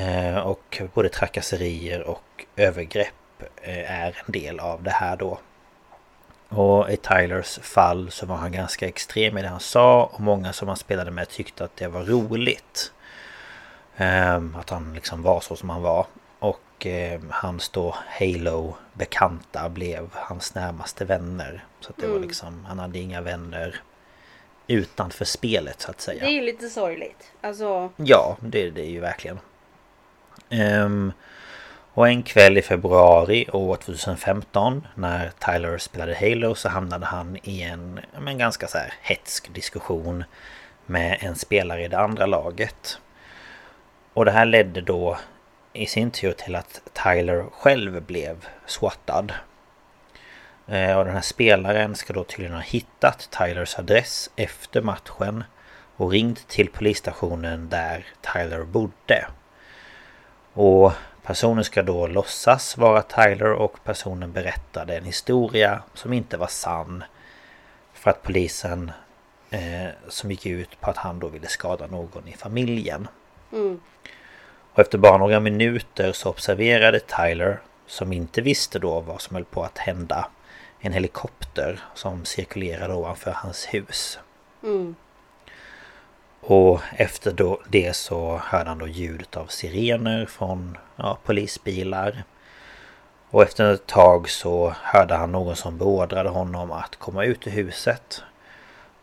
Eh, 0.00 0.36
och 0.36 0.82
både 0.94 1.08
trakasserier 1.08 2.02
och 2.02 2.44
övergrepp 2.56 3.42
eh, 3.62 3.90
är 3.90 4.22
en 4.26 4.32
del 4.32 4.60
av 4.60 4.82
det 4.82 4.90
här 4.90 5.16
då. 5.16 5.38
Och 6.48 6.90
i 6.90 6.96
Tylers 6.96 7.58
fall 7.58 8.10
så 8.10 8.26
var 8.26 8.36
han 8.36 8.52
ganska 8.52 8.88
extrem 8.88 9.38
i 9.38 9.42
det 9.42 9.48
han 9.48 9.60
sa 9.60 10.04
och 10.04 10.20
många 10.20 10.52
som 10.52 10.68
han 10.68 10.76
spelade 10.76 11.10
med 11.10 11.28
tyckte 11.28 11.64
att 11.64 11.76
det 11.76 11.88
var 11.88 12.04
roligt. 12.04 12.92
Eh, 13.96 14.36
att 14.54 14.70
han 14.70 14.94
liksom 14.94 15.22
var 15.22 15.40
så 15.40 15.56
som 15.56 15.70
han 15.70 15.82
var. 15.82 16.06
Och 16.86 16.92
eh, 16.92 17.20
hans 17.30 17.68
då 17.68 17.94
Halo-bekanta 18.20 19.68
blev 19.68 20.08
hans 20.12 20.54
närmaste 20.54 21.04
vänner. 21.04 21.64
Så 21.80 21.92
det 21.96 22.04
mm. 22.04 22.16
var 22.16 22.26
liksom, 22.26 22.64
han 22.64 22.78
hade 22.78 22.98
inga 22.98 23.20
vänner 23.20 23.80
utanför 24.66 25.24
spelet 25.24 25.80
så 25.80 25.90
att 25.90 26.00
säga. 26.00 26.20
Det 26.20 26.30
är 26.30 26.32
ju 26.32 26.42
lite 26.42 26.68
sorgligt. 26.68 27.32
Alltså... 27.40 27.90
Ja, 27.96 28.36
det, 28.40 28.70
det 28.70 28.80
är 28.80 28.90
ju 28.90 29.00
verkligen. 29.00 29.38
Um, 30.50 31.12
och 31.94 32.08
en 32.08 32.22
kväll 32.22 32.58
i 32.58 32.62
februari 32.62 33.48
år 33.52 33.76
2015 33.76 34.86
när 34.94 35.30
Tyler 35.38 35.78
spelade 35.78 36.14
Halo 36.14 36.54
så 36.54 36.68
hamnade 36.68 37.06
han 37.06 37.38
i 37.42 37.62
en 37.62 38.00
men, 38.20 38.38
ganska 38.38 38.66
så 38.66 38.78
här 38.78 38.94
hetsk 39.02 39.54
diskussion 39.54 40.24
med 40.86 41.18
en 41.20 41.36
spelare 41.36 41.84
i 41.84 41.88
det 41.88 41.98
andra 41.98 42.26
laget. 42.26 42.98
Och 44.12 44.24
det 44.24 44.30
här 44.30 44.46
ledde 44.46 44.80
då 44.80 45.18
i 45.76 45.86
sin 45.86 46.10
tur 46.10 46.32
till 46.32 46.56
att 46.56 46.80
Tyler 46.92 47.44
själv 47.52 48.02
blev 48.02 48.46
swattad. 48.66 49.32
Eh, 50.66 50.98
och 50.98 51.04
den 51.04 51.14
här 51.14 51.20
spelaren 51.20 51.94
ska 51.94 52.12
då 52.12 52.24
tydligen 52.24 52.54
ha 52.54 52.62
hittat 52.62 53.28
Tylers 53.30 53.78
adress 53.78 54.30
efter 54.36 54.82
matchen 54.82 55.44
och 55.96 56.10
ringt 56.10 56.48
till 56.48 56.70
polisstationen 56.70 57.68
där 57.68 58.06
Tyler 58.20 58.64
bodde. 58.64 59.26
Och 60.52 60.92
Personen 61.26 61.64
ska 61.64 61.82
då 61.82 62.06
låtsas 62.06 62.76
vara 62.76 63.02
Tyler 63.02 63.52
och 63.52 63.84
personen 63.84 64.32
berättade 64.32 64.96
en 64.96 65.04
historia 65.04 65.82
som 65.94 66.12
inte 66.12 66.36
var 66.36 66.46
sann. 66.46 67.04
För 67.92 68.10
att 68.10 68.22
polisen 68.22 68.92
eh, 69.50 69.88
som 70.08 70.30
gick 70.30 70.46
ut 70.46 70.80
på 70.80 70.90
att 70.90 70.96
han 70.96 71.18
då 71.18 71.28
ville 71.28 71.46
skada 71.46 71.86
någon 71.86 72.28
i 72.28 72.32
familjen. 72.32 73.08
Mm. 73.52 73.80
Och 74.76 74.80
efter 74.80 74.98
bara 74.98 75.18
några 75.18 75.40
minuter 75.40 76.12
så 76.12 76.30
observerade 76.30 77.00
Tyler, 77.00 77.60
som 77.86 78.12
inte 78.12 78.40
visste 78.40 78.78
då 78.78 79.00
vad 79.00 79.20
som 79.20 79.36
höll 79.36 79.44
på 79.44 79.62
att 79.62 79.78
hända, 79.78 80.28
en 80.80 80.92
helikopter 80.92 81.80
som 81.94 82.24
cirkulerade 82.24 82.94
ovanför 82.94 83.30
hans 83.30 83.66
hus. 83.66 84.18
Mm. 84.62 84.94
Och 86.40 86.80
efter 86.92 87.32
då 87.32 87.60
det 87.68 87.96
så 87.96 88.40
hörde 88.44 88.68
han 88.68 88.78
då 88.78 88.88
ljudet 88.88 89.36
av 89.36 89.46
sirener 89.46 90.26
från 90.26 90.78
ja, 90.96 91.18
polisbilar. 91.24 92.24
Och 93.30 93.42
efter 93.42 93.74
ett 93.74 93.86
tag 93.86 94.28
så 94.28 94.74
hörde 94.82 95.14
han 95.14 95.32
någon 95.32 95.56
som 95.56 95.78
beordrade 95.78 96.28
honom 96.28 96.72
att 96.72 96.96
komma 96.96 97.24
ut 97.24 97.46
ur 97.46 97.50
huset. 97.50 98.22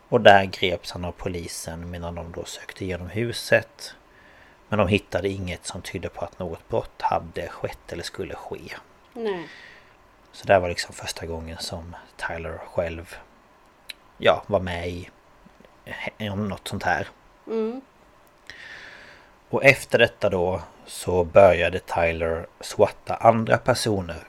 Och 0.09 0.21
där 0.21 0.45
greps 0.45 0.91
han 0.91 1.05
av 1.05 1.11
polisen 1.11 1.91
medan 1.91 2.15
de 2.15 2.31
då 2.31 2.45
sökte 2.45 2.83
igenom 2.83 3.09
huset. 3.09 3.95
Men 4.73 4.77
de 4.77 4.87
hittade 4.87 5.29
inget 5.29 5.65
som 5.65 5.81
tydde 5.81 6.09
på 6.09 6.25
att 6.25 6.39
något 6.39 6.69
brott 6.69 7.01
hade 7.01 7.47
skett 7.47 7.91
eller 7.91 8.03
skulle 8.03 8.35
ske. 8.35 8.59
Nej. 9.13 9.47
Så 10.31 10.47
det 10.47 10.59
var 10.59 10.69
liksom 10.69 10.93
första 10.95 11.25
gången 11.25 11.57
som 11.59 11.95
Tyler 12.17 12.57
själv 12.57 13.15
ja, 14.17 14.43
var 14.47 14.59
med 14.59 14.89
i 14.89 15.09
om 16.31 16.47
något 16.47 16.67
sånt 16.67 16.83
här. 16.83 17.07
Mm. 17.47 17.81
Och 19.49 19.63
efter 19.63 19.99
detta 19.99 20.29
då 20.29 20.61
så 20.85 21.23
började 21.23 21.79
Tyler 21.79 22.47
swatta 22.59 23.15
andra 23.15 23.57
personer 23.57 24.27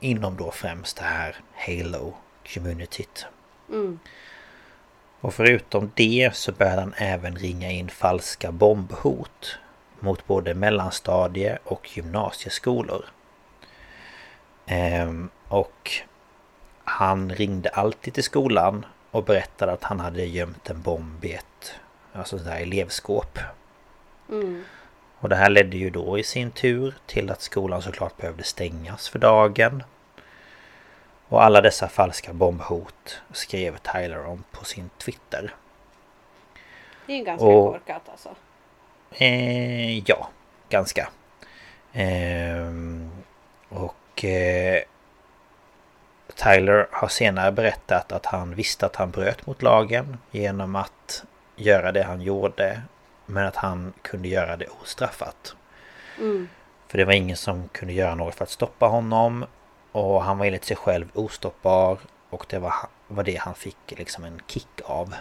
inom 0.00 0.36
då 0.36 0.50
främst 0.50 0.96
det 0.96 1.04
här 1.04 1.36
Halo-communityt. 1.54 3.26
Mm. 3.68 3.98
Och 5.22 5.34
förutom 5.34 5.90
det 5.94 6.30
så 6.34 6.52
började 6.52 6.80
han 6.80 6.94
även 6.96 7.36
ringa 7.36 7.70
in 7.70 7.88
falska 7.88 8.52
bombhot 8.52 9.58
mot 10.00 10.26
både 10.26 10.54
mellanstadie 10.54 11.58
och 11.64 11.96
gymnasieskolor. 11.96 13.04
Ehm, 14.66 15.30
och 15.48 15.90
han 16.84 17.30
ringde 17.30 17.68
alltid 17.68 18.14
till 18.14 18.24
skolan 18.24 18.86
och 19.10 19.24
berättade 19.24 19.72
att 19.72 19.84
han 19.84 20.00
hade 20.00 20.24
gömt 20.24 20.70
en 20.70 20.82
bomb 20.82 21.24
i 21.24 21.32
ett 21.32 21.74
alltså 22.12 22.36
där 22.36 22.60
elevskåp. 22.60 23.38
Mm. 24.30 24.64
Och 25.18 25.28
det 25.28 25.36
här 25.36 25.50
ledde 25.50 25.76
ju 25.76 25.90
då 25.90 26.18
i 26.18 26.22
sin 26.22 26.50
tur 26.50 26.94
till 27.06 27.30
att 27.30 27.42
skolan 27.42 27.82
såklart 27.82 28.16
behövde 28.16 28.42
stängas 28.42 29.08
för 29.08 29.18
dagen. 29.18 29.82
Och 31.32 31.44
alla 31.44 31.60
dessa 31.60 31.88
falska 31.88 32.32
bombhot 32.32 33.22
skrev 33.32 33.76
Tyler 33.76 34.26
om 34.26 34.44
på 34.50 34.64
sin 34.64 34.90
Twitter. 34.98 35.54
Det 37.06 37.12
är 37.12 37.16
ju 37.16 37.24
ganska 37.24 37.46
Och- 37.46 37.72
korkat 37.72 38.02
alltså. 38.10 38.28
Eh, 39.10 39.98
ja, 39.98 40.28
ganska. 40.68 41.08
Ehm, 41.92 43.10
och 43.68 44.24
eh, 44.24 44.82
Tyler 46.34 46.88
har 46.92 47.08
senare 47.08 47.52
berättat 47.52 48.12
att 48.12 48.26
han 48.26 48.54
visste 48.54 48.86
att 48.86 48.96
han 48.96 49.10
bröt 49.10 49.46
mot 49.46 49.62
lagen 49.62 50.18
genom 50.30 50.76
att 50.76 51.24
göra 51.56 51.92
det 51.92 52.02
han 52.02 52.20
gjorde. 52.20 52.82
Men 53.26 53.46
att 53.46 53.56
han 53.56 53.92
kunde 54.02 54.28
göra 54.28 54.56
det 54.56 54.66
ostraffat. 54.82 55.56
Mm. 56.18 56.48
För 56.88 56.98
det 56.98 57.04
var 57.04 57.12
ingen 57.12 57.36
som 57.36 57.68
kunde 57.68 57.94
göra 57.94 58.14
något 58.14 58.34
för 58.34 58.44
att 58.44 58.50
stoppa 58.50 58.86
honom. 58.86 59.46
Och 59.92 60.24
han 60.24 60.38
var 60.38 60.46
enligt 60.46 60.64
sig 60.64 60.76
själv 60.76 61.08
ostoppbar. 61.14 61.98
Och 62.30 62.46
det 62.48 62.58
var, 62.58 62.74
var 63.08 63.24
det 63.24 63.36
han 63.36 63.54
fick 63.54 63.76
liksom 63.86 64.24
en 64.24 64.40
kick 64.46 64.80
av. 64.84 65.14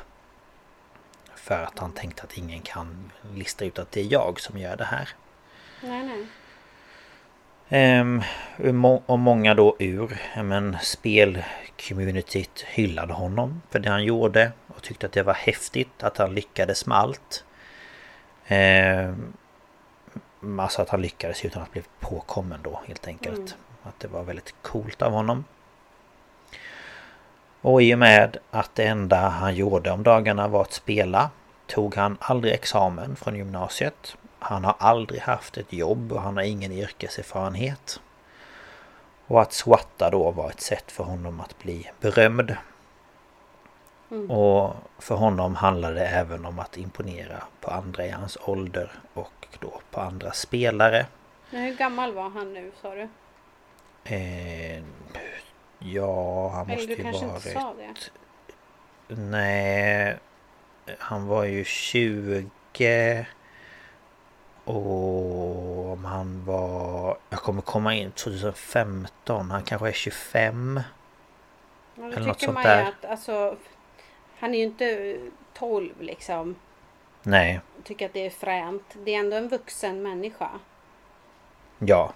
För 1.35 1.63
att 1.63 1.79
han 1.79 1.91
tänkte 1.91 2.23
att 2.23 2.37
ingen 2.37 2.61
kan 2.61 3.11
lista 3.35 3.65
ut 3.65 3.79
att 3.79 3.91
det 3.91 4.01
är 4.01 4.11
jag 4.11 4.39
som 4.39 4.57
gör 4.57 4.75
det 4.75 4.85
här. 4.85 5.09
Nej, 5.83 6.03
nej. 6.03 6.27
Må- 8.57 9.03
och 9.05 9.19
många 9.19 9.53
då 9.53 9.75
ur 9.79 10.21
men, 10.43 10.77
spelcommunityt 10.81 12.61
hyllade 12.61 13.13
honom 13.13 13.61
för 13.69 13.79
det 13.79 13.89
han 13.89 14.03
gjorde 14.03 14.51
och 14.67 14.81
tyckte 14.81 15.05
att 15.05 15.11
det 15.11 15.23
var 15.23 15.33
häftigt 15.33 16.03
att 16.03 16.17
han 16.17 16.35
lyckades 16.35 16.85
med 16.85 16.97
allt. 16.97 17.43
Ehm, 18.47 19.33
alltså 20.59 20.81
att 20.81 20.89
han 20.89 21.01
lyckades 21.01 21.45
utan 21.45 21.63
att 21.63 21.71
bli 21.71 21.83
påkommen 21.99 22.59
då 22.63 22.81
helt 22.87 23.07
enkelt. 23.07 23.37
Mm. 23.37 23.51
Att 23.83 23.99
det 23.99 24.07
var 24.07 24.23
väldigt 24.23 24.55
coolt 24.61 25.01
av 25.01 25.11
honom. 25.11 25.43
Och 27.61 27.81
i 27.81 27.93
och 27.95 27.99
med 27.99 28.37
att 28.51 28.75
det 28.75 28.83
enda 28.83 29.17
han 29.17 29.55
gjorde 29.55 29.91
om 29.91 30.03
dagarna 30.03 30.47
var 30.47 30.61
att 30.61 30.73
spela 30.73 31.29
tog 31.67 31.95
han 31.95 32.17
aldrig 32.19 32.53
examen 32.53 33.15
från 33.15 33.35
gymnasiet. 33.35 34.17
Han 34.39 34.65
har 34.65 34.75
aldrig 34.79 35.21
haft 35.21 35.57
ett 35.57 35.73
jobb 35.73 36.11
och 36.11 36.21
han 36.21 36.37
har 36.37 36.43
ingen 36.43 36.71
yrkeserfarenhet. 36.71 37.99
Och 39.27 39.41
att 39.41 39.53
swatta 39.53 40.09
då 40.09 40.31
var 40.31 40.49
ett 40.49 40.61
sätt 40.61 40.91
för 40.91 41.03
honom 41.03 41.41
att 41.41 41.57
bli 41.57 41.91
berömd. 41.99 42.55
Mm. 44.11 44.31
Och 44.31 44.75
för 44.99 45.15
honom 45.15 45.55
handlade 45.55 45.95
det 45.95 46.07
även 46.07 46.45
om 46.45 46.59
att 46.59 46.77
imponera 46.77 47.43
på 47.61 47.71
andra 47.71 48.05
i 48.05 48.09
hans 48.09 48.37
ålder 48.41 48.91
och 49.13 49.47
då 49.59 49.81
på 49.91 50.01
andra 50.01 50.31
spelare. 50.31 51.05
Men 51.49 51.61
hur 51.61 51.75
gammal 51.75 52.13
var 52.13 52.29
han 52.29 52.53
nu 52.53 52.71
sa 52.81 52.95
du? 52.95 53.09
Eh, 54.03 54.83
ja, 55.79 56.49
han 56.49 56.65
Eller 56.69 56.75
måste 56.75 56.87
du 56.87 56.95
ju 56.95 57.03
kanske 57.03 57.25
varit... 57.25 57.45
inte 57.45 57.59
sa 57.59 57.73
det? 57.73 58.11
Nej, 59.15 60.17
han 60.97 61.27
var 61.27 61.43
ju 61.43 61.63
20 61.63 62.45
och 64.63 65.91
om 65.91 66.05
han 66.05 66.45
var... 66.45 67.17
Jag 67.29 67.39
kommer 67.39 67.61
komma 67.61 67.95
in 67.95 68.11
2015, 68.11 69.51
han 69.51 69.63
kanske 69.63 69.87
är 69.87 69.91
25. 69.91 70.81
Ja, 71.95 72.03
Eller 72.03 72.27
något 72.27 72.41
sånt 72.41 72.63
där. 72.63 72.83
att 72.83 73.05
alltså, 73.05 73.57
han 74.39 74.53
är 74.53 74.57
ju 74.57 74.63
inte 74.63 75.17
12 75.53 75.93
liksom. 75.99 76.55
Nej, 77.23 77.59
Tycker 77.83 78.05
att 78.05 78.13
det 78.13 78.25
är 78.25 78.29
fränt. 78.29 78.95
Det 79.05 79.15
är 79.15 79.19
ändå 79.19 79.37
en 79.37 79.47
vuxen 79.47 80.03
människa. 80.03 80.49
ja. 81.79 82.13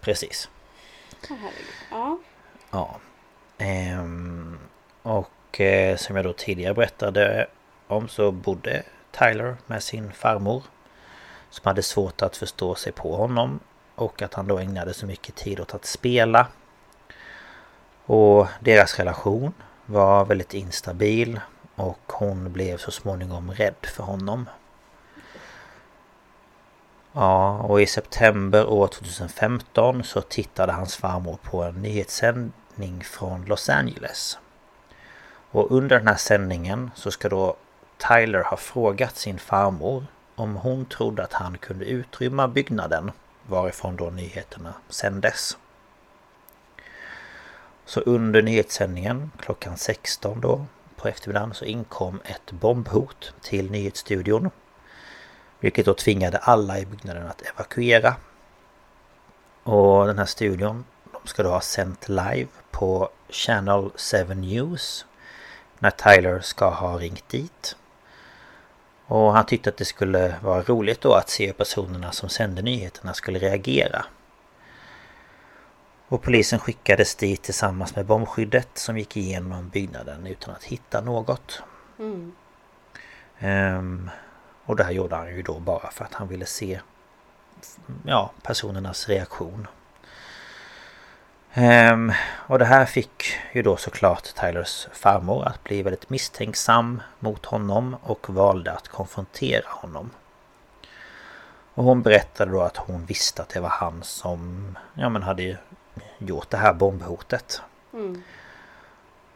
Precis. 0.00 0.48
Herregud. 1.28 1.66
Ja. 1.90 2.18
Ja. 2.70 2.96
Ehm, 3.58 4.58
och 5.02 5.60
eh, 5.60 5.96
som 5.96 6.16
jag 6.16 6.24
då 6.24 6.32
tidigare 6.32 6.74
berättade 6.74 7.46
om 7.86 8.08
så 8.08 8.32
bodde 8.32 8.82
Tyler 9.10 9.56
med 9.66 9.82
sin 9.82 10.12
farmor. 10.12 10.62
Som 11.50 11.68
hade 11.68 11.82
svårt 11.82 12.22
att 12.22 12.36
förstå 12.36 12.74
sig 12.74 12.92
på 12.92 13.16
honom. 13.16 13.60
Och 13.94 14.22
att 14.22 14.34
han 14.34 14.46
då 14.46 14.58
ägnade 14.58 14.94
så 14.94 15.06
mycket 15.06 15.34
tid 15.34 15.60
åt 15.60 15.74
att 15.74 15.84
spela. 15.84 16.46
Och 18.06 18.46
deras 18.60 18.98
relation 18.98 19.52
var 19.86 20.24
väldigt 20.24 20.54
instabil. 20.54 21.40
Och 21.74 22.00
hon 22.12 22.52
blev 22.52 22.76
så 22.76 22.90
småningom 22.90 23.50
rädd 23.52 23.86
för 23.96 24.02
honom. 24.02 24.48
Ja, 27.12 27.58
och 27.58 27.82
i 27.82 27.86
september 27.86 28.66
år 28.68 28.86
2015 28.86 30.04
så 30.04 30.20
tittade 30.20 30.72
hans 30.72 30.96
farmor 30.96 31.38
på 31.42 31.62
en 31.62 31.82
nyhetssändning 31.82 33.04
från 33.04 33.44
Los 33.44 33.68
Angeles. 33.68 34.38
Och 35.50 35.70
under 35.70 35.98
den 35.98 36.08
här 36.08 36.16
sändningen 36.16 36.90
så 36.94 37.10
ska 37.10 37.28
då 37.28 37.56
Tyler 37.96 38.42
ha 38.42 38.56
frågat 38.56 39.16
sin 39.16 39.38
farmor 39.38 40.06
om 40.34 40.56
hon 40.56 40.86
trodde 40.86 41.24
att 41.24 41.32
han 41.32 41.58
kunde 41.58 41.84
utrymma 41.84 42.48
byggnaden 42.48 43.10
varifrån 43.46 43.96
då 43.96 44.10
nyheterna 44.10 44.74
sändes. 44.88 45.58
Så 47.84 48.00
under 48.00 48.42
nyhetssändningen 48.42 49.30
klockan 49.38 49.76
16 49.76 50.40
då 50.40 50.66
på 50.96 51.08
eftermiddagen 51.08 51.54
så 51.54 51.64
inkom 51.64 52.20
ett 52.24 52.52
bombhot 52.52 53.34
till 53.40 53.70
nyhetsstudion. 53.70 54.50
Vilket 55.60 55.86
då 55.86 55.94
tvingade 55.94 56.38
alla 56.38 56.78
i 56.78 56.86
byggnaden 56.86 57.26
att 57.26 57.42
evakuera. 57.42 58.14
Och 59.62 60.06
den 60.06 60.18
här 60.18 60.26
studion 60.26 60.84
de 61.12 61.28
ska 61.28 61.42
då 61.42 61.50
ha 61.50 61.60
sänt 61.60 62.08
live 62.08 62.48
på 62.70 63.08
Channel 63.28 63.90
7 63.90 64.34
News. 64.34 65.06
När 65.78 65.90
Tyler 65.90 66.40
ska 66.40 66.70
ha 66.70 66.98
ringt 66.98 67.28
dit. 67.28 67.76
Och 69.06 69.32
han 69.32 69.46
tyckte 69.46 69.70
att 69.70 69.76
det 69.76 69.84
skulle 69.84 70.34
vara 70.42 70.62
roligt 70.62 71.00
då 71.00 71.14
att 71.14 71.28
se 71.28 71.46
hur 71.46 71.52
personerna 71.52 72.12
som 72.12 72.28
sände 72.28 72.62
nyheterna 72.62 73.14
skulle 73.14 73.38
reagera. 73.38 74.04
Och 76.08 76.22
polisen 76.22 76.58
skickades 76.58 77.14
dit 77.14 77.42
tillsammans 77.42 77.96
med 77.96 78.06
bombskyddet 78.06 78.68
som 78.74 78.98
gick 78.98 79.16
igenom 79.16 79.68
byggnaden 79.68 80.26
utan 80.26 80.54
att 80.54 80.64
hitta 80.64 81.00
något. 81.00 81.62
Mm. 81.98 82.32
Ehm, 83.38 84.10
och 84.70 84.76
det 84.76 84.84
här 84.84 84.90
gjorde 84.90 85.16
han 85.16 85.36
ju 85.36 85.42
då 85.42 85.58
bara 85.58 85.90
för 85.90 86.04
att 86.04 86.14
han 86.14 86.28
ville 86.28 86.46
se 86.46 86.80
ja, 88.04 88.30
personernas 88.42 89.08
reaktion. 89.08 89.66
Ehm, 91.52 92.12
och 92.46 92.58
det 92.58 92.64
här 92.64 92.84
fick 92.84 93.24
ju 93.52 93.62
då 93.62 93.76
såklart 93.76 94.34
Tylers 94.34 94.88
farmor 94.92 95.44
att 95.44 95.64
bli 95.64 95.82
väldigt 95.82 96.10
misstänksam 96.10 97.02
mot 97.18 97.46
honom 97.46 97.96
och 98.02 98.30
valde 98.30 98.72
att 98.72 98.88
konfrontera 98.88 99.68
honom. 99.68 100.10
Och 101.74 101.84
hon 101.84 102.02
berättade 102.02 102.52
då 102.52 102.62
att 102.62 102.76
hon 102.76 103.06
visste 103.06 103.42
att 103.42 103.48
det 103.48 103.60
var 103.60 103.68
han 103.68 104.02
som 104.02 104.78
ja, 104.94 105.08
men 105.08 105.22
hade 105.22 105.56
gjort 106.18 106.50
det 106.50 106.56
här 106.56 106.72
bombhotet. 106.72 107.62
Mm. 107.92 108.22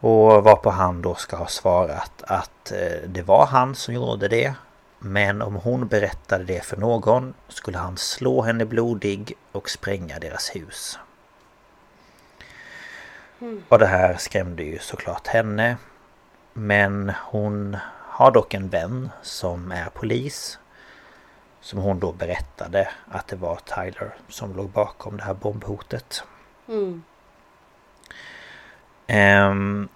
Och 0.01 0.45
varpå 0.45 0.71
han 0.71 1.03
då 1.03 1.15
ska 1.15 1.37
ha 1.37 1.47
svarat 1.47 2.23
att 2.23 2.73
eh, 2.73 3.09
det 3.09 3.23
var 3.23 3.47
han 3.47 3.75
som 3.75 3.95
gjorde 3.95 4.29
det. 4.29 4.55
Men 5.07 5.43
om 5.43 5.55
hon 5.55 5.89
berättade 5.89 6.45
det 6.45 6.65
för 6.65 6.77
någon 6.77 7.35
skulle 7.49 7.79
han 7.79 7.97
slå 7.97 8.43
henne 8.43 8.65
blodig 8.65 9.33
och 9.53 9.71
spränga 9.71 10.19
deras 10.19 10.57
hus. 10.57 10.99
Mm. 13.41 13.63
Och 13.69 13.79
det 13.79 13.87
här 13.87 14.17
skrämde 14.17 14.63
ju 14.63 14.79
såklart 14.79 15.27
henne. 15.27 15.77
Men 16.53 17.13
hon 17.23 17.77
har 17.91 18.31
dock 18.31 18.55
en 18.55 18.69
vän 18.69 19.11
som 19.23 19.73
är 19.73 19.91
polis. 19.91 20.59
Som 21.61 21.79
hon 21.79 21.99
då 21.99 22.13
berättade 22.13 22.89
att 23.11 23.29
det 23.29 23.37
var 23.37 23.57
Tyler 23.57 24.15
som 24.29 24.57
låg 24.57 24.71
bakom 24.71 25.17
det 25.17 25.23
här 25.23 25.35
bombhotet. 25.35 26.25
Mm. 26.69 27.03
Um, 29.09 29.89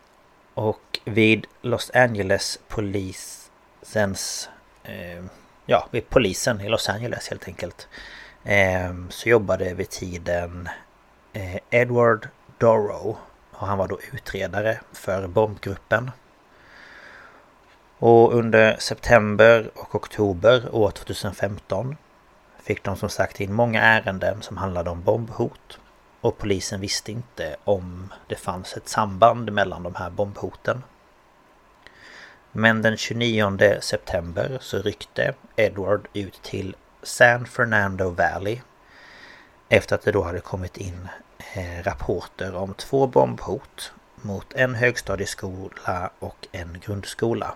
och 0.54 1.00
vid 1.04 1.46
Los 1.62 1.90
Angeles 1.94 2.58
polisens... 2.68 4.48
Eh, 4.88 5.24
ja, 5.66 5.88
vid 5.90 6.08
polisen 6.08 6.60
i 6.60 6.68
Los 6.68 6.88
Angeles 6.88 7.28
helt 7.28 7.48
enkelt. 7.48 7.88
Eh, 8.44 8.94
så 9.08 9.28
jobbade 9.28 9.74
vid 9.74 9.90
tiden 9.90 10.68
eh, 11.32 11.56
Edward 11.70 12.28
Dorrow. 12.58 13.16
Och 13.52 13.66
han 13.66 13.78
var 13.78 13.88
då 13.88 13.98
utredare 14.12 14.80
för 14.92 15.26
bombgruppen. 15.26 16.10
Och 17.98 18.34
under 18.34 18.76
september 18.78 19.70
och 19.74 19.94
oktober 19.94 20.74
år 20.74 20.90
2015 20.90 21.96
fick 22.62 22.82
de 22.82 22.96
som 22.96 23.08
sagt 23.08 23.40
in 23.40 23.52
många 23.52 23.82
ärenden 23.82 24.42
som 24.42 24.56
handlade 24.56 24.90
om 24.90 25.02
bombhot. 25.02 25.78
Och 26.20 26.38
polisen 26.38 26.80
visste 26.80 27.12
inte 27.12 27.56
om 27.64 28.12
det 28.28 28.36
fanns 28.36 28.76
ett 28.76 28.88
samband 28.88 29.52
mellan 29.52 29.82
de 29.82 29.94
här 29.94 30.10
bombhoten. 30.10 30.82
Men 32.58 32.82
den 32.82 32.96
29 32.96 33.80
september 33.80 34.58
så 34.60 34.78
ryckte 34.78 35.34
Edward 35.56 36.08
ut 36.12 36.42
till 36.42 36.76
San 37.02 37.46
Fernando 37.46 38.10
Valley 38.10 38.60
efter 39.68 39.94
att 39.94 40.02
det 40.02 40.12
då 40.12 40.22
hade 40.22 40.40
kommit 40.40 40.76
in 40.76 41.08
eh, 41.54 41.82
rapporter 41.82 42.54
om 42.54 42.74
två 42.74 43.06
bombhot 43.06 43.92
mot 44.14 44.52
en 44.52 44.74
högstadieskola 44.74 46.10
och 46.18 46.48
en 46.52 46.80
grundskola. 46.86 47.54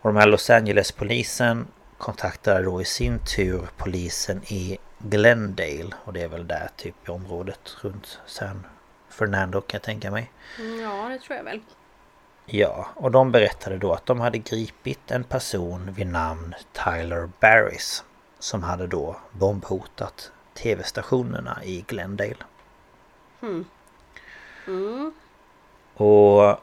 Och 0.00 0.12
de 0.12 0.16
här 0.16 0.26
Los 0.26 0.50
Angeles-polisen 0.50 1.66
kontaktade 1.98 2.62
då 2.62 2.80
i 2.80 2.84
sin 2.84 3.18
tur 3.18 3.68
polisen 3.76 4.42
i 4.44 4.78
Glendale 4.98 5.90
och 6.04 6.12
det 6.12 6.22
är 6.22 6.28
väl 6.28 6.46
där 6.46 6.70
typ 6.76 7.08
i 7.08 7.10
området 7.10 7.76
runt 7.80 8.18
San 8.26 8.66
Fernando 9.08 9.60
kan 9.60 9.78
jag 9.78 9.82
tänka 9.82 10.10
mig. 10.10 10.32
Mm, 10.58 10.80
ja, 10.80 11.08
det 11.08 11.18
tror 11.18 11.36
jag 11.36 11.44
väl. 11.44 11.60
Ja, 12.52 12.86
och 12.94 13.10
de 13.10 13.32
berättade 13.32 13.78
då 13.78 13.92
att 13.92 14.06
de 14.06 14.20
hade 14.20 14.38
gripit 14.38 15.10
en 15.10 15.24
person 15.24 15.92
vid 15.92 16.06
namn 16.06 16.54
Tyler 16.72 17.30
Barris 17.40 18.04
som 18.38 18.62
hade 18.62 18.86
då 18.86 19.16
bombhotat 19.32 20.32
tv-stationerna 20.54 21.64
i 21.64 21.84
Glendale. 21.88 22.36
Hmm. 23.40 23.64
Mm. 24.66 25.12
Och 25.94 26.60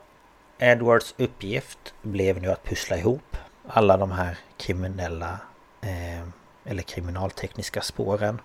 Edwards 0.57 1.15
uppgift 1.17 1.93
blev 2.01 2.41
nu 2.41 2.51
att 2.51 2.63
pussla 2.63 2.97
ihop 2.97 3.37
alla 3.67 3.97
de 3.97 4.11
här 4.11 4.37
kriminella 4.57 5.39
eh, 5.81 6.27
eller 6.65 6.83
kriminaltekniska 6.83 7.81
spåren. 7.81 8.41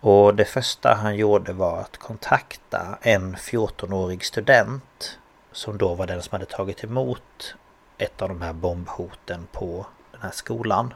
Och 0.00 0.34
det 0.34 0.44
första 0.44 0.94
han 0.94 1.16
gjorde 1.16 1.52
var 1.52 1.80
att 1.80 1.96
kontakta 1.96 2.98
en 3.02 3.36
14-årig 3.36 4.24
student 4.24 5.18
som 5.58 5.78
då 5.78 5.94
var 5.94 6.06
den 6.06 6.22
som 6.22 6.32
hade 6.32 6.46
tagit 6.46 6.84
emot 6.84 7.54
ett 7.98 8.22
av 8.22 8.28
de 8.28 8.42
här 8.42 8.52
bombhoten 8.52 9.46
på 9.52 9.86
den 10.12 10.20
här 10.20 10.30
skolan. 10.30 10.94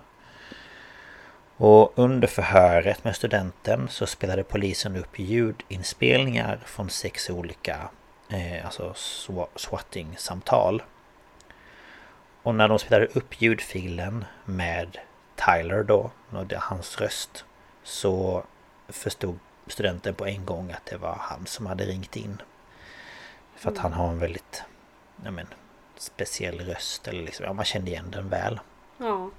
Och 1.56 1.92
under 1.94 2.28
förhöret 2.28 3.04
med 3.04 3.16
studenten 3.16 3.88
så 3.88 4.06
spelade 4.06 4.44
polisen 4.44 4.96
upp 4.96 5.18
ljudinspelningar 5.18 6.60
från 6.64 6.90
sex 6.90 7.30
olika 7.30 7.90
eh, 8.28 8.64
alltså 8.64 8.94
swatting-samtal. 9.56 10.82
Och 12.42 12.54
när 12.54 12.68
de 12.68 12.78
spelade 12.78 13.06
upp 13.06 13.42
ljudfilen 13.42 14.24
med 14.44 14.98
Tyler 15.36 15.82
då, 15.82 16.10
och 16.30 16.46
det 16.46 16.58
hans 16.60 17.00
röst, 17.00 17.44
så 17.82 18.44
förstod 18.88 19.38
studenten 19.66 20.14
på 20.14 20.26
en 20.26 20.44
gång 20.44 20.72
att 20.72 20.86
det 20.86 20.96
var 20.96 21.16
han 21.20 21.46
som 21.46 21.66
hade 21.66 21.84
ringt 21.84 22.16
in. 22.16 22.42
För 23.62 23.70
att 23.70 23.78
han 23.78 23.92
har 23.92 24.08
en 24.08 24.18
väldigt, 24.18 24.62
ja 25.24 25.30
men, 25.30 25.46
speciell 25.96 26.60
röst 26.60 27.08
eller 27.08 27.22
liksom, 27.22 27.46
ja 27.46 27.52
man 27.52 27.64
kände 27.64 27.90
igen 27.90 28.10
den 28.10 28.28
väl. 28.28 28.60
Ja. 28.98 29.30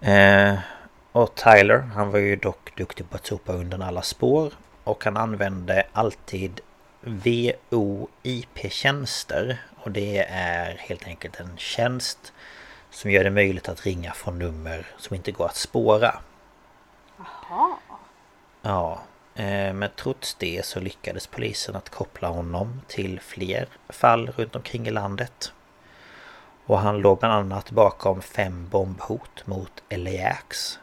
Eh, 0.00 0.58
och 1.12 1.34
Tyler, 1.34 1.78
han 1.78 2.10
var 2.10 2.18
ju 2.18 2.36
dock 2.36 2.76
duktig 2.76 3.10
på 3.10 3.16
att 3.16 3.26
sopa 3.26 3.52
undan 3.52 3.82
alla 3.82 4.02
spår. 4.02 4.52
Och 4.84 5.04
han 5.04 5.16
använde 5.16 5.86
alltid 5.92 6.60
VOIP-tjänster. 7.70 9.62
Och 9.76 9.90
det 9.90 10.18
är 10.30 10.76
helt 10.78 11.06
enkelt 11.06 11.40
en 11.40 11.56
tjänst 11.56 12.32
som 12.90 13.10
gör 13.10 13.24
det 13.24 13.30
möjligt 13.30 13.68
att 13.68 13.86
ringa 13.86 14.12
från 14.12 14.38
nummer 14.38 14.86
som 14.96 15.16
inte 15.16 15.32
går 15.32 15.46
att 15.46 15.56
spåra. 15.56 16.20
Jaha. 17.16 17.76
Ja, 18.62 19.02
men 19.74 19.88
trots 19.96 20.34
det 20.34 20.66
så 20.66 20.80
lyckades 20.80 21.26
polisen 21.26 21.76
att 21.76 21.88
koppla 21.88 22.28
honom 22.28 22.82
till 22.88 23.20
fler 23.20 23.68
fall 23.88 24.30
runt 24.36 24.56
omkring 24.56 24.86
i 24.86 24.90
landet. 24.90 25.52
Och 26.66 26.78
han 26.78 26.98
låg 26.98 27.18
bland 27.18 27.34
annat 27.34 27.70
bakom 27.70 28.22
fem 28.22 28.68
bombhot 28.68 29.46
mot 29.46 29.82
LAX. 29.90 30.78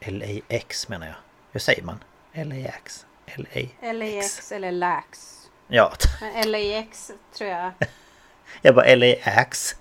LAX 0.00 0.88
menar 0.88 1.06
jag. 1.06 1.16
Hur 1.52 1.60
säger 1.60 1.82
man? 1.82 2.04
LAX? 2.34 3.06
LA 3.36 3.92
LAX 3.92 4.52
eller 4.52 4.72
LAX. 4.72 5.38
Ja. 5.68 5.92
Men 6.20 6.50
LAX 6.50 7.10
tror 7.34 7.50
jag. 7.50 7.72
jag 8.62 8.74
bara 8.74 8.94
LAX. 8.94 9.76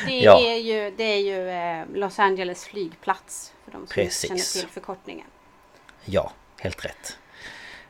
det, 0.06 0.18
ja. 0.20 0.40
är 0.40 0.56
ju, 0.56 0.90
det 0.90 1.04
är 1.04 1.20
ju 1.20 1.50
eh, 1.50 1.86
Los 1.94 2.18
Angeles 2.18 2.64
flygplats. 2.64 3.52
För 3.64 3.72
de 3.72 3.78
som 3.78 3.94
Precis. 3.94 4.28
känner 4.28 4.62
till 4.62 4.72
förkortningen. 4.72 5.26
Ja, 6.10 6.32
helt 6.60 6.84
rätt. 6.84 7.18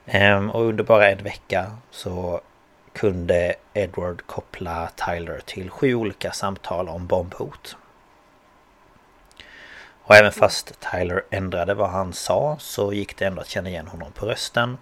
Ehm, 0.06 0.50
och 0.50 0.62
under 0.62 0.84
bara 0.84 1.10
en 1.10 1.24
vecka 1.24 1.76
så 1.90 2.40
kunde 2.92 3.54
Edward 3.74 4.26
koppla 4.26 4.90
Tyler 4.96 5.40
till 5.44 5.70
sju 5.70 5.94
olika 5.94 6.32
samtal 6.32 6.88
om 6.88 7.06
bombhot. 7.06 7.76
Och 10.02 10.14
även 10.14 10.32
fast 10.32 10.80
Tyler 10.80 11.24
ändrade 11.30 11.74
vad 11.74 11.90
han 11.90 12.12
sa 12.12 12.56
så 12.60 12.92
gick 12.92 13.16
det 13.16 13.24
ändå 13.24 13.40
att 13.40 13.48
känna 13.48 13.68
igen 13.68 13.86
honom 13.86 14.12
på 14.12 14.26
rösten. 14.26 14.78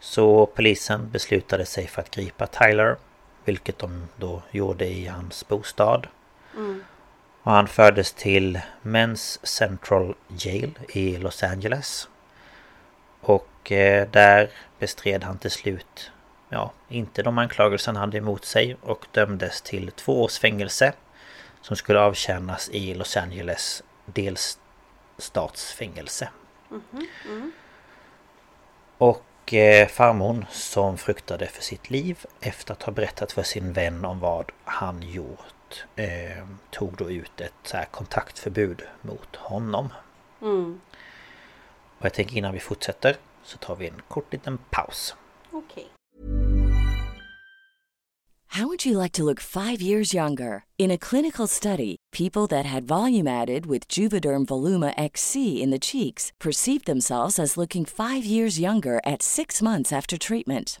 Så 0.00 0.46
polisen 0.46 1.10
beslutade 1.10 1.66
sig 1.66 1.86
för 1.86 2.02
att 2.02 2.10
gripa 2.10 2.46
Tyler. 2.46 2.96
Vilket 3.44 3.78
de 3.78 4.08
då 4.16 4.42
gjorde 4.50 4.86
i 4.86 5.06
hans 5.06 5.48
bostad. 5.48 6.06
Mm. 6.54 6.84
Och 7.42 7.52
han 7.52 7.68
fördes 7.68 8.12
till 8.12 8.60
Men's 8.82 9.46
Central 9.46 10.14
Jail 10.28 10.78
i 10.88 11.16
Los 11.16 11.42
Angeles. 11.42 12.08
Och 13.24 13.72
eh, 13.72 14.08
där 14.10 14.50
bestred 14.78 15.24
han 15.24 15.38
till 15.38 15.50
slut 15.50 16.10
ja, 16.48 16.72
inte 16.88 17.22
de 17.22 17.38
anklagelser 17.38 17.92
han 17.92 18.00
hade 18.00 18.18
emot 18.18 18.44
sig 18.44 18.76
och 18.82 19.06
dömdes 19.12 19.62
till 19.62 19.90
två 19.90 20.22
års 20.22 20.38
fängelse 20.38 20.92
som 21.60 21.76
skulle 21.76 22.00
avtjänas 22.00 22.68
i 22.68 22.94
Los 22.94 23.16
Angeles 23.16 23.82
delstatsfängelse. 24.06 26.28
Mm 26.70 26.82
-hmm. 26.90 27.06
mm. 27.26 27.52
Och 28.98 29.54
eh, 29.54 29.88
farmor 29.88 30.46
som 30.50 30.98
fruktade 30.98 31.46
för 31.46 31.62
sitt 31.62 31.90
liv 31.90 32.18
efter 32.40 32.72
att 32.72 32.82
ha 32.82 32.92
berättat 32.92 33.32
för 33.32 33.42
sin 33.42 33.72
vän 33.72 34.04
om 34.04 34.20
vad 34.20 34.52
han 34.64 35.02
gjort 35.02 35.84
eh, 35.96 36.46
tog 36.70 36.96
då 36.96 37.10
ut 37.10 37.40
ett 37.40 37.52
så 37.62 37.78
kontaktförbud 37.90 38.82
mot 39.00 39.36
honom. 39.36 39.88
Mm. 40.42 40.80
Och 41.98 42.04
jag 42.04 42.14
tänker 42.14 42.36
innan 42.36 42.52
vi 42.52 42.60
fortsätter 42.60 43.16
så 43.44 43.58
tar 43.58 43.76
vi 43.76 43.88
en 43.88 44.02
kort 44.08 44.32
liten 44.32 44.58
paus. 44.70 45.14
Okej. 45.50 45.62
Okay. 45.66 45.84
How 48.46 48.68
would 48.68 48.86
you 48.86 49.02
like 49.02 49.12
to 49.12 49.24
look 49.24 49.40
five 49.40 49.82
years 49.82 50.14
younger? 50.14 50.64
In 50.78 50.90
a 50.90 50.98
clinical 50.98 51.48
study 51.48 51.96
People 52.14 52.46
that 52.46 52.64
had 52.64 52.84
volume 52.84 53.26
added 53.26 53.66
with 53.66 53.88
Juvederm 53.88 54.46
Voluma 54.46 54.94
XC 54.96 55.60
in 55.60 55.70
the 55.70 55.80
cheeks 55.80 56.30
perceived 56.38 56.86
themselves 56.86 57.40
as 57.40 57.56
looking 57.56 57.84
five 57.84 58.24
years 58.24 58.60
younger 58.60 59.00
at 59.04 59.20
six 59.20 59.60
months 59.60 59.92
after 59.92 60.16
treatment. 60.16 60.80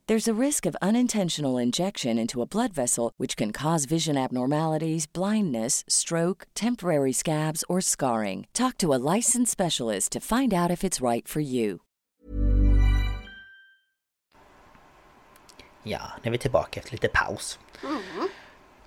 There's 0.11 0.39
a 0.39 0.47
risk 0.47 0.65
of 0.65 0.75
unintentional 0.81 1.57
injection 1.57 2.19
into 2.19 2.41
a 2.41 2.45
blood 2.45 2.73
vessel, 2.73 3.13
which 3.17 3.37
can 3.37 3.53
cause 3.53 3.85
vision 3.85 4.17
abnormalities, 4.17 5.07
blindness, 5.07 5.85
stroke, 5.87 6.47
temporary 6.53 7.13
scabs, 7.13 7.63
or 7.69 7.81
scarring. 7.81 8.45
Talk 8.51 8.77
to 8.77 8.93
a 8.93 8.99
licensed 9.15 9.51
specialist 9.51 10.11
to 10.11 10.19
find 10.19 10.53
out 10.53 10.69
if 10.69 10.83
it's 10.83 10.99
right 11.11 11.27
for 11.27 11.39
you. 11.39 11.79
Ja, 15.83 16.01
nu 16.21 16.29
är 16.29 16.31
vi 16.31 16.37
tillbaka 16.37 16.79
efter 16.79 16.91
lite 16.91 17.07
paus. 17.07 17.59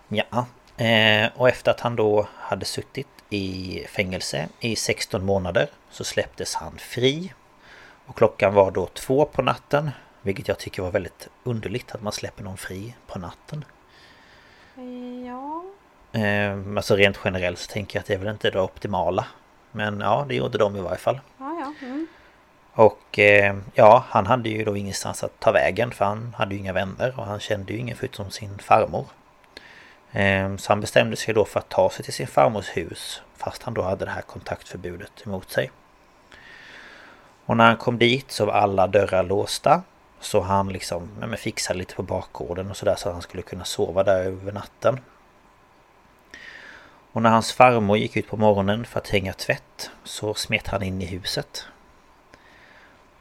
Ja, 0.08 0.46
eh, 0.84 1.30
och 1.34 1.48
efter 1.48 1.70
att 1.70 1.80
han 1.80 1.96
då 1.96 2.28
hade 2.36 2.64
suttit 2.64 3.08
i 3.30 3.80
fängelse 3.88 4.48
i 4.60 4.76
16 4.76 5.24
månader 5.24 5.70
så 5.90 6.04
släpptes 6.04 6.54
han 6.54 6.78
fri. 6.78 7.32
Och 8.06 8.16
klockan 8.16 8.54
var 8.54 8.70
då 8.70 8.86
två 8.86 9.24
på 9.24 9.42
natten 9.42 9.90
vilket 10.24 10.48
jag 10.48 10.58
tycker 10.58 10.82
var 10.82 10.90
väldigt 10.90 11.28
underligt 11.42 11.94
att 11.94 12.02
man 12.02 12.12
släpper 12.12 12.42
någon 12.44 12.56
fri 12.56 12.94
på 13.06 13.18
natten. 13.18 13.64
Ja. 15.26 15.64
Eh, 16.20 16.76
alltså 16.76 16.96
rent 16.96 17.18
generellt 17.24 17.58
så 17.58 17.72
tänker 17.72 17.96
jag 17.96 18.00
att 18.00 18.06
det 18.06 18.14
är 18.14 18.18
väl 18.18 18.28
inte 18.28 18.50
det 18.50 18.60
optimala. 18.60 19.26
Men 19.72 20.00
ja, 20.00 20.24
det 20.28 20.34
gjorde 20.34 20.58
de 20.58 20.76
i 20.76 20.80
varje 20.80 20.98
fall. 20.98 21.20
Ja, 21.38 21.56
ja. 21.60 21.86
Mm. 21.86 22.06
Och 22.72 23.18
eh, 23.18 23.56
ja, 23.74 24.04
han 24.08 24.26
hade 24.26 24.48
ju 24.48 24.64
då 24.64 24.76
ingenstans 24.76 25.24
att 25.24 25.40
ta 25.40 25.52
vägen 25.52 25.90
för 25.90 26.04
han 26.04 26.34
hade 26.38 26.54
ju 26.54 26.60
inga 26.60 26.72
vänner 26.72 27.14
och 27.16 27.26
han 27.26 27.40
kände 27.40 27.72
ju 27.72 27.78
ingen 27.78 27.96
förutom 27.96 28.30
sin 28.30 28.58
farmor. 28.58 29.06
Eh, 30.12 30.56
så 30.56 30.72
han 30.72 30.80
bestämde 30.80 31.16
sig 31.16 31.34
då 31.34 31.44
för 31.44 31.60
att 31.60 31.68
ta 31.68 31.90
sig 31.90 32.04
till 32.04 32.14
sin 32.14 32.26
farmors 32.26 32.76
hus 32.76 33.22
fast 33.36 33.62
han 33.62 33.74
då 33.74 33.82
hade 33.82 34.04
det 34.04 34.10
här 34.10 34.22
kontaktförbudet 34.22 35.26
emot 35.26 35.50
sig. 35.50 35.70
Och 37.46 37.56
när 37.56 37.66
han 37.66 37.76
kom 37.76 37.98
dit 37.98 38.30
så 38.30 38.46
var 38.46 38.52
alla 38.52 38.86
dörrar 38.86 39.22
låsta 39.22 39.82
så 40.24 40.40
han 40.40 40.68
liksom 40.68 41.08
ja, 41.20 41.36
fixade 41.36 41.78
lite 41.78 41.94
på 41.94 42.02
bakgården 42.02 42.70
och 42.70 42.76
sådär 42.76 42.94
så 42.94 43.08
att 43.08 43.14
han 43.14 43.22
skulle 43.22 43.42
kunna 43.42 43.64
sova 43.64 44.02
där 44.02 44.24
över 44.24 44.52
natten. 44.52 45.00
Och 47.12 47.22
när 47.22 47.30
hans 47.30 47.52
farmor 47.52 47.96
gick 47.96 48.16
ut 48.16 48.28
på 48.28 48.36
morgonen 48.36 48.84
för 48.84 49.00
att 49.00 49.08
hänga 49.08 49.32
tvätt 49.32 49.90
så 50.04 50.34
smet 50.34 50.66
han 50.66 50.82
in 50.82 51.02
i 51.02 51.06
huset. 51.06 51.66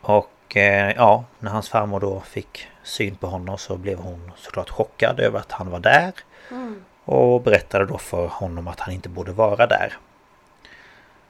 Och 0.01 0.57
eh, 0.57 0.95
ja, 0.95 1.25
när 1.39 1.51
hans 1.51 1.69
farmor 1.69 1.99
då 1.99 2.19
fick 2.19 2.67
syn 2.83 3.15
på 3.15 3.27
honom 3.27 3.57
så 3.57 3.77
blev 3.77 3.99
hon 3.99 4.31
såklart 4.37 4.69
chockad 4.69 5.19
över 5.19 5.39
att 5.39 5.51
han 5.51 5.69
var 5.69 5.79
där. 5.79 6.13
Mm. 6.51 6.83
Och 7.05 7.41
berättade 7.41 7.85
då 7.85 7.97
för 7.97 8.27
honom 8.27 8.67
att 8.67 8.79
han 8.79 8.93
inte 8.93 9.09
borde 9.09 9.31
vara 9.31 9.67
där. 9.67 9.97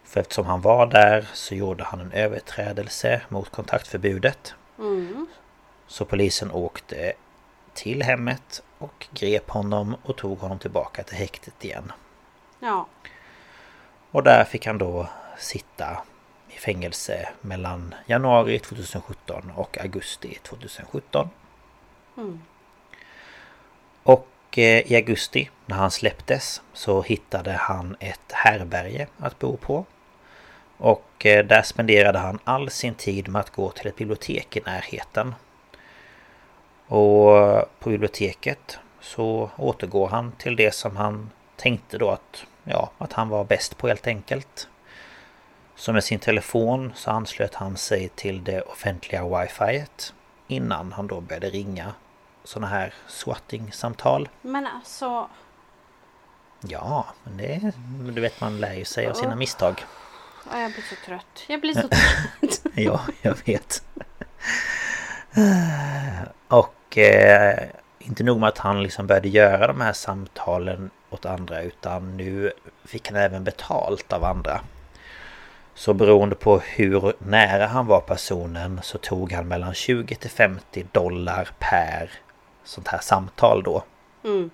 För 0.04 0.20
eftersom 0.20 0.46
han 0.46 0.62
var 0.62 0.86
där 0.86 1.28
så 1.34 1.56
gjorde 1.56 1.84
han 1.84 2.00
en 2.00 2.12
överträdelse 2.12 3.22
mot 3.30 3.50
kontaktförbudet. 3.50 4.56
Mm. 4.80 5.28
Så 5.88 6.06
polisen 6.06 6.52
åkte 6.52 7.14
till 7.74 8.04
hemmet 8.04 8.64
och 8.78 9.08
grep 9.14 9.50
honom 9.50 9.96
och 10.04 10.18
tog 10.18 10.40
honom 10.40 10.60
tillbaka 10.60 11.04
till 11.04 11.18
häktet 11.18 11.66
igen. 11.66 11.92
Ja. 12.60 12.88
Och 14.12 14.24
där 14.24 14.44
fick 14.44 14.66
han 14.66 14.78
då 14.78 15.08
sitta 15.38 15.98
i 16.50 16.60
fängelse 16.60 17.30
mellan 17.42 17.96
januari 18.06 18.60
2017 18.60 19.52
och 19.56 19.78
augusti 19.78 20.40
2017. 20.44 21.30
Mm. 22.18 22.42
Och 24.04 24.28
eh, 24.52 24.92
i 24.92 24.96
augusti 24.96 25.50
när 25.66 25.76
han 25.76 25.92
släpptes 25.92 26.62
så 26.74 27.02
hittade 27.02 27.52
han 27.52 27.96
ett 28.00 28.32
härberge 28.32 29.08
att 29.18 29.40
bo 29.40 29.58
på. 29.58 29.86
Och 30.78 31.26
eh, 31.26 31.46
där 31.46 31.62
spenderade 31.62 32.20
han 32.20 32.40
all 32.44 32.70
sin 32.70 32.96
tid 32.96 33.30
med 33.30 33.40
att 33.40 33.50
gå 33.50 33.72
till 33.72 33.88
ett 33.88 33.96
bibliotek 33.96 34.58
i 34.58 34.62
närheten. 34.66 35.36
Och 36.88 37.64
på 37.80 37.90
biblioteket 37.90 38.80
så 39.02 39.50
återgår 39.58 40.08
han 40.08 40.32
till 40.32 40.56
det 40.56 40.72
som 40.72 40.98
han 40.98 41.30
tänkte 41.56 41.98
då 41.98 42.10
att, 42.10 42.46
ja, 42.64 42.92
att 42.98 43.14
han 43.14 43.30
var 43.30 43.44
bäst 43.44 43.78
på 43.78 43.88
helt 43.88 44.08
enkelt. 44.08 44.68
Så 45.76 45.94
med 45.94 46.04
sin 46.04 46.20
telefon 46.20 46.94
så 46.96 47.12
anslöt 47.12 47.56
han 47.56 47.78
sig 47.78 48.10
till 48.10 48.44
det 48.44 48.62
offentliga 48.62 49.40
wifi 49.40 49.86
innan 50.48 50.92
han 50.92 51.08
då 51.08 51.22
började 51.22 51.50
ringa 51.50 51.94
sådana 52.44 52.68
här 52.68 52.94
swatting-samtal. 53.08 54.30
Men 54.42 54.68
alltså... 54.68 55.30
Ja, 56.62 57.06
men 57.24 57.38
det... 57.38 57.72
Du 58.14 58.22
vet, 58.22 58.42
man 58.42 58.60
lär 58.60 58.74
ju 58.74 58.86
sig 58.86 59.08
av 59.08 59.14
sina 59.14 59.36
misstag. 59.36 59.84
Ja, 60.52 60.60
jag 60.60 60.72
blir 60.72 60.84
så 60.84 60.96
trött. 61.06 61.44
Jag 61.48 61.62
blir 61.62 61.74
så 61.74 61.88
trött. 61.88 62.66
Ja, 62.76 63.02
jag 63.22 63.38
vet. 63.46 63.84
Och 66.48 66.98
eh, 66.98 67.70
inte 68.00 68.24
nog 68.24 68.40
med 68.40 68.50
att 68.50 68.58
han 68.58 68.84
liksom 68.84 69.08
började 69.08 69.30
göra 69.30 69.68
de 69.68 69.82
här 69.82 69.94
samtalen 69.94 70.90
åt 71.10 71.26
andra 71.26 71.62
utan 71.62 72.18
nu 72.18 72.52
fick 72.86 73.08
han 73.12 73.18
även 73.18 73.44
betalt 73.44 74.14
av 74.14 74.24
andra. 74.24 74.62
Så 75.76 75.94
beroende 75.94 76.36
på 76.36 76.60
hur 76.60 77.14
nära 77.18 77.68
han 77.68 77.88
var 77.88 78.02
personen 78.02 78.80
så 78.84 78.98
tog 78.98 79.32
han 79.32 79.48
mellan 79.48 79.74
20 79.74 80.16
till 80.16 80.30
50 80.30 80.86
dollar 80.92 81.50
per 81.60 82.12
sånt 82.64 82.88
här 82.88 83.00
samtal 83.00 83.64
då. 83.64 83.84
Mm. 84.24 84.50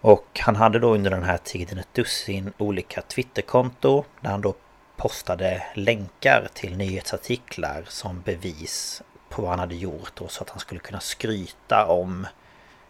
Och 0.00 0.40
han 0.40 0.56
hade 0.56 0.78
då 0.78 0.94
under 0.94 1.10
den 1.10 1.22
här 1.22 1.38
tiden 1.38 1.78
ett 1.78 1.94
dussin 1.94 2.52
olika 2.58 3.02
Twitterkonto 3.02 4.04
där 4.20 4.30
han 4.30 4.40
då 4.40 4.54
postade 4.98 5.62
länkar 5.74 6.48
till 6.54 6.76
nyhetsartiklar 6.76 7.84
som 7.88 8.20
bevis 8.20 9.02
på 9.28 9.42
vad 9.42 9.50
han 9.50 9.58
hade 9.58 9.74
gjort 9.74 10.20
och 10.20 10.30
så 10.30 10.42
att 10.42 10.50
han 10.50 10.58
skulle 10.58 10.80
kunna 10.80 11.00
skryta 11.00 11.86
om 11.86 12.26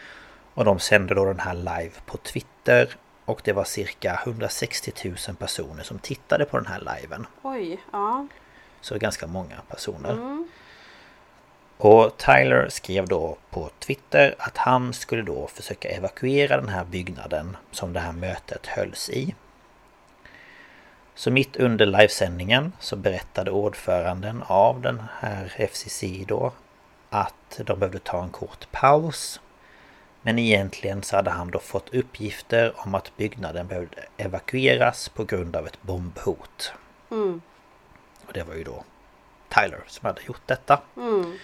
och 0.55 0.65
de 0.65 0.79
sände 0.79 1.15
då 1.15 1.25
den 1.25 1.41
här 1.41 1.55
live 1.55 1.93
på 2.07 2.17
Twitter 2.17 2.97
och 3.25 3.41
det 3.45 3.53
var 3.53 3.65
cirka 3.65 4.21
160 4.25 4.93
000 5.29 5.37
personer 5.37 5.83
som 5.83 5.99
tittade 5.99 6.45
på 6.45 6.57
den 6.57 6.67
här 6.67 6.97
liven. 6.97 7.27
Oj, 7.43 7.81
ja. 7.93 8.27
Så 8.81 8.99
ganska 8.99 9.27
många 9.27 9.57
personer. 9.69 10.13
Mm. 10.13 10.49
Och 11.85 12.17
Tyler 12.17 12.69
skrev 12.69 13.09
då 13.09 13.37
på 13.51 13.71
Twitter 13.79 14.35
att 14.39 14.57
han 14.57 14.93
skulle 14.93 15.23
då 15.23 15.47
försöka 15.47 15.89
evakuera 15.89 16.57
den 16.57 16.69
här 16.69 16.85
byggnaden 16.85 17.57
som 17.71 17.93
det 17.93 18.01
här 18.01 18.13
mötet 18.13 18.67
hölls 18.67 19.11
i. 19.11 19.35
Så 21.15 21.31
mitt 21.31 21.57
under 21.57 21.87
livesändningen 21.87 22.73
så 22.81 22.97
berättade 22.97 23.51
ordföranden 23.51 24.43
av 24.47 24.81
den 24.81 25.03
här 25.21 25.55
FCC 25.57 26.05
då 26.27 26.53
att 27.11 27.61
de 27.67 27.79
behövde 27.79 27.99
ta 27.99 28.23
en 28.23 28.31
kort 28.31 28.73
paus. 28.73 29.41
Men 30.23 30.39
egentligen 30.39 31.03
så 31.03 31.17
hade 31.17 31.31
han 31.31 31.51
då 31.51 31.59
fått 31.59 31.95
uppgifter 31.95 32.73
om 32.77 32.95
att 32.95 33.17
byggnaden 33.17 33.67
behövde 33.67 34.05
evakueras 34.17 35.09
på 35.09 35.25
grund 35.25 35.57
av 35.57 35.67
ett 35.67 35.83
bombhot. 35.83 36.73
Mm. 37.11 37.41
Och 38.27 38.33
det 38.33 38.43
var 38.43 38.55
ju 38.55 38.65
då 38.65 38.85
Tyler 39.49 39.81
som 39.87 40.07
hade 40.07 40.23
gjort 40.23 40.47
detta. 40.47 40.81
Mm. 40.97 41.39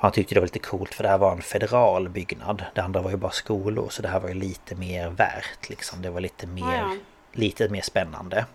Han 0.00 0.12
tyckte 0.12 0.34
det 0.34 0.40
var 0.40 0.46
lite 0.46 0.58
coolt 0.58 0.94
för 0.94 1.02
det 1.02 1.08
här 1.08 1.18
var 1.18 1.32
en 1.32 1.42
federal 1.42 2.08
byggnad. 2.08 2.64
Det 2.74 2.80
andra 2.80 3.02
var 3.02 3.10
ju 3.10 3.16
bara 3.16 3.30
skolor 3.32 3.88
så 3.90 4.02
det 4.02 4.08
här 4.08 4.20
var 4.20 4.28
ju 4.28 4.34
lite 4.34 4.74
mer 4.74 5.08
värt 5.08 5.68
liksom. 5.68 6.02
Det 6.02 6.10
var 6.10 6.20
lite 6.20 6.46
mer, 6.46 6.62
Ja, 6.62 6.78
ja. 6.78 6.96
lite 7.32 7.68
mer 7.68 7.82
spännande. 7.82 8.46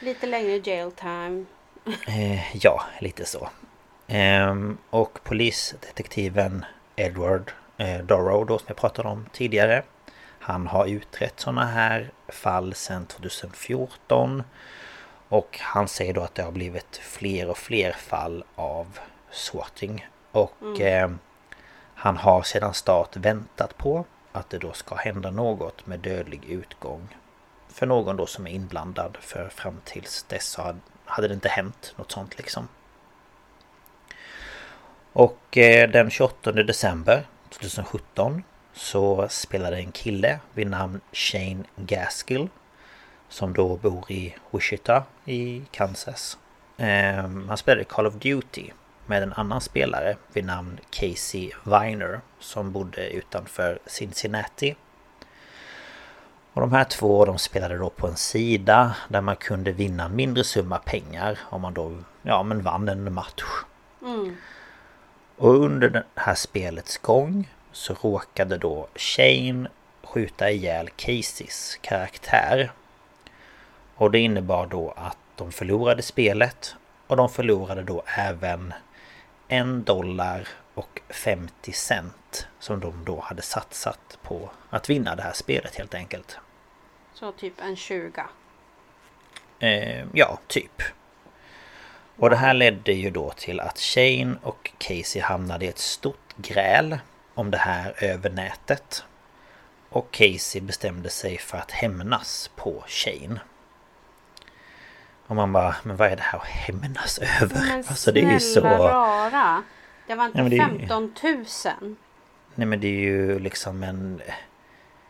Lite 0.00 0.26
längre 0.26 0.56
jail 0.64 0.92
time. 0.92 1.44
Eh, 2.06 2.56
ja, 2.56 2.82
lite 3.00 3.24
så. 3.24 3.48
Ehm, 4.06 4.78
och 4.90 5.18
polisdetektiven 5.24 6.64
Edward 6.96 7.52
eh, 7.76 7.98
Dorrow 7.98 8.46
då 8.46 8.58
som 8.58 8.64
jag 8.68 8.76
pratade 8.76 9.08
om 9.08 9.26
tidigare. 9.32 9.82
Han 10.38 10.66
har 10.66 10.86
utrett 10.86 11.40
sådana 11.40 11.66
här 11.66 12.10
fall 12.28 12.74
sedan 12.74 13.06
2014. 13.06 14.42
Och 15.28 15.58
han 15.60 15.88
säger 15.88 16.14
då 16.14 16.20
att 16.20 16.34
det 16.34 16.42
har 16.42 16.52
blivit 16.52 16.96
fler 16.96 17.50
och 17.50 17.58
fler 17.58 17.92
fall 17.92 18.44
av 18.54 18.98
swatting. 19.30 20.06
Och 20.32 20.80
eh, 20.80 21.10
han 21.94 22.16
har 22.16 22.42
sedan 22.42 22.74
start 22.74 23.16
väntat 23.16 23.76
på 23.78 24.04
att 24.32 24.50
det 24.50 24.58
då 24.58 24.72
ska 24.72 24.94
hända 24.94 25.30
något 25.30 25.86
med 25.86 26.00
dödlig 26.00 26.44
utgång. 26.44 27.08
För 27.68 27.86
någon 27.86 28.16
då 28.16 28.26
som 28.26 28.46
är 28.46 28.50
inblandad 28.50 29.16
för 29.20 29.48
fram 29.48 29.80
tills 29.84 30.22
dess 30.22 30.46
så 30.46 30.76
hade- 31.04 31.28
det 31.28 31.34
inte 31.34 31.48
hänt 31.48 31.94
något 31.96 32.12
sånt 32.12 32.38
liksom. 32.38 32.68
Och 35.12 35.58
eh, 35.58 35.90
den 35.90 36.10
28 36.10 36.52
december 36.52 37.26
2017 37.50 38.42
så 38.72 39.28
spelade 39.28 39.76
en 39.76 39.92
kille 39.92 40.38
vid 40.54 40.66
namn 40.66 41.00
Shane 41.12 41.64
Gaskill 41.76 42.48
som 43.28 43.52
då 43.52 43.76
bor 43.76 44.12
i 44.12 44.34
Wichita 44.50 45.04
i 45.24 45.62
Kansas. 45.70 46.38
Ehm, 46.76 47.48
han 47.48 47.56
spelade 47.58 47.84
Call 47.84 48.06
of 48.06 48.14
Duty 48.14 48.70
med 49.12 49.22
en 49.22 49.32
annan 49.32 49.60
spelare 49.60 50.16
vid 50.32 50.44
namn 50.44 50.78
Casey 50.90 51.50
Viner 51.64 52.20
som 52.38 52.72
bodde 52.72 53.10
utanför 53.10 53.78
Cincinnati. 53.86 54.76
Och 56.52 56.60
de 56.60 56.72
här 56.72 56.84
två 56.84 57.24
de 57.24 57.38
spelade 57.38 57.78
då 57.78 57.90
på 57.90 58.06
en 58.06 58.16
sida 58.16 58.96
där 59.08 59.20
man 59.20 59.36
kunde 59.36 59.72
vinna 59.72 60.04
en 60.04 60.16
mindre 60.16 60.44
summa 60.44 60.78
pengar 60.78 61.38
om 61.42 61.60
man 61.60 61.74
då 61.74 61.92
ja, 62.22 62.42
men 62.42 62.62
vann 62.62 62.88
en 62.88 63.12
match. 63.12 63.44
Mm. 64.02 64.36
Och 65.36 65.54
under 65.54 65.88
det 65.88 66.04
här 66.14 66.34
spelets 66.34 66.98
gång 66.98 67.50
så 67.72 67.94
råkade 67.94 68.58
då 68.58 68.88
Shane 68.94 69.68
skjuta 70.02 70.50
ihjäl 70.50 70.88
Caseys 70.96 71.78
karaktär. 71.80 72.72
Och 73.94 74.10
det 74.10 74.18
innebar 74.18 74.66
då 74.66 74.94
att 74.96 75.18
de 75.36 75.52
förlorade 75.52 76.02
spelet 76.02 76.74
och 77.06 77.16
de 77.16 77.28
förlorade 77.28 77.82
då 77.82 78.02
även 78.06 78.74
en 79.52 79.84
dollar 79.84 80.48
och 80.74 81.00
50 81.08 81.72
cent 81.72 82.46
som 82.58 82.80
de 82.80 83.04
då 83.04 83.20
hade 83.20 83.42
satsat 83.42 84.18
på 84.22 84.50
att 84.70 84.90
vinna 84.90 85.16
det 85.16 85.22
här 85.22 85.32
spelet 85.32 85.74
helt 85.74 85.94
enkelt. 85.94 86.38
Så 87.14 87.32
typ 87.32 87.60
en 87.60 87.76
20. 87.76 88.24
Eh, 89.58 90.04
ja, 90.12 90.38
typ. 90.46 90.82
Och 92.16 92.30
det 92.30 92.36
här 92.36 92.54
ledde 92.54 92.92
ju 92.92 93.10
då 93.10 93.30
till 93.30 93.60
att 93.60 93.78
Shane 93.78 94.36
och 94.42 94.70
Casey 94.78 95.22
hamnade 95.22 95.64
i 95.64 95.68
ett 95.68 95.78
stort 95.78 96.36
gräl 96.36 96.98
om 97.34 97.50
det 97.50 97.58
här 97.58 98.04
över 98.04 98.30
nätet. 98.30 99.04
Och 99.88 100.10
Casey 100.10 100.60
bestämde 100.60 101.10
sig 101.10 101.38
för 101.38 101.58
att 101.58 101.70
hämnas 101.70 102.50
på 102.56 102.84
Shane. 102.86 103.40
Och 105.32 105.36
man 105.36 105.52
bara, 105.52 105.74
men 105.82 105.96
vad 105.96 106.08
är 106.12 106.16
det 106.16 106.22
här 106.22 106.38
att 106.38 106.44
hämnas 106.46 107.18
över? 107.18 107.60
Men 107.66 107.78
alltså 107.88 108.12
det 108.12 108.20
är 108.20 108.32
ju 108.32 108.40
så... 108.40 108.60
rara. 108.60 109.62
Det 110.06 110.14
var 110.14 110.26
inte 110.26 110.38
men 110.42 110.50
det 110.50 110.56
är 110.58 110.68
ju- 110.68 110.78
15 110.78 111.14
000. 111.22 111.96
Nej 112.54 112.66
men 112.66 112.80
det 112.80 112.86
är 112.86 113.00
ju 113.00 113.38
liksom 113.38 113.82
en 113.82 114.22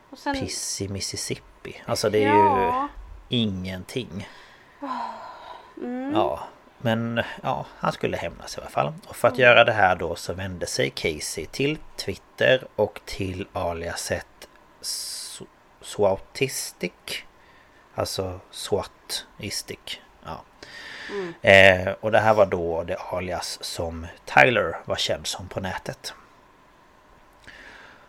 Och 0.09 0.17
sen, 0.17 0.33
piss 0.35 0.81
i 0.81 0.87
Mississippi. 0.87 1.81
Alltså 1.85 2.09
det 2.09 2.17
är 2.23 2.33
ju 2.33 2.39
ja, 2.63 2.87
ingenting. 3.29 4.27
mm, 5.77 6.11
Ja, 6.13 6.39
men 6.77 7.21
ja, 7.41 7.65
han 7.77 7.91
skulle 7.91 8.17
hämnas 8.17 8.57
i 8.57 8.61
alla 8.61 8.69
fall. 8.69 8.93
Och 9.07 9.15
för 9.15 9.27
att 9.27 9.37
göra 9.37 9.63
det 9.63 9.71
här 9.73 9.95
då 9.95 10.15
så 10.15 10.33
vände 10.33 10.65
sig 10.67 10.89
Casey 10.89 11.45
till 11.45 11.77
Twitter 11.97 12.63
och 12.75 13.01
till 13.05 13.47
aliaset 13.53 14.47
S- 14.81 15.41
Swatistic. 15.81 16.91
Alltså 17.95 18.39
Swatistic. 18.51 19.99
Mm. 21.09 21.33
Eh, 21.41 21.93
och 21.99 22.11
det 22.11 22.19
här 22.19 22.33
var 22.33 22.45
då 22.45 22.83
det 22.83 22.97
alias 23.11 23.57
som 23.61 24.07
Tyler 24.25 24.77
var 24.85 24.95
känd 24.95 25.27
som 25.27 25.47
på 25.47 25.59
nätet. 25.59 26.13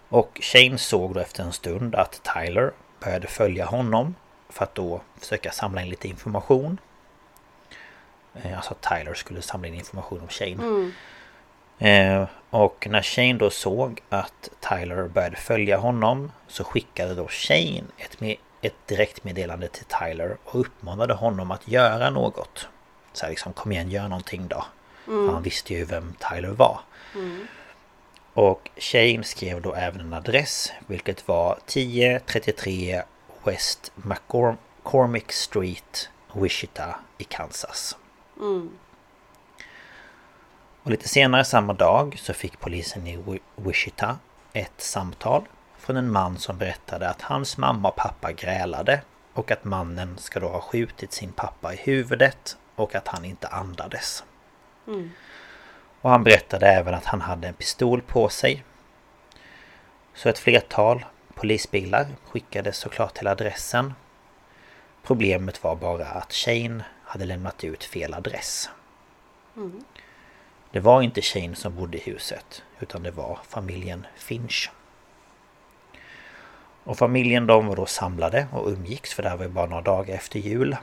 Och 0.08 0.38
Shane 0.42 0.78
såg 0.78 1.14
då 1.14 1.20
efter 1.20 1.42
en 1.42 1.52
stund 1.52 1.94
att 1.94 2.20
Tyler 2.34 2.72
började 3.00 3.26
följa 3.26 3.64
honom 3.66 4.14
för 4.48 4.64
att 4.64 4.74
då 4.74 5.00
försöka 5.18 5.50
samla 5.52 5.82
in 5.82 5.88
lite 5.88 6.08
information. 6.08 6.78
Eh, 8.42 8.56
Alltså 8.56 8.72
att 8.72 8.80
Tyler 8.98 9.14
skulle 9.14 9.42
samla 9.42 9.68
in 9.68 9.74
information 9.74 10.20
om 10.20 10.28
Shane. 10.28 10.50
mm, 10.52 10.92
Eh, 11.78 12.26
och 12.50 12.86
när 12.90 13.02
Shane 13.02 13.32
då 13.34 13.50
såg 13.50 14.00
att 14.08 14.50
Tyler 14.60 15.08
började 15.08 15.36
följa 15.36 15.76
honom 15.76 16.32
så 16.48 16.64
skickade 16.64 17.14
då 17.14 17.28
Shane 17.28 17.82
ett, 17.98 18.18
me- 18.18 18.38
ett 18.62 18.86
direktmeddelande 18.86 19.68
till 19.68 19.84
Tyler 19.84 20.36
och 20.44 20.60
uppmanade 20.60 21.14
honom 21.14 21.50
att 21.50 21.68
göra 21.68 22.10
något. 22.10 22.68
Så 23.16 23.24
här 23.26 23.30
liksom, 23.30 23.52
kom 23.52 23.72
igen, 23.72 23.90
gör 23.90 24.08
någonting 24.08 24.48
då. 24.48 24.64
För 25.04 25.32
han 25.32 25.42
visste 25.42 25.74
ju 25.74 25.84
vem 25.84 26.14
Tyler 26.30 26.48
var. 26.48 26.80
mm, 27.14 27.46
Och 28.34 28.70
Shane 28.76 29.24
skrev 29.24 29.62
då 29.62 29.74
även 29.74 30.00
en 30.00 30.12
adress, 30.12 30.72
vilket 30.86 31.28
var 31.28 31.52
1033 31.66 33.02
West 33.44 33.92
McCormick 33.94 35.32
Street, 35.32 36.08
Wichita 36.32 36.94
i 37.18 37.24
Kansas. 37.24 37.96
mm, 38.40 38.70
Och 40.82 40.90
lite 40.90 41.08
senare 41.08 41.44
samma 41.44 41.72
dag 41.72 42.16
så 42.18 42.32
fick 42.34 42.60
polisen 42.60 43.06
i 43.06 43.16
Wi- 43.16 43.40
Wichita 43.56 44.18
ett 44.52 44.72
samtal 44.80 45.44
från 45.78 45.96
en 45.96 46.12
man 46.12 46.38
som 46.38 46.58
berättade 46.58 47.08
att 47.10 47.22
hans 47.22 47.56
mamma 47.58 47.88
och 47.88 47.96
pappa 47.96 48.32
grälade 48.32 49.00
och 49.32 49.50
att 49.50 49.64
mannen 49.64 50.18
ska 50.18 50.40
då 50.40 50.48
ha 50.48 50.60
skjutit 50.60 51.12
sin 51.12 51.32
pappa 51.32 51.74
i 51.74 51.76
huvudet 51.76 52.56
och 52.76 52.94
att 52.94 53.08
han 53.08 53.24
inte 53.24 53.48
andades. 53.48 54.24
mm. 54.86 55.10
Och 56.00 56.10
han 56.10 56.24
berättade 56.24 56.66
även 56.66 56.94
att 56.94 57.04
han 57.04 57.20
hade 57.20 57.48
en 57.48 57.54
pistol 57.54 58.02
på 58.02 58.28
sig. 58.28 58.64
Så 60.14 60.28
ett 60.28 60.38
flertal 60.38 61.04
polisbilar 61.34 62.06
skickades 62.24 62.76
såklart 62.76 63.14
till 63.14 63.26
adressen. 63.26 63.94
Problemet 65.02 65.64
var 65.64 65.76
bara 65.76 66.06
att 66.06 66.32
Shane 66.32 66.84
hade 67.04 67.24
lämnat 67.24 67.64
ut 67.64 67.84
fel 67.84 68.14
adress. 68.14 68.70
Mm. 69.56 69.84
Det 70.70 70.80
var 70.80 71.02
inte 71.02 71.22
Shane 71.22 71.54
som 71.54 71.76
bodde 71.76 71.98
i 71.98 72.00
huset 72.00 72.62
utan 72.80 73.02
det 73.02 73.10
var 73.10 73.38
familjen 73.48 74.06
Finch. 74.16 74.70
Och 76.84 76.98
familjen 76.98 77.46
de 77.46 77.66
var 77.66 77.76
då 77.76 77.86
samlade 77.86 78.46
och 78.52 78.68
umgicks 78.68 79.14
för 79.14 79.22
det 79.22 79.28
här 79.28 79.36
var 79.36 79.44
ju 79.44 79.50
bara 79.50 79.66
några 79.66 79.82
dagar 79.82 80.14
efter 80.14 80.38
jul. 80.38 80.76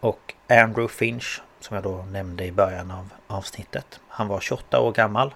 Och 0.00 0.34
Andrew 0.48 0.88
Finch, 0.88 1.42
som 1.60 1.74
jag 1.74 1.84
då 1.84 2.04
nämnde 2.12 2.44
i 2.44 2.52
början 2.52 2.90
av 2.90 3.08
avsnittet, 3.26 4.00
han 4.08 4.28
var 4.28 4.40
28 4.40 4.80
år 4.80 4.92
gammal. 4.92 5.34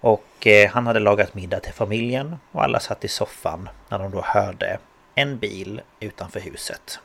Och 0.00 0.46
eh, 0.46 0.70
han 0.70 0.86
hade 0.86 1.00
lagat 1.00 1.34
middag 1.34 1.60
till 1.60 1.72
familjen 1.72 2.36
och 2.52 2.64
alla 2.64 2.80
satt 2.80 3.04
i 3.04 3.08
soffan 3.08 3.68
när 3.88 3.98
de 3.98 4.10
då 4.10 4.20
hörde 4.20 4.78
en 5.14 5.38
bil 5.38 5.80
utanför 6.00 6.40
huset. 6.40 7.00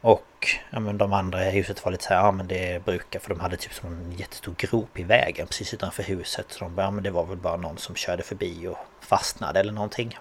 Och 0.00 0.48
ja, 0.70 0.80
men 0.80 0.98
de 0.98 1.12
andra 1.12 1.46
i 1.46 1.50
huset 1.50 1.84
var 1.84 1.92
lite 1.92 2.04
så 2.04 2.14
här, 2.14 2.20
ja 2.20 2.32
men 2.32 2.48
det 2.48 2.84
brukar 2.84 3.20
för 3.20 3.28
de 3.28 3.40
hade 3.40 3.56
typ 3.56 3.74
som 3.74 3.92
en 3.92 4.12
jättestor 4.12 4.54
grop 4.58 4.98
i 4.98 5.02
vägen 5.02 5.46
precis 5.46 5.74
utanför 5.74 6.02
huset. 6.02 6.46
Så 6.48 6.58
de 6.58 6.74
bara, 6.74 6.86
ja 6.86 6.90
men 6.90 7.04
det 7.04 7.10
var 7.10 7.24
väl 7.24 7.36
bara 7.36 7.56
någon 7.56 7.78
som 7.78 7.94
körde 7.94 8.22
förbi 8.22 8.66
och 8.66 8.78
fastnade 9.00 9.60
eller 9.60 9.72
någonting. 9.72 10.18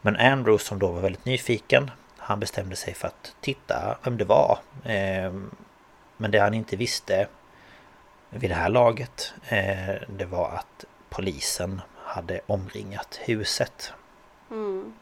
Men 0.00 0.16
Andrew 0.16 0.64
som 0.64 0.78
då 0.78 0.88
var 0.92 1.00
väldigt 1.00 1.24
nyfiken, 1.24 1.90
han 2.28 2.40
bestämde 2.40 2.76
sig 2.76 2.94
för 2.94 3.08
att 3.08 3.34
titta 3.40 3.98
vem 4.04 4.16
det 4.16 4.24
var. 4.24 4.58
Ehm, 4.84 5.50
Men 6.16 6.30
det 6.30 6.38
han 6.38 6.54
inte 6.54 6.76
visste 6.76 7.28
vid 8.30 8.50
det 8.50 8.54
här 8.54 8.68
laget, 8.68 9.32
eh, 9.48 9.94
det 10.08 10.24
var 10.24 10.50
att 10.50 10.84
polisen 11.08 11.80
hade 11.96 12.40
omringat 12.46 13.20
huset. 13.22 13.92
Mm. 14.50 14.94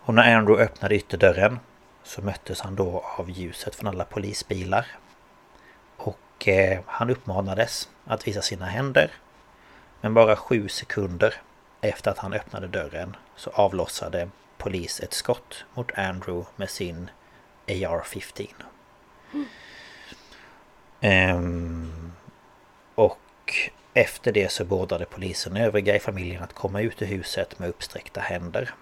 Och 0.00 0.14
när 0.14 0.36
Andrew 0.36 0.64
öppnade 0.64 0.94
ytterdörren 0.94 1.58
så 2.02 2.22
möttes 2.22 2.60
han 2.60 2.76
då 2.76 3.04
av 3.18 3.30
ljuset 3.30 3.74
från 3.74 3.88
alla 3.88 4.04
polisbilar. 4.04 4.86
Och 5.96 6.48
eh, 6.48 6.80
han 6.86 7.10
uppmanades 7.10 7.88
att 8.04 8.26
visa 8.28 8.42
sina 8.42 8.66
händer. 8.66 9.10
Men 10.00 10.14
bara 10.14 10.36
sju 10.36 10.68
sekunder 10.68 11.34
efter 11.80 12.10
att 12.10 12.18
han 12.18 12.32
öppnade 12.32 12.66
dörren 12.66 13.16
så 13.36 13.50
avlossade 13.50 14.28
polis 14.66 15.00
ett 15.00 15.14
skott 15.14 15.64
mot 15.74 15.98
Andrew 15.98 16.46
med 16.56 16.70
sin 16.70 17.10
AR-15. 17.68 18.46
Um, 19.32 19.46
ehm, 21.00 22.12
och 22.94 23.18
efter 23.94 24.32
det 24.32 24.52
så 24.52 24.64
beordrade 24.64 25.04
polisen 25.04 25.56
övriga 25.56 25.96
i 25.96 25.98
familjen 25.98 26.42
att 26.42 26.52
komma 26.52 26.80
ut 26.80 27.02
ur 27.02 27.06
huset 27.06 27.58
med 27.58 27.68
uppsträckta 27.68 28.20
händer. 28.20 28.74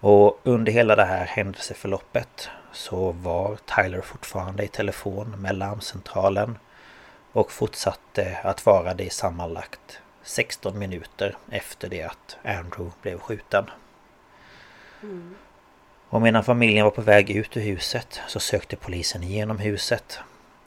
Och 0.00 0.40
under 0.42 0.72
hela 0.72 0.96
det 0.96 1.04
här 1.04 1.24
händelseförloppet 1.24 2.48
så 2.72 3.12
var 3.12 3.56
Tyler 3.56 4.00
fortfarande 4.00 4.64
i 4.64 4.68
telefon 4.68 5.34
med 5.38 5.56
larmcentralen 5.58 6.58
och 7.32 7.52
fortsatte 7.52 8.38
att 8.42 8.66
vara 8.66 8.94
det 8.94 9.04
i 9.04 9.10
sammanlagt 9.10 10.00
16 10.26 10.78
minuter 10.78 11.36
efter 11.50 11.88
det 11.88 12.02
att 12.02 12.36
Andrew 12.44 12.92
blev 13.02 13.18
skjuten. 13.18 13.64
Mm. 15.02 15.34
Och 16.08 16.22
medan 16.22 16.44
familjen 16.44 16.84
var 16.84 16.90
på 16.90 17.02
väg 17.02 17.30
ut 17.30 17.56
ur 17.56 17.60
huset 17.60 18.20
så 18.28 18.40
sökte 18.40 18.76
polisen 18.76 19.22
igenom 19.22 19.58
huset. 19.58 20.18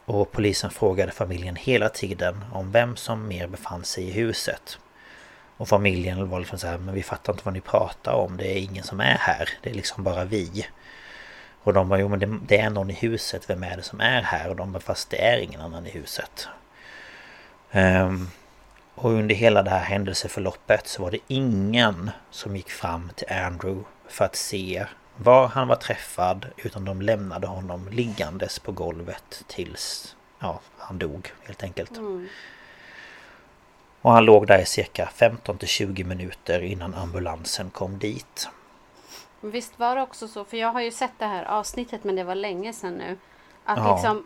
Och 0.04 0.32
polisen 0.32 0.70
frågade 0.70 1.12
familjen 1.12 1.56
hela 1.56 1.88
tiden 1.88 2.44
om 2.52 2.72
vem 2.72 2.96
som 2.96 3.28
mer 3.28 3.46
befann 3.46 3.84
sig 3.84 4.04
i 4.04 4.10
huset. 4.10 4.78
Och 5.56 5.68
familjen 5.68 6.28
var 6.28 6.38
liksom 6.38 6.58
så 6.58 6.66
här, 6.66 6.78
men 6.78 6.94
vi 6.94 7.02
fattar 7.02 7.32
inte 7.32 7.44
vad 7.44 7.54
ni 7.54 7.60
pratar 7.60 8.12
om, 8.12 8.36
det 8.36 8.52
är 8.52 8.58
ingen 8.58 8.84
som 8.84 9.00
är 9.00 9.18
här, 9.18 9.48
det 9.62 9.70
är 9.70 9.74
liksom 9.74 10.04
bara 10.04 10.24
vi. 10.24 10.66
Och 11.62 11.72
de 11.72 11.88
bara, 11.88 12.00
jo 12.00 12.08
men 12.08 12.18
det, 12.18 12.38
det 12.46 12.58
är 12.58 12.70
någon 12.70 12.90
i 12.90 12.94
huset, 12.94 13.50
vem 13.50 13.62
är 13.62 13.76
det 13.76 13.82
som 13.82 14.00
är 14.00 14.22
här? 14.22 14.48
Och 14.48 14.56
de 14.56 14.72
bara, 14.72 14.80
fast 14.80 15.10
det 15.10 15.24
är 15.24 15.38
ingen 15.38 15.60
annan 15.60 15.86
i 15.86 15.90
huset. 15.90 16.48
Um, 17.72 18.30
och 19.02 19.10
under 19.10 19.34
hela 19.34 19.62
det 19.62 19.70
här 19.70 19.84
händelseförloppet 19.84 20.86
så 20.86 21.02
var 21.02 21.10
det 21.10 21.18
ingen 21.28 22.10
som 22.30 22.56
gick 22.56 22.70
fram 22.70 23.10
till 23.16 23.32
Andrew 23.32 23.84
för 24.08 24.24
att 24.24 24.36
se 24.36 24.86
var 25.16 25.46
han 25.46 25.68
var 25.68 25.76
träffad 25.76 26.46
utan 26.56 26.84
de 26.84 27.02
lämnade 27.02 27.46
honom 27.46 27.88
liggandes 27.88 28.58
på 28.58 28.72
golvet 28.72 29.44
tills 29.46 30.16
ja, 30.38 30.60
han 30.78 30.98
dog 30.98 31.32
helt 31.42 31.62
enkelt. 31.62 31.96
Mm. 31.96 32.28
Och 34.02 34.12
han 34.12 34.24
låg 34.24 34.46
där 34.46 34.58
i 34.58 34.66
cirka 34.66 35.06
15 35.14 35.58
till 35.58 35.68
20 35.68 36.04
minuter 36.04 36.60
innan 36.62 36.94
ambulansen 36.94 37.70
kom 37.70 37.98
dit. 37.98 38.48
Visst 39.40 39.78
var 39.78 39.96
det 39.96 40.02
också 40.02 40.28
så, 40.28 40.44
för 40.44 40.56
jag 40.56 40.72
har 40.72 40.80
ju 40.80 40.90
sett 40.90 41.18
det 41.18 41.26
här 41.26 41.44
avsnittet 41.44 42.04
men 42.04 42.16
det 42.16 42.24
var 42.24 42.34
länge 42.34 42.72
sedan 42.72 42.94
nu. 42.94 43.18
Att 43.64 43.78
ja. 43.78 43.94
liksom 43.94 44.24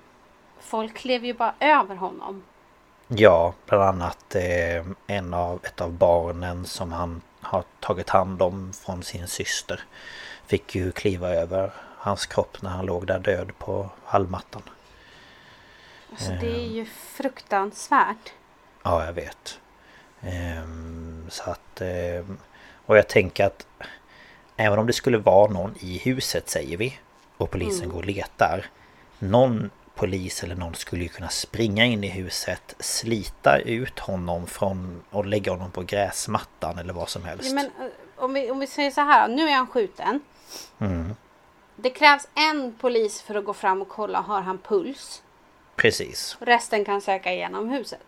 folk 0.60 0.94
klev 0.94 1.24
ju 1.24 1.34
bara 1.34 1.54
över 1.60 1.94
honom. 1.94 2.42
Ja, 3.08 3.54
bland 3.66 3.82
annat 3.82 4.34
eh, 4.34 4.84
en 5.06 5.34
av, 5.34 5.60
ett 5.64 5.80
av 5.80 5.92
barnen 5.92 6.66
som 6.66 6.92
han 6.92 7.20
har 7.40 7.64
tagit 7.80 8.08
hand 8.08 8.42
om 8.42 8.72
från 8.72 9.02
sin 9.02 9.26
syster 9.26 9.84
fick 10.46 10.74
ju 10.74 10.92
kliva 10.92 11.30
över 11.30 11.72
hans 11.98 12.26
kropp 12.26 12.62
när 12.62 12.70
han 12.70 12.86
låg 12.86 13.06
där 13.06 13.18
död 13.18 13.58
på 13.58 13.90
hallmattan. 14.04 14.62
Alltså 16.10 16.30
det 16.30 16.56
är 16.56 16.68
ju 16.68 16.80
ehm. 16.80 16.86
fruktansvärt. 17.16 18.32
Ja, 18.82 19.06
jag 19.06 19.12
vet. 19.12 19.60
Ehm, 20.20 21.26
så 21.28 21.50
att... 21.50 21.80
Ehm, 21.80 22.38
och 22.86 22.96
jag 22.96 23.08
tänker 23.08 23.44
att 23.44 23.66
Även 24.56 24.78
om 24.78 24.86
det 24.86 24.92
skulle 24.92 25.18
vara 25.18 25.52
någon 25.52 25.74
i 25.80 25.98
huset 25.98 26.48
säger 26.48 26.76
vi 26.76 26.98
Och 27.36 27.50
polisen 27.50 27.84
mm. 27.84 27.90
går 27.90 27.98
och 27.98 28.04
letar 28.04 28.66
Någon 29.18 29.70
polis 29.94 30.42
eller 30.42 30.54
någon 30.54 30.74
skulle 30.74 31.02
ju 31.02 31.08
kunna 31.08 31.28
springa 31.28 31.84
in 31.84 32.04
i 32.04 32.08
huset 32.08 32.74
Slita 32.78 33.58
ut 33.58 33.98
honom 33.98 34.46
från 34.46 35.02
och 35.10 35.26
lägga 35.26 35.52
honom 35.52 35.70
på 35.70 35.82
gräsmattan 35.82 36.78
eller 36.78 36.92
vad 36.92 37.08
som 37.08 37.24
helst. 37.24 37.44
ja, 37.44 37.54
men, 37.54 37.64
eh, 37.64 37.92
om, 38.16 38.34
vi, 38.34 38.50
om 38.50 38.58
vi 38.58 38.66
säger 38.66 38.90
så 38.90 39.00
här, 39.00 39.28
nu 39.28 39.48
är 39.48 39.54
han 39.54 39.66
skjuten. 39.66 40.20
Mm. 40.78 41.14
Det 41.76 41.90
krävs 41.90 42.28
en 42.34 42.74
polis 42.80 43.22
för 43.22 43.34
att 43.34 43.44
gå 43.44 43.54
fram 43.54 43.82
och 43.82 43.88
kolla, 43.88 44.20
har 44.20 44.40
han 44.40 44.58
puls? 44.58 45.22
Precis. 45.76 46.36
Resten 46.40 46.84
kan 46.84 47.00
söka 47.00 47.32
igenom 47.32 47.68
huset. 47.68 48.06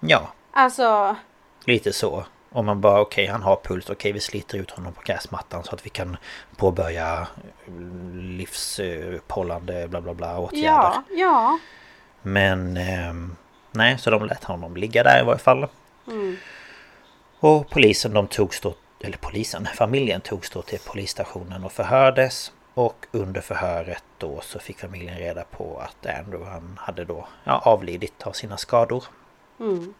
Ja. 0.00 0.32
Alltså 0.50 1.16
Lite 1.64 1.92
så 1.92 2.24
om 2.50 2.66
man 2.66 2.80
bara 2.80 3.00
okej 3.00 3.24
okay, 3.24 3.32
han 3.32 3.42
har 3.42 3.56
puls, 3.56 3.84
okej 3.84 3.94
okay, 3.94 4.12
vi 4.12 4.20
sliter 4.20 4.58
ut 4.58 4.70
honom 4.70 4.92
på 4.92 5.02
gräsmattan 5.04 5.64
så 5.64 5.74
att 5.74 5.86
vi 5.86 5.90
kan 5.90 6.16
påbörja 6.56 7.26
livshållande 8.14 9.88
bla 9.88 10.00
bla 10.00 10.14
bla 10.14 10.38
åtgärder. 10.38 10.66
Ja, 10.66 11.02
ja. 11.10 11.58
Men 12.22 12.76
eh, 12.76 13.14
nej, 13.70 13.98
så 13.98 14.10
de 14.10 14.26
lät 14.26 14.44
honom 14.44 14.76
ligga 14.76 15.02
där 15.02 15.22
i 15.22 15.24
varje 15.24 15.38
fall. 15.38 15.66
Mm. 16.06 16.36
Och 17.40 17.70
polisen 17.70 18.12
de 18.12 18.26
togs 18.26 18.60
då, 18.60 18.74
eller 19.00 19.16
polisen, 19.16 19.68
familjen 19.74 20.20
togs 20.20 20.50
då 20.50 20.62
till 20.62 20.78
polisstationen 20.86 21.64
och 21.64 21.72
förhördes. 21.72 22.52
Och 22.74 23.06
under 23.10 23.40
förhöret 23.40 24.04
då 24.18 24.40
så 24.40 24.58
fick 24.58 24.78
familjen 24.78 25.18
reda 25.18 25.44
på 25.44 25.78
att 25.78 26.06
Andrew 26.06 26.50
han 26.50 26.78
hade 26.80 27.04
då 27.04 27.28
ja, 27.44 27.62
avlidit 27.64 28.22
av 28.26 28.32
sina 28.32 28.56
skador. 28.56 29.04
Mm. 29.60 29.94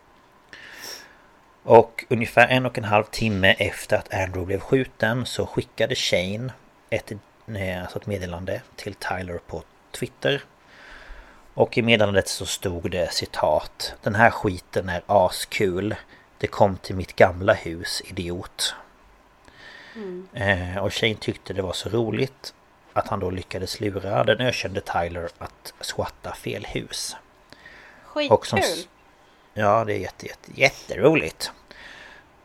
Och 1.68 2.04
ungefär 2.08 2.48
en 2.48 2.66
och 2.66 2.78
en 2.78 2.84
halv 2.84 3.04
timme 3.04 3.52
efter 3.58 3.96
att 3.96 4.14
Andrew 4.14 4.46
blev 4.46 4.60
skjuten 4.60 5.26
så 5.26 5.46
skickade 5.46 5.94
Shane 5.94 6.52
ett, 6.90 7.12
eh, 7.46 7.80
alltså 7.82 7.98
ett 7.98 8.06
meddelande 8.06 8.62
till 8.76 8.94
Tyler 8.94 9.38
på 9.46 9.62
Twitter. 9.90 10.42
Och 11.54 11.78
i 11.78 11.82
meddelandet 11.82 12.28
så 12.28 12.46
stod 12.46 12.90
det 12.90 13.12
citat 13.12 13.94
Den 14.02 14.14
här 14.14 14.30
skiten 14.30 14.88
är 14.88 15.02
askul. 15.06 15.94
Det 16.38 16.46
kom 16.46 16.76
till 16.76 16.96
mitt 16.96 17.16
gamla 17.16 17.52
hus, 17.52 18.02
idiot. 18.04 18.74
Mm. 19.94 20.28
Eh, 20.32 20.78
och 20.78 20.94
Shane 20.94 21.14
tyckte 21.14 21.52
det 21.52 21.62
var 21.62 21.72
så 21.72 21.88
roligt 21.88 22.54
att 22.92 23.08
han 23.08 23.20
då 23.20 23.30
lyckades 23.30 23.80
lura 23.80 24.24
den 24.24 24.40
ökände 24.40 24.80
Tyler 24.80 25.28
att 25.38 25.74
swatta 25.80 26.34
fel 26.34 26.64
hus. 26.64 27.16
Skitkul! 28.04 28.86
Ja, 29.54 29.84
det 29.84 29.94
är 29.94 29.98
jätte, 29.98 30.26
jätte, 30.26 30.50
jätteroligt. 30.54 31.52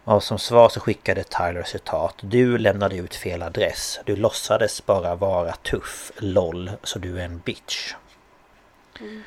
Och 0.04 0.24
som 0.24 0.40
svar 0.40 0.70
så 0.70 0.80
skickade 0.80 1.24
Tyler 1.24 1.64
citat 1.64 2.16
Du 2.22 2.58
lämnade 2.58 2.96
ut 2.96 3.16
fel 3.16 3.42
adress. 3.42 4.00
Du 4.06 4.16
låtsades 4.16 4.86
bara 4.86 5.16
vara 5.16 5.54
tuff, 5.54 6.12
LOL, 6.18 6.72
så 6.84 7.00
du 7.00 7.20
är 7.20 7.26
en 7.26 7.40
bitch. 7.40 7.94
Mm. 9.00 9.24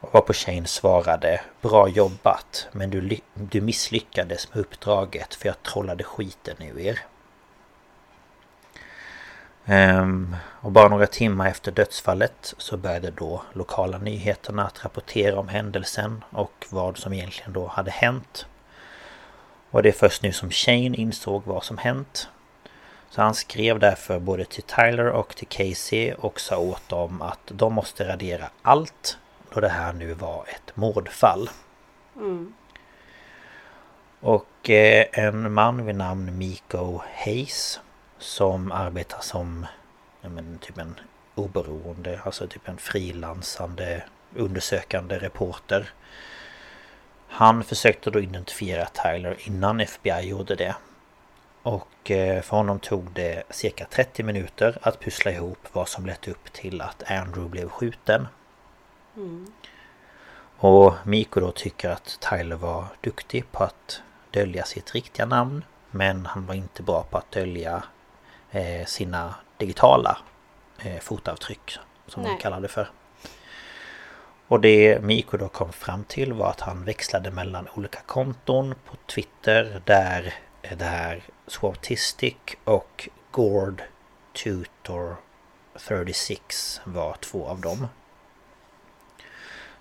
Och 0.00 0.14
varpå 0.14 0.32
Shane 0.32 0.66
svarade 0.66 1.40
Bra 1.60 1.88
jobbat, 1.88 2.68
men 2.72 2.90
du, 2.90 3.18
du 3.34 3.60
misslyckades 3.60 4.54
med 4.54 4.60
uppdraget 4.60 5.34
för 5.34 5.48
jag 5.48 5.62
trollade 5.62 6.04
skiten 6.04 6.56
ur 6.62 6.78
er. 6.78 6.98
Um, 9.64 10.36
och 10.60 10.72
bara 10.72 10.88
några 10.88 11.06
timmar 11.06 11.48
efter 11.48 11.72
dödsfallet 11.72 12.54
så 12.58 12.76
började 12.76 13.10
då 13.10 13.42
lokala 13.52 13.98
nyheterna 13.98 14.66
att 14.66 14.84
rapportera 14.84 15.38
om 15.38 15.48
händelsen 15.48 16.24
och 16.30 16.66
vad 16.70 16.98
som 16.98 17.12
egentligen 17.12 17.52
då 17.52 17.66
hade 17.66 17.90
hänt. 17.90 18.46
Och 19.70 19.82
det 19.82 19.88
är 19.88 19.92
först 19.92 20.22
nu 20.22 20.32
som 20.32 20.50
Shane 20.50 20.96
insåg 20.96 21.42
vad 21.44 21.64
som 21.64 21.78
hänt. 21.78 22.28
Så 23.10 23.22
han 23.22 23.34
skrev 23.34 23.78
därför 23.78 24.18
både 24.18 24.44
till 24.44 24.62
Tyler 24.62 25.06
och 25.06 25.36
till 25.36 25.48
Casey 25.48 26.12
och 26.12 26.40
sa 26.40 26.58
åt 26.58 26.88
dem 26.88 27.22
att 27.22 27.40
de 27.44 27.72
måste 27.72 28.08
radera 28.08 28.50
allt 28.62 29.18
då 29.54 29.60
det 29.60 29.68
här 29.68 29.92
nu 29.92 30.14
var 30.14 30.44
ett 30.48 30.76
mordfall. 30.76 31.50
Mm. 32.16 32.54
Och 34.20 34.70
eh, 34.70 35.06
en 35.12 35.52
man 35.52 35.86
vid 35.86 35.94
namn 35.94 36.38
Miko 36.38 37.00
Hayes 37.24 37.80
som 38.18 38.72
arbetar 38.72 39.20
som 39.20 39.66
men, 40.20 40.58
typ 40.58 40.78
en 40.78 41.00
oberoende, 41.34 42.20
alltså 42.24 42.46
typ 42.46 42.68
en 42.68 42.76
frilansande 42.76 44.04
undersökande 44.34 45.18
reporter. 45.18 45.90
Han 47.30 47.64
försökte 47.64 48.10
då 48.10 48.20
identifiera 48.20 48.86
Tyler 48.86 49.36
innan 49.44 49.80
FBI 49.80 50.28
gjorde 50.28 50.54
det. 50.54 50.74
Och 51.62 52.10
eh, 52.10 52.42
för 52.42 52.56
honom 52.56 52.78
tog 52.78 53.10
det 53.12 53.42
cirka 53.50 53.86
30 53.90 54.22
minuter 54.22 54.78
att 54.82 55.00
pussla 55.00 55.30
ihop 55.30 55.58
vad 55.72 55.88
som 55.88 56.06
lett 56.06 56.28
upp 56.28 56.52
till 56.52 56.80
att 56.80 57.10
Andrew 57.10 57.50
blev 57.50 57.68
skjuten. 57.68 58.28
Mm. 59.16 59.52
Och 60.56 60.94
Miko 61.04 61.40
då 61.40 61.50
tycker 61.50 61.90
att 61.90 62.18
Tyler 62.20 62.56
var 62.56 62.84
duktig 63.00 63.52
på 63.52 63.64
att 63.64 64.02
dölja 64.30 64.64
sitt 64.64 64.94
riktiga 64.94 65.26
namn. 65.26 65.64
Men 65.90 66.26
han 66.26 66.46
var 66.46 66.54
inte 66.54 66.82
bra 66.82 67.02
på 67.02 67.18
att 67.18 67.30
dölja 67.30 67.82
eh, 68.50 68.86
sina 68.86 69.34
digitala 69.56 70.18
eh, 70.78 71.00
fotavtryck 71.00 71.78
som 72.06 72.22
Nej. 72.22 72.32
de 72.32 72.42
kallade 72.42 72.68
för. 72.68 72.88
Och 74.50 74.60
det 74.60 75.02
Miko 75.02 75.36
då 75.36 75.48
kom 75.48 75.72
fram 75.72 76.04
till 76.04 76.32
var 76.32 76.50
att 76.50 76.60
han 76.60 76.84
växlade 76.84 77.30
mellan 77.30 77.68
olika 77.74 78.00
konton 78.06 78.74
på 78.84 78.96
Twitter 79.06 79.82
där 79.84 80.34
det 80.76 80.84
här 80.84 81.22
Swartistic 81.46 82.34
och 82.64 83.08
Gord 83.30 83.82
Tutor 84.44 85.16
36 85.88 86.80
var 86.84 87.16
två 87.20 87.46
av 87.46 87.60
dem. 87.60 87.86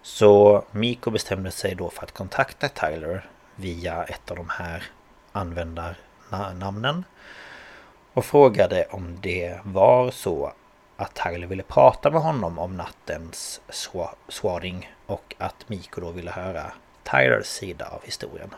Så 0.01 0.63
Miko 0.71 1.11
bestämde 1.11 1.51
sig 1.51 1.75
då 1.75 1.89
för 1.89 2.03
att 2.03 2.11
kontakta 2.11 2.69
Tyler 2.69 3.29
via 3.55 4.03
ett 4.03 4.31
av 4.31 4.37
de 4.37 4.49
här 4.49 4.83
användarnamnen. 5.31 7.05
Och 8.13 8.25
frågade 8.25 8.87
om 8.91 9.17
det 9.21 9.59
var 9.63 10.11
så 10.11 10.53
att 10.99 11.13
Tyler 11.13 11.47
ville 11.47 11.63
prata 11.63 12.11
med 12.11 12.21
honom 12.21 12.59
om 12.59 12.77
nattens 12.77 13.61
swatting 14.29 14.91
och 15.05 15.35
att 15.37 15.69
Miko 15.69 16.01
då 16.01 16.11
ville 16.11 16.31
höra 16.31 16.71
Tylers 17.03 17.45
sida 17.45 17.87
av 17.91 18.03
historien. 18.03 18.49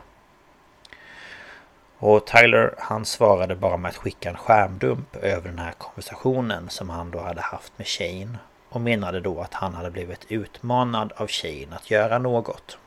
Och 1.97 2.27
Tyler 2.27 2.75
han 2.77 3.05
svarade 3.05 3.55
bara 3.55 3.77
med 3.77 3.89
att 3.89 3.95
skicka 3.95 4.29
en 4.29 4.37
skärmdump 4.37 5.15
över 5.15 5.49
den 5.49 5.59
här 5.59 5.71
konversationen 5.71 6.69
som 6.69 6.89
han 6.89 7.11
då 7.11 7.19
hade 7.19 7.41
haft 7.41 7.77
med 7.77 7.87
Shane. 7.87 8.37
Och 8.69 8.81
menade 8.81 9.19
då 9.19 9.41
att 9.41 9.53
han 9.53 9.73
hade 9.73 9.91
blivit 9.91 10.25
utmanad 10.31 11.13
av 11.15 11.27
Shane 11.27 11.75
att 11.75 11.91
göra 11.91 12.17
något. 12.17 12.77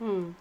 Mm. 0.00 0.34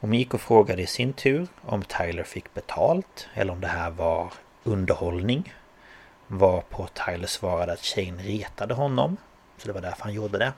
Och 0.00 0.08
Miko 0.08 0.38
frågade 0.38 0.82
i 0.82 0.86
sin 0.86 1.12
tur 1.12 1.46
om 1.62 1.82
Tyler 1.82 2.24
fick 2.24 2.54
betalt 2.54 3.28
eller 3.34 3.52
om 3.52 3.60
det 3.60 3.68
här 3.68 3.90
var 3.90 4.32
underhållning. 4.64 5.54
Varpå 6.32 6.86
Tyler 6.86 7.26
svarade 7.26 7.72
att 7.72 7.84
Shane 7.84 8.22
retade 8.22 8.74
honom. 8.74 9.16
Så 9.56 9.66
det 9.66 9.72
var 9.72 9.80
därför 9.80 10.02
han 10.02 10.12
gjorde 10.12 10.38
det. 10.38 10.52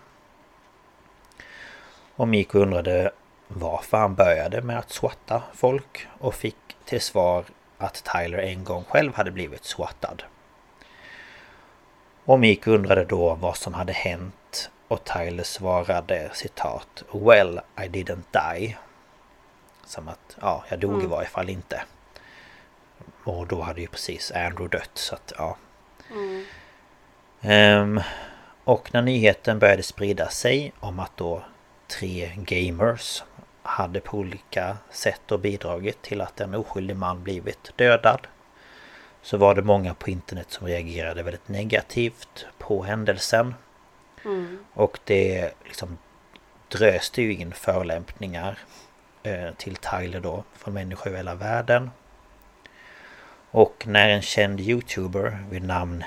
Och 2.17 2.29
Miko 2.29 2.59
undrade 2.59 3.11
varför 3.49 3.97
han 3.97 4.15
började 4.15 4.63
med 4.63 4.79
att 4.79 4.91
swatta 4.91 5.43
folk 5.55 6.07
och 6.19 6.35
fick 6.35 6.77
till 6.85 7.01
svar 7.01 7.45
att 7.79 8.05
Tyler 8.05 8.39
en 8.39 8.65
gång 8.65 8.85
själv 8.85 9.15
hade 9.15 9.31
blivit 9.31 9.65
swattad. 9.65 10.23
Och 12.25 12.41
Miko 12.41 12.71
undrade 12.71 13.05
då 13.05 13.35
vad 13.35 13.57
som 13.57 13.75
hade 13.75 13.93
hänt 13.93 14.71
och 14.89 15.05
Tyler 15.05 15.45
svarade 15.45 16.31
citat 16.35 17.03
Well, 17.13 17.61
I 17.77 17.89
didn't 17.89 18.57
die. 18.57 18.77
Som 19.85 20.09
att, 20.09 20.37
ja, 20.41 20.65
jag 20.69 20.79
dog 20.79 20.93
mm. 20.93 21.05
i 21.05 21.09
varje 21.09 21.29
fall 21.29 21.49
inte. 21.49 21.83
Och 23.25 23.47
då 23.47 23.61
hade 23.61 23.81
ju 23.81 23.87
precis 23.87 24.33
Andrew 24.33 24.79
dött 24.79 24.91
så 24.95 25.15
att, 25.15 25.33
ja. 25.39 25.57
Mm. 26.11 26.45
Um, 27.83 28.01
och 28.65 28.95
när 28.95 29.03
nyheten 29.03 29.59
började 29.59 29.83
sprida 29.83 30.29
sig 30.29 30.73
om 30.81 31.01
att 31.01 31.17
då 31.17 31.43
tre 31.87 32.33
gamers 32.37 33.23
hade 33.63 34.01
på 34.01 34.19
olika 34.19 34.77
sätt 34.91 35.33
och 35.33 35.41
bidragit 35.41 36.03
till 36.03 36.21
att 36.21 36.41
en 36.41 36.55
oskyldig 36.55 36.97
man 36.97 37.23
blivit 37.23 37.73
dödad. 37.77 38.27
Så 39.23 39.37
var 39.37 39.55
det 39.55 39.63
många 39.63 39.95
på 39.95 40.11
internet 40.11 40.47
som 40.51 40.67
reagerade 40.67 41.23
väldigt 41.23 41.49
negativt 41.49 42.47
på 42.59 42.83
händelsen. 42.83 43.55
Mm. 44.25 44.65
Och 44.75 44.99
det 45.05 45.53
liksom 45.65 45.99
dröste 46.69 47.23
ju 47.23 47.35
in 47.35 47.53
förolämpningar 47.53 48.59
eh, 49.23 49.51
till 49.57 49.77
Tyler 49.77 50.21
då 50.21 50.45
från 50.55 50.75
människor 50.75 51.13
i 51.13 51.17
hela 51.17 51.35
världen. 51.35 51.91
Och 53.55 53.85
när 53.87 54.09
en 54.09 54.23
känd 54.23 54.61
youtuber 54.61 55.45
vid 55.51 55.63
namn 55.63 56.05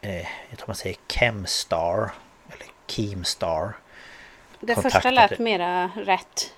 eh, 0.00 0.26
Jag 0.50 0.58
tror 0.58 0.66
man 0.66 0.76
säger 0.76 0.96
Kemstar 1.08 2.10
Eller 2.48 2.66
Keemstar 2.86 3.76
Det 4.60 4.74
första 4.74 5.10
lät 5.10 5.38
mera 5.38 5.90
rätt 5.96 6.52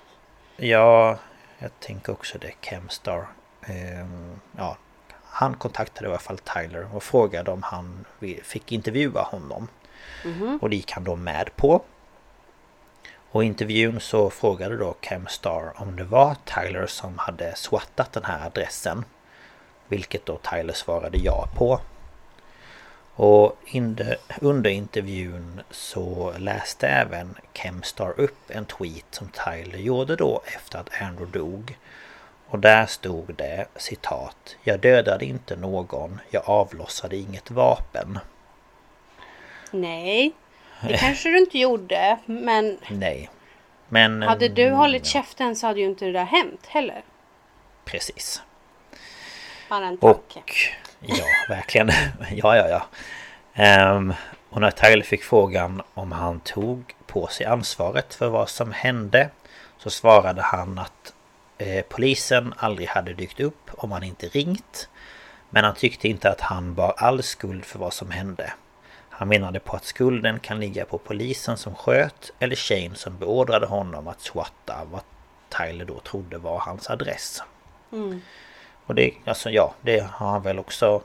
Ja, 0.57 1.17
jag 1.59 1.79
tänker 1.79 2.13
också 2.13 2.37
det. 2.37 2.51
Kemstar. 2.61 3.27
Ehm, 3.67 4.39
ja, 4.57 4.77
han 5.23 5.53
kontaktade 5.53 6.07
i 6.07 6.09
alla 6.09 6.19
fall 6.19 6.37
Tyler 6.37 6.95
och 6.95 7.03
frågade 7.03 7.51
om 7.51 7.63
han 7.63 8.05
fick 8.43 8.71
intervjua 8.71 9.21
honom. 9.21 9.67
Mm 10.23 10.37
-hmm. 10.37 10.59
Och 10.61 10.69
det 10.69 10.75
gick 10.75 10.91
han 10.91 11.03
då 11.03 11.15
med 11.15 11.55
på. 11.55 11.81
Och 13.31 13.43
i 13.43 13.47
intervjun 13.47 13.99
så 13.99 14.29
frågade 14.29 14.77
då 14.77 14.95
Kemstar 15.01 15.73
om 15.75 15.95
det 15.95 16.03
var 16.03 16.35
Tyler 16.45 16.87
som 16.87 17.17
hade 17.17 17.55
swattat 17.55 18.13
den 18.13 18.23
här 18.25 18.45
adressen. 18.45 19.05
Vilket 19.87 20.25
då 20.25 20.37
Tyler 20.37 20.73
svarade 20.73 21.17
ja 21.17 21.47
på. 21.55 21.79
Och 23.15 23.57
under 24.41 24.69
intervjun 24.69 25.61
så 25.71 26.33
läste 26.37 26.87
även 26.87 27.35
Kemstar 27.53 28.19
upp 28.19 28.51
en 28.51 28.65
tweet 28.65 29.05
som 29.11 29.29
Tyler 29.29 29.77
gjorde 29.77 30.15
då 30.15 30.41
efter 30.45 30.79
att 30.79 31.01
Andrew 31.01 31.39
dog. 31.39 31.77
Och 32.47 32.59
där 32.59 32.85
stod 32.85 33.35
det 33.35 33.65
citat 33.75 34.55
Jag 34.63 34.79
dödade 34.79 35.25
inte 35.25 35.55
någon, 35.55 36.19
jag 36.31 36.43
avlossade 36.45 37.15
inget 37.15 37.51
vapen. 37.51 38.19
Nej, 39.71 40.31
det 40.81 40.97
kanske 40.97 41.29
du 41.29 41.37
inte 41.37 41.57
gjorde, 41.59 42.19
men... 42.25 42.77
Nej. 42.89 43.29
Men... 43.87 44.21
Hade 44.21 44.49
du 44.49 44.63
mm, 44.63 44.77
hållit 44.77 45.05
käften 45.05 45.55
så 45.55 45.67
hade 45.67 45.79
ju 45.79 45.85
inte 45.85 46.05
det 46.05 46.11
där 46.11 46.25
hänt 46.25 46.65
heller. 46.65 47.03
Precis. 47.85 48.41
Bara 49.69 49.85
en 49.85 49.97
tanke. 49.97 50.39
Och 50.39 50.55
Ja, 51.07 51.25
verkligen. 51.49 51.91
ja, 52.31 52.57
ja, 52.57 52.67
ja. 52.67 52.85
Um, 53.93 54.13
och 54.49 54.61
när 54.61 54.71
Tyler 54.71 55.03
fick 55.03 55.23
frågan 55.23 55.81
om 55.93 56.11
han 56.11 56.39
tog 56.39 56.95
på 57.05 57.27
sig 57.27 57.45
ansvaret 57.45 58.13
för 58.13 58.29
vad 58.29 58.49
som 58.49 58.71
hände 58.71 59.29
så 59.77 59.89
svarade 59.89 60.41
han 60.41 60.79
att 60.79 61.13
eh, 61.57 61.85
polisen 61.89 62.53
aldrig 62.57 62.87
hade 62.87 63.13
dykt 63.13 63.39
upp 63.39 63.69
om 63.77 63.91
han 63.91 64.03
inte 64.03 64.27
ringt. 64.27 64.89
Men 65.49 65.63
han 65.63 65.75
tyckte 65.75 66.07
inte 66.07 66.29
att 66.29 66.41
han 66.41 66.73
bar 66.73 66.93
all 66.97 67.23
skuld 67.23 67.65
för 67.65 67.79
vad 67.79 67.93
som 67.93 68.11
hände. 68.11 68.53
Han 69.09 69.27
menade 69.27 69.59
på 69.59 69.75
att 69.75 69.85
skulden 69.85 70.39
kan 70.39 70.59
ligga 70.59 70.85
på 70.85 70.97
polisen 70.97 71.57
som 71.57 71.75
sköt 71.75 72.31
eller 72.39 72.55
Shane 72.55 72.95
som 72.95 73.17
beordrade 73.17 73.65
honom 73.65 74.07
att 74.07 74.21
swatta 74.21 74.87
vad 74.91 75.01
Tyler 75.49 75.85
då 75.85 75.99
trodde 75.99 76.37
var 76.37 76.59
hans 76.59 76.89
adress. 76.89 77.43
Mm. 77.91 78.21
Och 78.85 78.95
det, 78.95 79.13
alltså 79.25 79.49
ja, 79.49 79.73
det 79.81 79.99
har 80.11 80.29
han 80.29 80.41
väl 80.41 80.59
också 80.59 81.01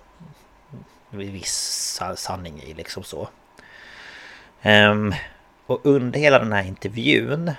viss 1.11 2.01
sanning 2.17 2.63
i 2.63 2.75
liksom 2.75 3.03
så. 3.03 3.29
Um, 4.63 5.15
och 5.67 5.81
under 5.83 6.21
hela 6.21 6.39
den 6.39 6.53
här 6.53 6.65
intervjun 6.65 7.53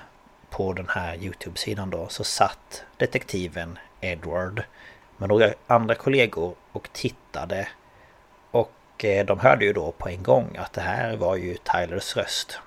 på 0.49 0.73
den 0.73 0.89
här 0.89 1.15
Youtube-sidan 1.15 1.89
då 1.89 2.07
så 2.07 2.23
satt 2.23 2.83
detektiven 2.97 3.79
Edward 4.01 4.63
med 5.17 5.29
några 5.29 5.53
andra 5.67 5.95
kollegor 5.95 6.55
och 6.71 6.89
tittade. 6.93 7.67
Och 8.51 9.05
eh, 9.05 9.25
de 9.25 9.39
hörde 9.39 9.65
ju 9.65 9.73
då 9.73 9.91
på 9.91 10.09
en 10.09 10.23
gång 10.23 10.57
att 10.57 10.73
det 10.73 10.81
här 10.81 11.17
var 11.17 11.35
ju 11.35 11.57
Tylers 11.57 12.17
röst. 12.17 12.59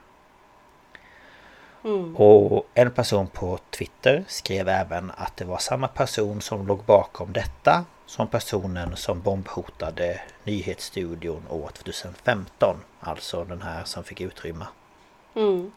Mm. 1.84 2.16
Och 2.16 2.66
en 2.74 2.90
person 2.90 3.26
på 3.26 3.58
Twitter 3.70 4.24
skrev 4.28 4.68
även 4.68 5.12
att 5.16 5.36
det 5.36 5.44
var 5.44 5.58
samma 5.58 5.88
person 5.88 6.40
som 6.40 6.66
låg 6.66 6.84
bakom 6.84 7.32
detta 7.32 7.84
som 8.06 8.28
personen 8.28 8.96
som 8.96 9.20
bombhotade 9.20 10.20
nyhetsstudion 10.44 11.42
år 11.48 11.70
2015. 11.72 12.76
Alltså 13.00 13.44
den 13.44 13.62
här 13.62 13.84
som 13.84 14.04
fick 14.04 14.20
utrymma. 14.20 14.66
Mm. 15.34 15.72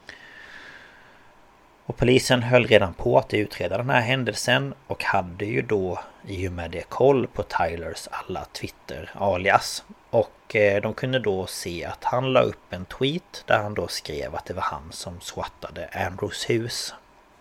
Och 1.87 1.97
polisen 1.97 2.43
höll 2.43 2.67
redan 2.67 2.93
på 2.93 3.17
att 3.17 3.33
utreda 3.33 3.77
den 3.77 3.89
här 3.89 4.01
händelsen 4.01 4.73
och 4.87 5.03
hade 5.03 5.45
ju 5.45 5.61
då 5.61 5.99
i 6.25 6.47
och 6.47 6.51
med 6.51 6.71
det 6.71 6.89
koll 6.89 7.27
på 7.27 7.43
Tylers 7.43 8.07
alla 8.11 8.45
Twitter-alias. 8.45 9.83
Och 10.09 10.55
eh, 10.55 10.81
de 10.81 10.93
kunde 10.93 11.19
då 11.19 11.45
se 11.45 11.85
att 11.85 12.03
han 12.03 12.33
la 12.33 12.41
upp 12.41 12.73
en 12.73 12.85
tweet 12.85 13.43
där 13.45 13.63
han 13.63 13.73
då 13.73 13.87
skrev 13.87 14.35
att 14.35 14.45
det 14.45 14.53
var 14.53 14.61
han 14.61 14.91
som 14.91 15.21
swattade 15.21 15.89
Andrews 16.07 16.49
hus. 16.49 16.93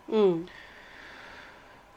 Mm. 0.08 0.46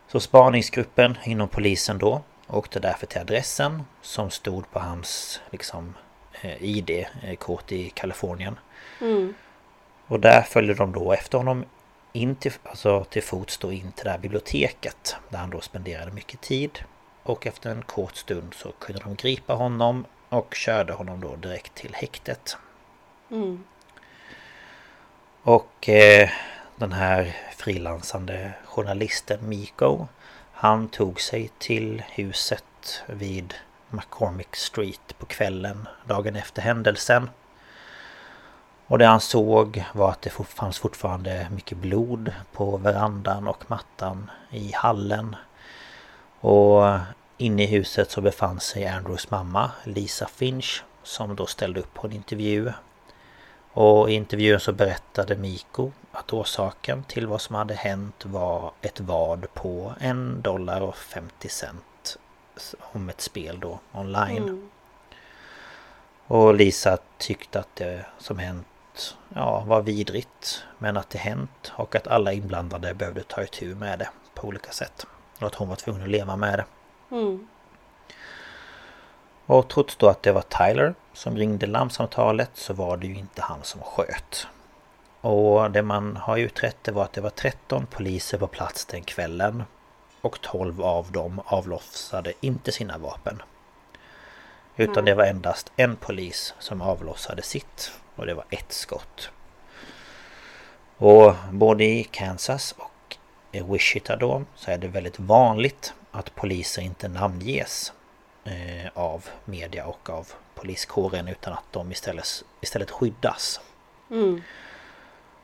Så 0.07 0.19
spaningsgruppen 0.19 1.17
inom 1.23 1.47
polisen 1.47 1.97
då 1.97 2.21
åkte 2.47 2.79
därför 2.79 3.05
till 3.05 3.21
adressen 3.21 3.83
som 4.01 4.29
stod 4.29 4.71
på 4.71 4.79
hans 4.79 5.41
liksom 5.51 5.93
eh, 6.41 6.63
ID-kort 6.63 7.71
i 7.71 7.89
Kalifornien. 7.89 8.59
Mm. 9.01 9.33
Och 10.07 10.19
där 10.19 10.41
följde 10.41 10.73
de 10.73 10.91
då 10.91 11.13
efter 11.13 11.37
honom 11.37 11.65
in 12.14 12.36
till, 12.36 12.51
alltså 12.64 13.03
till 13.03 13.24
fots 13.24 13.57
då 13.57 13.72
in 13.72 13.91
till 13.91 14.05
det 14.05 14.12
här 14.12 14.18
biblioteket 14.18 15.16
där 15.30 15.38
han 15.38 15.49
då 15.49 15.62
spenderade 15.62 16.12
mycket 16.12 16.41
tid. 16.41 16.80
Och 17.24 17.47
efter 17.47 17.72
en 17.72 17.82
kort 17.82 18.16
stund 18.16 18.53
så 18.53 18.72
kunde 18.72 19.01
de 19.01 19.16
gripa 19.16 19.53
honom 19.53 20.05
och 20.30 20.55
körde 20.55 20.93
honom 20.93 21.22
då 21.22 21.36
direkt 21.36 21.76
till 21.76 21.95
häktet. 21.95 22.57
Mm. 23.32 23.64
Och 25.43 25.89
eh, 25.89 26.30
den 26.76 26.91
här 26.91 27.36
frilansande 27.57 28.51
journalisten 28.66 29.49
Miko 29.49 30.07
Han 30.51 30.89
tog 30.89 31.22
sig 31.22 31.49
till 31.57 32.03
huset 32.10 33.03
vid 33.05 33.53
McCormick 33.89 34.55
Street 34.55 35.18
på 35.20 35.26
kvällen 35.26 35.88
dagen 36.07 36.36
efter 36.36 36.62
händelsen. 36.62 37.30
Och 38.89 38.97
det 38.97 39.05
han 39.05 39.21
såg 39.21 39.83
var 39.93 40.11
att 40.11 40.21
det 40.21 40.29
fanns 40.29 40.79
fortfarande 40.79 41.47
mycket 41.51 41.77
blod 41.77 42.33
på 42.51 42.77
verandan 42.77 43.47
och 43.47 43.63
mattan 43.67 44.31
i 44.49 44.71
hallen. 44.71 45.35
Och 46.39 46.97
inne 47.37 47.63
i 47.63 47.65
huset 47.65 48.11
så 48.11 48.21
befann 48.21 48.59
sig 48.59 48.87
Andrews 48.87 49.29
mamma 49.29 49.71
Lisa 49.83 50.27
Finch 50.27 50.83
som 51.03 51.35
då 51.35 51.45
ställde 51.45 51.79
upp 51.79 51.93
på 51.93 52.07
en 52.07 52.13
intervju. 52.13 52.71
Och 53.73 54.09
i 54.09 54.13
intervjun 54.13 54.59
så 54.59 54.71
berättade 54.71 55.35
Miko 55.35 55.91
att 56.11 56.33
orsaken 56.33 57.03
till 57.03 57.27
vad 57.27 57.41
som 57.41 57.55
hade 57.55 57.73
hänt 57.73 58.25
var 58.25 58.71
ett 58.81 58.99
vad 58.99 59.53
på 59.53 59.93
en 59.99 60.41
dollar 60.41 60.81
och 60.81 60.95
50 60.95 61.49
cent 61.49 62.17
om 62.79 63.09
ett 63.09 63.21
spel 63.21 63.59
då 63.59 63.79
online. 63.91 64.43
Mm. 64.43 64.69
Och 66.27 66.53
Lisa 66.53 66.97
tyckte 67.17 67.59
att 67.59 67.75
det 67.75 68.05
som 68.17 68.39
hänt 68.39 68.67
ja, 69.35 69.63
var 69.67 69.81
vidrigt. 69.81 70.65
Men 70.77 70.97
att 70.97 71.09
det 71.09 71.17
hänt 71.17 71.71
och 71.75 71.95
att 71.95 72.07
alla 72.07 72.33
inblandade 72.33 72.93
behövde 72.93 73.23
ta 73.23 73.43
itu 73.43 73.75
med 73.75 73.99
det 73.99 74.09
på 74.33 74.47
olika 74.47 74.71
sätt. 74.71 75.05
Och 75.39 75.47
att 75.47 75.55
hon 75.55 75.69
var 75.69 75.75
tvungen 75.75 76.03
att 76.03 76.09
leva 76.09 76.35
med 76.35 76.59
det. 76.59 76.65
Mm. 77.15 77.47
Och 79.45 79.67
trots 79.67 79.95
då 79.95 80.09
att 80.09 80.23
det 80.23 80.31
var 80.31 80.41
Tyler 80.41 80.93
som 81.13 81.37
ringde 81.37 81.67
larmsamtalet 81.67 82.51
så 82.53 82.73
var 82.73 82.97
det 82.97 83.07
ju 83.07 83.15
inte 83.15 83.41
han 83.41 83.63
som 83.63 83.81
sköt. 83.81 84.47
Och 85.21 85.71
det 85.71 85.81
man 85.81 86.15
har 86.15 86.37
utrett 86.37 86.77
det 86.81 86.91
var 86.91 87.03
att 87.03 87.13
det 87.13 87.21
var 87.21 87.29
13 87.29 87.85
poliser 87.85 88.37
på 88.37 88.47
plats 88.47 88.85
den 88.85 89.03
kvällen. 89.03 89.63
Och 90.21 90.41
12 90.41 90.81
av 90.81 91.11
dem 91.11 91.41
avlossade 91.45 92.33
inte 92.41 92.71
sina 92.71 92.97
vapen. 92.97 93.41
Utan 94.75 95.05
det 95.05 95.13
var 95.13 95.23
endast 95.23 95.71
en 95.75 95.95
polis 95.95 96.53
som 96.59 96.81
avlossade 96.81 97.41
sitt. 97.41 97.91
Och 98.20 98.26
det 98.26 98.34
var 98.34 98.45
ett 98.49 98.72
skott. 98.72 99.32
Och 100.97 101.34
både 101.51 101.84
i 101.84 102.03
Kansas 102.03 102.76
och 102.78 103.17
i 103.51 103.61
Wichita 103.61 104.15
då 104.15 104.43
så 104.55 104.72
är 104.72 104.78
det 104.78 104.88
väldigt 104.88 105.20
vanligt 105.20 105.93
att 106.11 106.36
poliser 106.36 106.82
inte 106.82 107.07
namnges 107.07 107.93
eh, 108.43 108.91
av 108.93 109.26
media 109.45 109.86
och 109.86 110.09
av 110.09 110.28
poliskåren 110.55 111.28
utan 111.28 111.53
att 111.53 111.63
de 111.72 111.91
istället, 111.91 112.26
istället 112.61 112.91
skyddas. 112.91 113.59
Mm. 114.11 114.41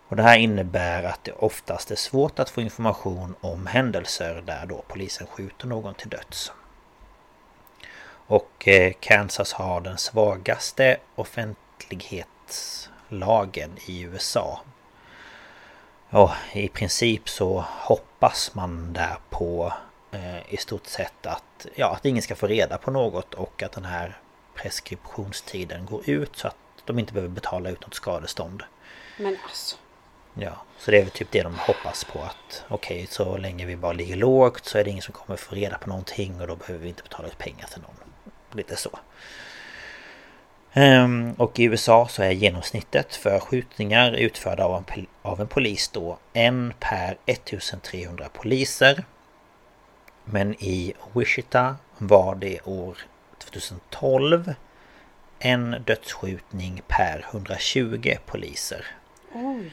Och 0.08 0.16
det 0.16 0.24
här 0.24 0.38
innebär 0.38 1.04
att 1.04 1.24
det 1.24 1.32
oftast 1.32 1.92
är 1.92 1.96
svårt 1.96 2.40
att 2.40 2.50
få 2.50 2.62
information 2.62 3.36
om 3.42 3.68
händelser 3.68 4.44
där 4.46 4.66
då 4.66 4.84
polisen 4.88 5.28
skjuter 5.28 5.68
någon 5.68 5.94
till 5.94 6.10
döds. 6.10 6.52
Och 8.28 8.68
eh, 8.68 8.94
Kansas 9.00 9.54
har 9.54 9.82
den 9.82 9.98
svagaste 9.98 10.98
offentlighetslagen 12.46 13.78
i 13.86 14.02
USA. 14.02 14.62
Och 16.10 16.32
i 16.54 16.68
princip 16.68 17.30
så 17.30 17.66
hoppas 17.68 18.56
man 18.56 18.94
där 18.94 19.18
på 19.30 19.74
eh, 20.12 20.54
i 20.54 20.58
stort 20.58 20.88
sett 20.88 21.26
att, 21.26 21.66
ja, 21.76 21.94
att 21.94 22.06
ingen 22.06 22.24
ska 22.24 22.36
få 22.36 22.48
reda 22.48 22.78
på 22.78 22.92
något 22.92 23.34
och 23.34 23.64
att 23.64 23.72
den 23.72 23.86
här 23.86 24.18
preskriptionstiden 24.56 25.86
går 25.86 26.10
ut 26.10 26.38
så 26.38 26.48
att 26.48 26.56
de 26.86 27.00
inte 27.00 27.14
behöver 27.14 27.34
betala 27.34 27.70
ut 27.70 27.82
något 27.82 27.94
skadestånd. 27.94 28.64
Men 29.18 29.38
alltså. 29.44 29.78
Ja, 30.34 30.64
så 30.78 30.92
det 30.92 30.98
är 30.98 31.02
väl 31.02 31.12
typ 31.12 31.32
det 31.32 31.44
de 31.44 31.56
hoppas 31.56 32.04
på 32.04 32.20
att 32.22 32.64
okej, 32.68 32.96
okay, 32.96 33.08
så 33.08 33.38
länge 33.38 33.66
vi 33.66 33.76
bara 33.76 33.94
ligger 33.94 34.16
lågt 34.16 34.66
så 34.66 34.78
är 34.78 34.84
det 34.84 34.90
ingen 34.90 35.02
som 35.02 35.14
kommer 35.14 35.38
få 35.38 35.56
reda 35.56 35.78
på 35.78 35.90
någonting 35.90 36.42
och 36.42 36.48
då 36.48 36.56
behöver 36.56 36.84
vi 36.84 36.90
inte 36.90 37.04
betala 37.04 37.28
ut 37.28 37.38
pengar 37.38 37.68
till 37.68 37.82
någon. 37.82 37.96
Lite 38.52 38.76
så. 38.76 39.00
Um, 40.78 41.34
och 41.38 41.60
i 41.60 41.64
USA 41.64 42.08
så 42.08 42.24
är 42.24 42.32
genomsnittet 42.32 43.16
för 43.16 43.40
skjutningar 43.40 44.12
utförda 44.12 44.66
av 44.66 44.84
en, 44.96 45.06
av 45.22 45.42
en 45.42 45.48
polis 45.48 45.90
då 45.90 46.18
en 46.34 46.74
per 46.80 47.18
1300 47.26 48.26
poliser. 48.34 49.04
Men 50.26 50.54
i 50.54 50.94
Wichita 51.14 51.76
var 51.98 52.36
det 52.36 52.62
år 52.62 52.98
2012 53.38 54.54
en 55.40 55.76
dödsskjutning 55.86 56.82
per 56.88 57.26
120 57.32 58.14
poliser. 58.26 58.86
Oj! 59.34 59.72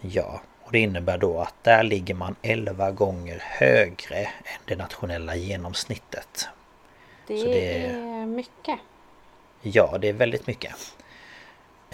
Ja, 0.00 0.40
och 0.62 0.72
det 0.72 0.78
innebär 0.78 1.18
då 1.18 1.38
att 1.40 1.54
där 1.62 1.82
ligger 1.82 2.14
man 2.14 2.36
11 2.42 2.90
gånger 2.90 3.42
högre 3.46 4.18
än 4.18 4.60
det 4.64 4.76
nationella 4.76 5.36
genomsnittet. 5.36 6.48
Det, 7.26 7.44
det 7.44 7.86
är 7.86 8.26
mycket. 8.26 8.78
Ja, 9.62 9.98
det 10.00 10.08
är 10.08 10.12
väldigt 10.12 10.46
mycket. 10.46 10.74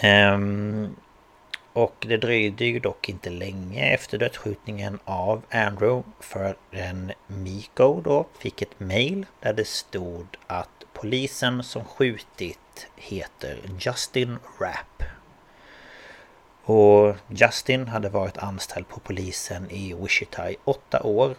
Um, 0.03 0.95
och 1.73 1.95
det 1.99 2.17
dröjde 2.17 2.65
ju 2.65 2.79
dock 2.79 3.09
inte 3.09 3.29
länge 3.29 3.93
efter 3.93 4.17
dödsskjutningen 4.17 4.99
av 5.05 5.41
Andrew 5.51 6.03
förrän 6.19 7.11
Miko 7.27 8.01
då 8.01 8.25
fick 8.39 8.61
ett 8.61 8.79
mail 8.79 9.25
där 9.39 9.53
det 9.53 9.67
stod 9.67 10.27
att 10.47 10.85
polisen 10.93 11.63
som 11.63 11.85
skjutit 11.85 12.87
heter 12.95 13.59
Justin 13.79 14.37
Rapp. 14.59 15.03
Och 16.63 17.15
Justin 17.27 17.87
hade 17.87 18.09
varit 18.09 18.37
anställd 18.37 18.87
på 18.87 18.99
polisen 18.99 19.71
i 19.71 19.93
Wichita 19.93 20.51
i 20.51 20.57
åtta 20.63 21.03
år 21.03 21.35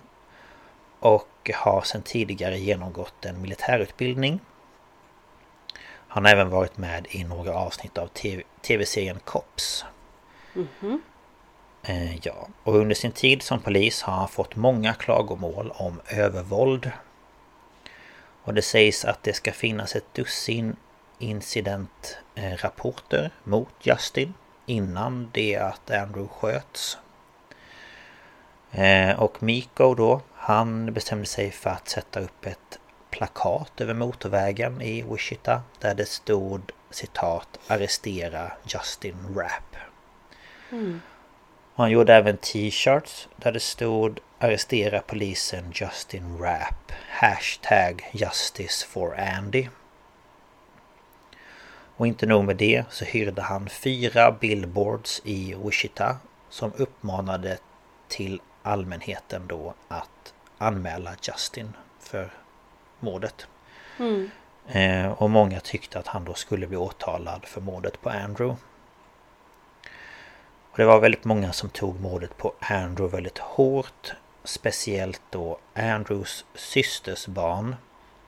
och 1.00 1.50
har 1.54 1.82
sedan 1.82 2.02
tidigare 2.02 2.58
genomgått 2.58 3.24
en 3.24 3.42
militärutbildning. 3.42 4.40
Han 6.08 6.24
har 6.24 6.32
även 6.32 6.50
varit 6.50 6.78
med 6.78 7.06
i 7.10 7.24
några 7.24 7.54
avsnitt 7.54 7.98
av 7.98 8.06
tv-serien 8.62 9.18
Cops. 9.24 9.84
Mm 10.54 10.68
-hmm. 10.80 10.98
Ja, 12.22 12.48
och 12.64 12.74
under 12.74 12.94
sin 12.94 13.12
tid 13.12 13.42
som 13.42 13.60
polis 13.60 14.02
har 14.02 14.14
han 14.14 14.28
fått 14.28 14.56
många 14.56 14.94
klagomål 14.94 15.72
om 15.74 16.00
övervåld. 16.08 16.90
Och 18.42 18.54
det 18.54 18.62
sägs 18.62 19.04
att 19.04 19.22
det 19.22 19.32
ska 19.32 19.52
finnas 19.52 19.96
ett 19.96 20.14
dussin 20.14 20.76
incidentrapporter 21.18 23.30
mot 23.44 23.74
Justin 23.80 24.34
innan 24.66 25.30
det 25.32 25.56
att 25.56 25.90
Andrew 25.90 26.34
sköts. 26.34 26.98
Eh, 28.70 29.20
och 29.20 29.42
Miko 29.42 29.94
då, 29.94 30.20
han 30.34 30.92
bestämde 30.92 31.26
sig 31.26 31.50
för 31.50 31.70
att 31.70 31.88
sätta 31.88 32.20
upp 32.20 32.46
ett 32.46 32.78
plakat 33.10 33.80
över 33.80 33.94
motorvägen 33.94 34.82
i 34.82 35.02
Wichita 35.02 35.62
där 35.78 35.94
det 35.94 36.08
stod 36.08 36.72
citat 36.90 37.58
Arrestera 37.66 38.52
Justin 38.66 39.16
Rapp. 39.36 39.76
Mm. 40.70 41.00
Han 41.74 41.90
gjorde 41.90 42.14
även 42.14 42.36
t-shirts 42.36 43.28
där 43.36 43.52
det 43.52 43.60
stod 43.60 44.20
Arrestera 44.38 45.00
polisen 45.00 45.72
Justin 45.74 46.38
Rapp 46.38 46.92
Hashtag 47.08 48.10
Justice 48.12 48.86
for 48.86 49.20
Andy. 49.20 49.68
Och 51.96 52.06
inte 52.06 52.26
nog 52.26 52.44
med 52.44 52.56
det 52.56 52.84
så 52.90 53.04
hyrde 53.04 53.42
han 53.42 53.68
fyra 53.68 54.32
billboards 54.32 55.22
i 55.24 55.54
Wichita 55.64 56.16
som 56.50 56.72
uppmanade 56.76 57.58
till 58.08 58.40
allmänheten 58.62 59.42
då 59.46 59.74
att 59.88 60.34
anmäla 60.58 61.16
Justin 61.22 61.76
för 62.00 62.30
mordet. 63.00 63.46
Mm. 63.98 64.30
Eh, 64.66 65.12
och 65.12 65.30
många 65.30 65.60
tyckte 65.60 65.98
att 65.98 66.06
han 66.06 66.24
då 66.24 66.34
skulle 66.34 66.66
bli 66.66 66.76
åtalad 66.76 67.44
för 67.44 67.60
mordet 67.60 68.00
på 68.00 68.10
Andrew. 68.10 68.56
Och 70.70 70.78
det 70.78 70.84
var 70.84 71.00
väldigt 71.00 71.24
många 71.24 71.52
som 71.52 71.68
tog 71.68 72.00
mordet 72.00 72.36
på 72.36 72.52
Andrew 72.58 73.16
väldigt 73.16 73.38
hårt. 73.38 74.12
Speciellt 74.44 75.22
då 75.30 75.58
Andrews 75.74 76.44
systers 76.54 77.26
barn. 77.26 77.76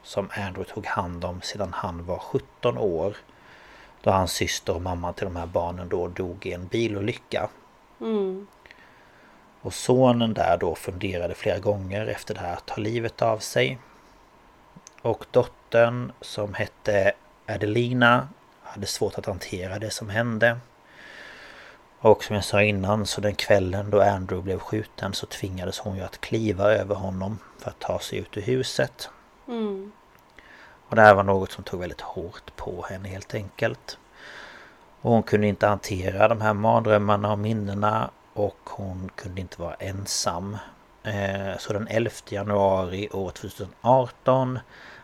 Som 0.03 0.31
Andrew 0.33 0.75
tog 0.75 0.87
hand 0.87 1.25
om 1.25 1.41
sedan 1.43 1.73
han 1.73 2.07
var 2.07 2.19
17 2.19 2.79
år. 2.79 3.17
Då 4.03 4.11
hans 4.11 4.33
syster 4.33 4.75
och 4.75 4.83
mamma 4.83 5.13
till 5.13 5.25
de 5.25 5.37
här 5.37 5.47
barnen 5.47 5.89
då 5.89 6.09
dog 6.09 6.47
i 6.47 6.53
en 6.53 6.67
bilolycka. 6.67 7.49
Mm. 8.01 8.47
Och 9.63 9.75
sonen 9.75 10.35
där 10.35 10.57
då 10.57 10.75
funderade 10.75 11.35
flera 11.35 11.59
gånger 11.59 12.07
efter 12.07 12.35
det 12.35 12.41
här 12.41 12.53
att 12.53 12.67
ta 12.67 12.77
livet 12.77 13.23
av 13.23 13.39
sig. 13.39 13.79
Och 15.03 15.27
dottern 15.31 16.13
som 16.21 16.55
hette 16.55 17.13
Adelina 17.47 18.29
hade 18.63 18.87
svårt 18.87 19.19
att 19.19 19.27
hantera 19.27 19.79
det 19.79 19.91
som 19.91 20.11
hände. 20.11 20.59
Och 21.99 22.25
som 22.25 22.35
jag 22.35 22.45
sa 22.45 22.63
innan 22.63 23.07
så 23.07 23.21
den 23.21 23.35
kvällen 23.35 23.91
då 23.91 24.01
Andrew 24.01 24.43
blev 24.43 24.59
skjuten 24.59 25.13
så 25.13 25.27
tvingades 25.27 25.79
hon 25.79 25.97
ju 25.97 26.03
att 26.03 26.21
kliva 26.21 26.73
över 26.73 26.95
honom 26.95 27.39
för 27.59 27.71
att 27.71 27.79
ta 27.79 27.99
sig 27.99 28.19
ut 28.19 28.37
ur 28.37 28.43
huset. 28.43 29.11
Mm. 29.49 29.93
Och 30.89 30.97
det 30.97 31.03
här 31.03 31.15
var 31.15 31.23
något 31.23 31.53
som 31.53 31.65
tog 31.65 31.81
väldigt 31.81 32.01
hårt 32.01 32.57
på 32.57 32.87
henne 32.89 33.09
helt 33.09 33.35
enkelt. 33.35 33.99
Och 35.01 35.11
hon 35.11 35.23
kunde 35.23 35.47
inte 35.47 35.67
hantera 35.67 36.29
de 36.29 36.41
här 36.41 36.55
mardrömmarna 36.55 37.33
och 37.33 37.39
minnena 37.39 38.11
och 38.33 38.59
hon 38.65 39.11
kunde 39.15 39.41
inte 39.41 39.63
vara 39.63 39.75
ensam. 39.75 40.57
Eh, 41.03 41.59
så 41.59 41.73
den 41.73 41.89
11 41.89 42.11
januari 42.29 43.09
år 43.13 43.31
2018 43.31 44.59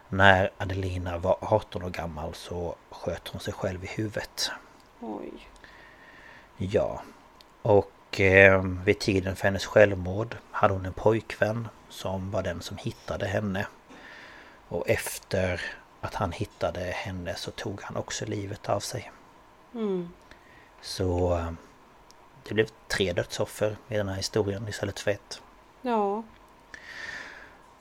när 0.08 0.50
Adelina 0.58 1.18
var 1.18 1.36
18 1.40 1.82
år 1.82 1.90
gammal 1.90 2.34
så 2.34 2.76
sköt 2.90 3.28
hon 3.28 3.40
sig 3.40 3.52
själv 3.52 3.84
i 3.84 3.86
huvudet. 3.86 4.50
Oj. 5.00 5.48
Ja. 6.56 7.02
Och 7.62 8.20
eh, 8.20 8.62
vid 8.84 8.98
tiden 8.98 9.36
för 9.36 9.44
hennes 9.44 9.66
självmord 9.66 10.36
hade 10.50 10.74
hon 10.74 10.86
en 10.86 10.92
pojkvän 10.92 11.68
som 11.88 12.30
var 12.30 12.42
den 12.42 12.62
som 12.62 12.76
hittade 12.76 13.26
henne. 13.26 13.66
Och 14.68 14.88
efter 14.88 15.60
att 16.00 16.14
han 16.14 16.32
hittade 16.32 16.80
henne 16.80 17.34
så 17.34 17.50
tog 17.50 17.82
han 17.82 17.96
också 17.96 18.24
livet 18.24 18.68
av 18.68 18.80
sig. 18.80 19.12
Mm. 19.74 20.08
Så 20.82 21.36
eh, 21.36 21.52
det 22.48 22.54
blev 22.54 22.68
tre 22.88 23.12
dödsoffer 23.12 23.76
i 23.88 23.96
den 23.96 24.08
här 24.08 24.16
historien 24.16 24.68
istället 24.68 25.00
för 25.00 25.10
ett. 25.10 25.42
Ja. 25.82 26.22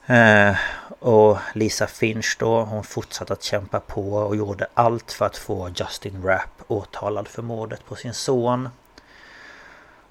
Eh, 0.06 0.56
och 1.00 1.38
Lisa 1.54 1.88
Finch 1.88 2.36
då, 2.40 2.62
hon 2.62 2.84
fortsatte 2.84 3.34
att 3.34 3.44
kämpa 3.44 3.80
på 3.80 4.14
och 4.14 4.36
gjorde 4.36 4.68
allt 4.74 5.12
för 5.12 5.26
att 5.26 5.38
få 5.38 5.70
Justin 5.70 6.24
Rapp 6.24 6.64
åtalad 6.68 7.28
för 7.28 7.42
mordet 7.42 7.86
på 7.86 7.96
sin 7.96 8.14
son. 8.14 8.70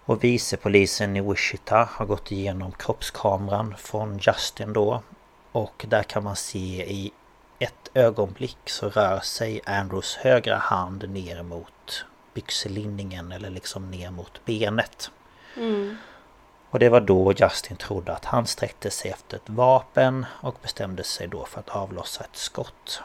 Och 0.05 0.24
vicepolisen 0.24 1.16
i 1.16 1.20
Wichita 1.20 1.89
har 1.93 2.06
gått 2.06 2.32
igenom 2.32 2.73
kroppskameran 2.73 3.74
från 3.78 4.19
Justin 4.19 4.73
då. 4.73 5.02
Och 5.52 5.85
där 5.89 6.02
kan 6.02 6.24
man 6.24 6.36
se 6.36 6.85
i 6.93 7.12
ett 7.59 7.90
ögonblick 7.94 8.59
så 8.65 8.89
rör 8.89 9.20
sig 9.20 9.61
Andrews 9.65 10.16
högra 10.16 10.56
hand 10.56 11.11
ner 11.11 11.43
mot 11.43 12.05
byxlinningen 12.35 13.32
eller 13.32 13.51
liksom 13.51 13.90
ner 13.90 14.11
mot 14.11 14.44
benet. 14.44 15.11
Mm. 15.56 15.97
Och 16.75 16.81
det 16.81 16.89
var 16.89 17.01
då 17.01 17.33
Justin 17.33 17.77
trodde 17.77 18.13
att 18.13 18.25
han 18.25 18.47
sträckte 18.47 18.91
sig 18.91 19.11
efter 19.11 19.37
ett 19.37 19.49
vapen 19.49 20.27
och 20.33 20.57
bestämde 20.63 21.05
sig 21.05 21.29
då 21.29 21.45
för 21.45 21.61
att 21.61 21.69
avlossa 21.69 22.25
ett 22.25 22.37
skott. 22.37 23.03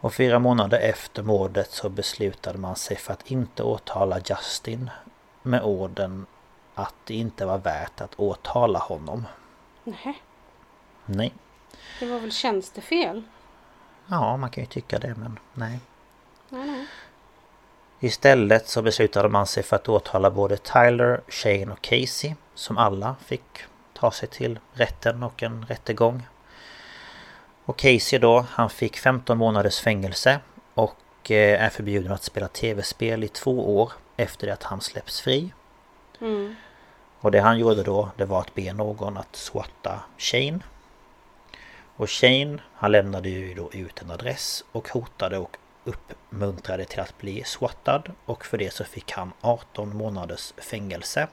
Och 0.00 0.14
fyra 0.14 0.38
månader 0.38 0.78
efter 0.78 1.22
mordet 1.22 1.70
så 1.70 1.88
beslutade 1.88 2.58
man 2.58 2.76
sig 2.76 2.96
för 2.96 3.12
att 3.12 3.30
inte 3.30 3.62
åtala 3.62 4.18
Justin 4.18 4.90
med 5.42 5.62
orden 5.62 6.26
att 6.74 6.94
det 7.04 7.14
inte 7.14 7.46
var 7.46 7.58
värt 7.58 8.00
att 8.00 8.14
åtala 8.14 8.78
honom. 8.78 9.26
Nej, 9.84 10.22
Nej. 11.06 11.34
det 12.00 12.06
var 12.06 12.18
väl 12.18 12.32
tjänstefel? 12.32 13.22
Ja, 14.06 14.36
man 14.36 14.50
kan 14.50 14.64
ju 14.64 14.68
tycka 14.68 14.98
det 14.98 15.14
men 15.14 15.38
nej. 15.54 15.80
Nej, 16.48 16.66
nej. 16.66 16.86
Istället 18.06 18.68
så 18.68 18.82
beslutade 18.82 19.28
man 19.28 19.46
sig 19.46 19.62
för 19.62 19.76
att 19.76 19.88
åtala 19.88 20.30
både 20.30 20.56
Tyler, 20.56 21.20
Shane 21.28 21.66
och 21.72 21.82
Casey 21.82 22.34
som 22.54 22.78
alla 22.78 23.16
fick 23.24 23.42
ta 23.94 24.10
sig 24.10 24.28
till 24.28 24.58
rätten 24.72 25.22
och 25.22 25.42
en 25.42 25.66
rättegång. 25.68 26.26
Och 27.64 27.78
Casey 27.78 28.18
då, 28.18 28.46
han 28.50 28.70
fick 28.70 28.96
15 28.96 29.38
månaders 29.38 29.80
fängelse 29.80 30.40
och 30.74 31.30
eh, 31.30 31.64
är 31.64 31.70
förbjuden 31.70 32.12
att 32.12 32.22
spela 32.22 32.48
tv-spel 32.48 33.24
i 33.24 33.28
två 33.28 33.78
år 33.80 33.92
efter 34.16 34.46
det 34.46 34.52
att 34.52 34.62
han 34.62 34.80
släpps 34.80 35.20
fri. 35.20 35.52
Mm. 36.20 36.54
Och 37.20 37.30
det 37.30 37.40
han 37.40 37.58
gjorde 37.58 37.82
då, 37.82 38.10
det 38.16 38.24
var 38.24 38.40
att 38.40 38.54
be 38.54 38.72
någon 38.72 39.16
att 39.16 39.36
swatta 39.36 40.00
Shane. 40.18 40.60
Och 41.96 42.10
Shane, 42.10 42.58
han 42.74 42.92
lämnade 42.92 43.28
ju 43.28 43.54
då 43.54 43.72
ut 43.72 44.02
en 44.02 44.10
adress 44.10 44.64
och 44.72 44.88
hotade 44.88 45.38
och 45.38 45.56
uppmuntrade 45.86 46.84
till 46.84 47.00
att 47.00 47.18
bli 47.18 47.44
swattad 47.44 48.12
och 48.24 48.44
för 48.44 48.58
det 48.58 48.72
så 48.72 48.84
fick 48.84 49.12
han 49.12 49.32
18 49.40 49.96
månaders 49.96 50.52
fängelse. 50.56 51.28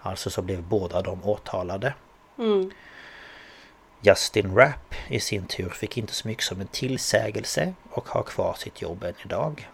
Alltså 0.00 0.30
så 0.30 0.42
blev 0.42 0.62
båda 0.62 1.02
de 1.02 1.24
åtalade. 1.24 1.94
Mm. 2.38 2.70
Justin 4.00 4.54
Rapp 4.54 4.94
i 5.08 5.20
sin 5.20 5.46
tur 5.46 5.68
fick 5.68 5.98
inte 5.98 6.14
så 6.14 6.28
mycket 6.28 6.44
som 6.44 6.60
en 6.60 6.66
tillsägelse 6.66 7.74
och 7.90 8.08
har 8.08 8.22
kvar 8.22 8.54
sitt 8.54 8.82
jobb 8.82 9.04
än 9.04 9.14
idag. 9.24 9.70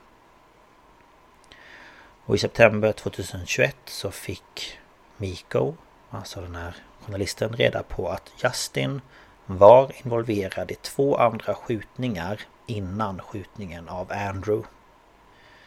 Och 2.24 2.34
i 2.34 2.38
september 2.38 2.92
2021 2.92 3.76
så 3.84 4.10
fick 4.10 4.78
Miko, 5.16 5.74
alltså 6.10 6.40
den 6.40 6.54
här 6.54 6.76
journalisten, 7.06 7.52
reda 7.52 7.82
på 7.82 8.08
att 8.08 8.32
Justin 8.42 9.00
var 9.46 9.92
involverad 10.04 10.70
i 10.70 10.74
två 10.74 11.16
andra 11.16 11.54
skjutningar 11.54 12.40
innan 12.66 13.20
skjutningen 13.20 13.88
av 13.88 14.12
Andrew. 14.12 14.68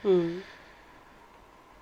Mm. 0.03 0.41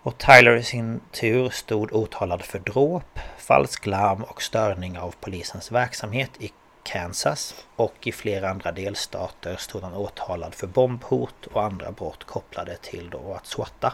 Och 0.01 0.17
Tyler 0.17 0.55
i 0.55 0.63
sin 0.63 1.01
tur 1.11 1.49
stod 1.49 1.93
åtalad 1.93 2.41
för 2.41 2.59
dråp, 2.59 3.19
falsk 3.37 3.85
larm 3.85 4.23
och 4.23 4.41
störning 4.41 4.97
av 4.97 5.15
polisens 5.19 5.71
verksamhet 5.71 6.31
i 6.39 6.51
Kansas 6.83 7.65
och 7.75 8.07
i 8.07 8.11
flera 8.11 8.49
andra 8.49 8.71
delstater 8.71 9.55
stod 9.55 9.83
han 9.83 9.93
åtalad 9.93 10.55
för 10.55 10.67
bombhot 10.67 11.47
och 11.53 11.63
andra 11.63 11.91
brott 11.91 12.23
kopplade 12.23 12.77
till 12.77 13.09
då 13.09 13.33
att 13.33 13.45
swatta. 13.45 13.93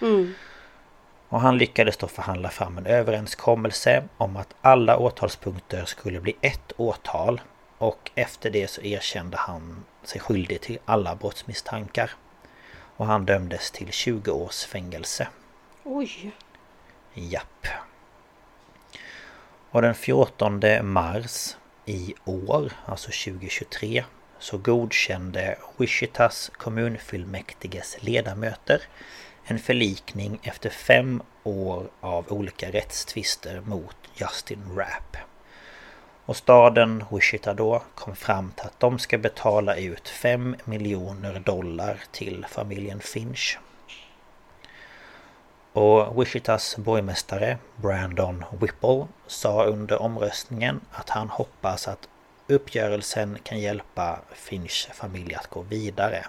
Mm. 0.00 0.34
Och 1.28 1.40
han 1.40 1.58
lyckades 1.58 1.96
då 1.96 2.06
förhandla 2.06 2.48
fram 2.48 2.78
en 2.78 2.86
överenskommelse 2.86 4.04
om 4.16 4.36
att 4.36 4.54
alla 4.60 4.98
åtalspunkter 4.98 5.84
skulle 5.84 6.20
bli 6.20 6.36
ett 6.40 6.72
åtal 6.76 7.40
och 7.78 8.10
efter 8.14 8.50
det 8.50 8.70
så 8.70 8.82
erkände 8.82 9.36
han 9.36 9.84
sig 10.02 10.20
skyldig 10.20 10.60
till 10.60 10.78
alla 10.84 11.14
brottsmisstankar. 11.14 12.10
Och 12.96 13.06
han 13.06 13.26
dömdes 13.26 13.70
till 13.70 13.92
20 13.92 14.30
års 14.30 14.64
fängelse. 14.64 15.28
Oj. 15.84 16.32
Japp. 17.14 17.66
Och 19.70 19.82
den 19.82 19.94
14 19.94 20.62
mars 20.82 21.56
i 21.86 22.14
år, 22.24 22.72
alltså 22.86 23.06
2023, 23.06 24.04
så 24.38 24.58
godkände 24.58 25.58
Wichitas 25.76 26.50
kommunfullmäktiges 26.56 27.96
ledamöter 28.00 28.82
en 29.44 29.58
förlikning 29.58 30.40
efter 30.42 30.70
fem 30.70 31.22
år 31.42 31.90
av 32.00 32.32
olika 32.32 32.70
rättstvister 32.70 33.60
mot 33.60 33.96
Justin 34.14 34.62
Rapp. 34.76 35.16
Och 36.28 36.36
staden 36.36 37.04
Wichita 37.10 37.54
då 37.54 37.82
kom 37.94 38.16
fram 38.16 38.52
till 38.56 38.66
att 38.66 38.80
de 38.80 38.98
ska 38.98 39.18
betala 39.18 39.76
ut 39.76 40.08
5 40.08 40.56
miljoner 40.64 41.40
dollar 41.40 42.00
till 42.12 42.46
familjen 42.48 43.00
Finch. 43.00 43.58
Och 45.72 46.20
Wichitas 46.20 46.76
borgmästare 46.76 47.58
Brandon 47.76 48.44
Whipple 48.60 49.06
sa 49.26 49.64
under 49.64 50.02
omröstningen 50.02 50.80
att 50.92 51.08
han 51.10 51.28
hoppas 51.28 51.88
att 51.88 52.08
uppgörelsen 52.46 53.38
kan 53.42 53.60
hjälpa 53.60 54.18
Finchs 54.32 54.88
familj 54.92 55.34
att 55.34 55.46
gå 55.46 55.62
vidare. 55.62 56.26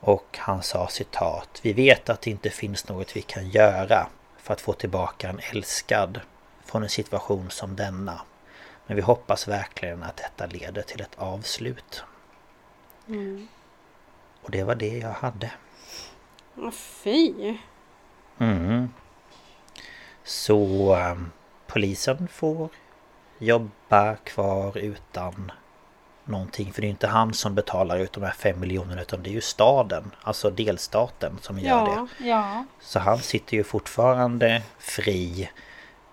Och 0.00 0.38
han 0.38 0.62
sa 0.62 0.88
citat 0.88 1.60
Vi 1.62 1.72
vet 1.72 2.08
att 2.08 2.22
det 2.22 2.30
inte 2.30 2.50
finns 2.50 2.88
något 2.88 3.16
vi 3.16 3.22
kan 3.22 3.48
göra 3.48 4.06
för 4.38 4.52
att 4.54 4.60
få 4.60 4.72
tillbaka 4.72 5.28
en 5.28 5.40
älskad 5.52 6.20
från 6.64 6.82
en 6.82 6.88
situation 6.88 7.50
som 7.50 7.76
denna. 7.76 8.20
Men 8.88 8.96
vi 8.96 9.02
hoppas 9.02 9.48
verkligen 9.48 10.02
att 10.02 10.16
detta 10.16 10.46
leder 10.46 10.82
till 10.82 11.00
ett 11.00 11.14
avslut. 11.18 12.02
Mm. 13.08 13.48
Och 14.42 14.50
det 14.50 14.64
var 14.64 14.74
det 14.74 14.98
jag 14.98 15.12
hade. 15.12 15.50
Vad 16.54 16.74
fy. 16.74 17.56
Mm. 18.38 18.88
Så 20.24 20.94
um, 20.96 21.30
polisen 21.66 22.28
får 22.28 22.68
jobba 23.38 24.16
kvar 24.16 24.78
utan 24.78 25.52
någonting. 26.24 26.72
För 26.72 26.80
det 26.80 26.86
är 26.86 26.90
inte 26.90 27.06
han 27.06 27.34
som 27.34 27.54
betalar 27.54 27.98
ut 27.98 28.12
de 28.12 28.22
här 28.22 28.32
fem 28.32 28.60
miljonerna 28.60 29.02
utan 29.02 29.22
det 29.22 29.30
är 29.30 29.32
ju 29.32 29.40
staden, 29.40 30.10
alltså 30.22 30.50
delstaten 30.50 31.38
som 31.42 31.58
gör 31.58 31.68
Ja, 31.68 32.06
det. 32.18 32.24
ja. 32.28 32.64
Så 32.80 32.98
han 32.98 33.18
sitter 33.18 33.56
ju 33.56 33.64
fortfarande 33.64 34.62
fri 34.78 35.50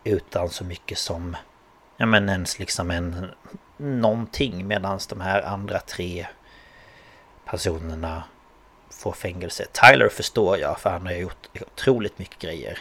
utan 0.04 0.50
så 0.50 0.64
mycket 0.64 0.98
som 0.98 1.38
ja 1.98 2.06
men 2.06 2.30
ens 2.30 2.60
liksom 2.60 2.92
en 2.92 3.32
någonting 3.78 4.68
medan 4.68 5.00
de 5.10 5.22
här 5.22 5.42
andra 5.42 5.80
tre 5.80 6.28
personerna 7.46 8.24
får 8.90 9.12
fängelse. 9.12 9.66
Tyler 9.72 10.10
förstår 10.10 10.58
jag 10.58 10.80
för 10.80 10.90
han 10.90 11.06
har 11.06 11.14
gjort 11.14 11.48
otroligt 11.62 12.20
mycket 12.20 12.40
grejer. 12.40 12.80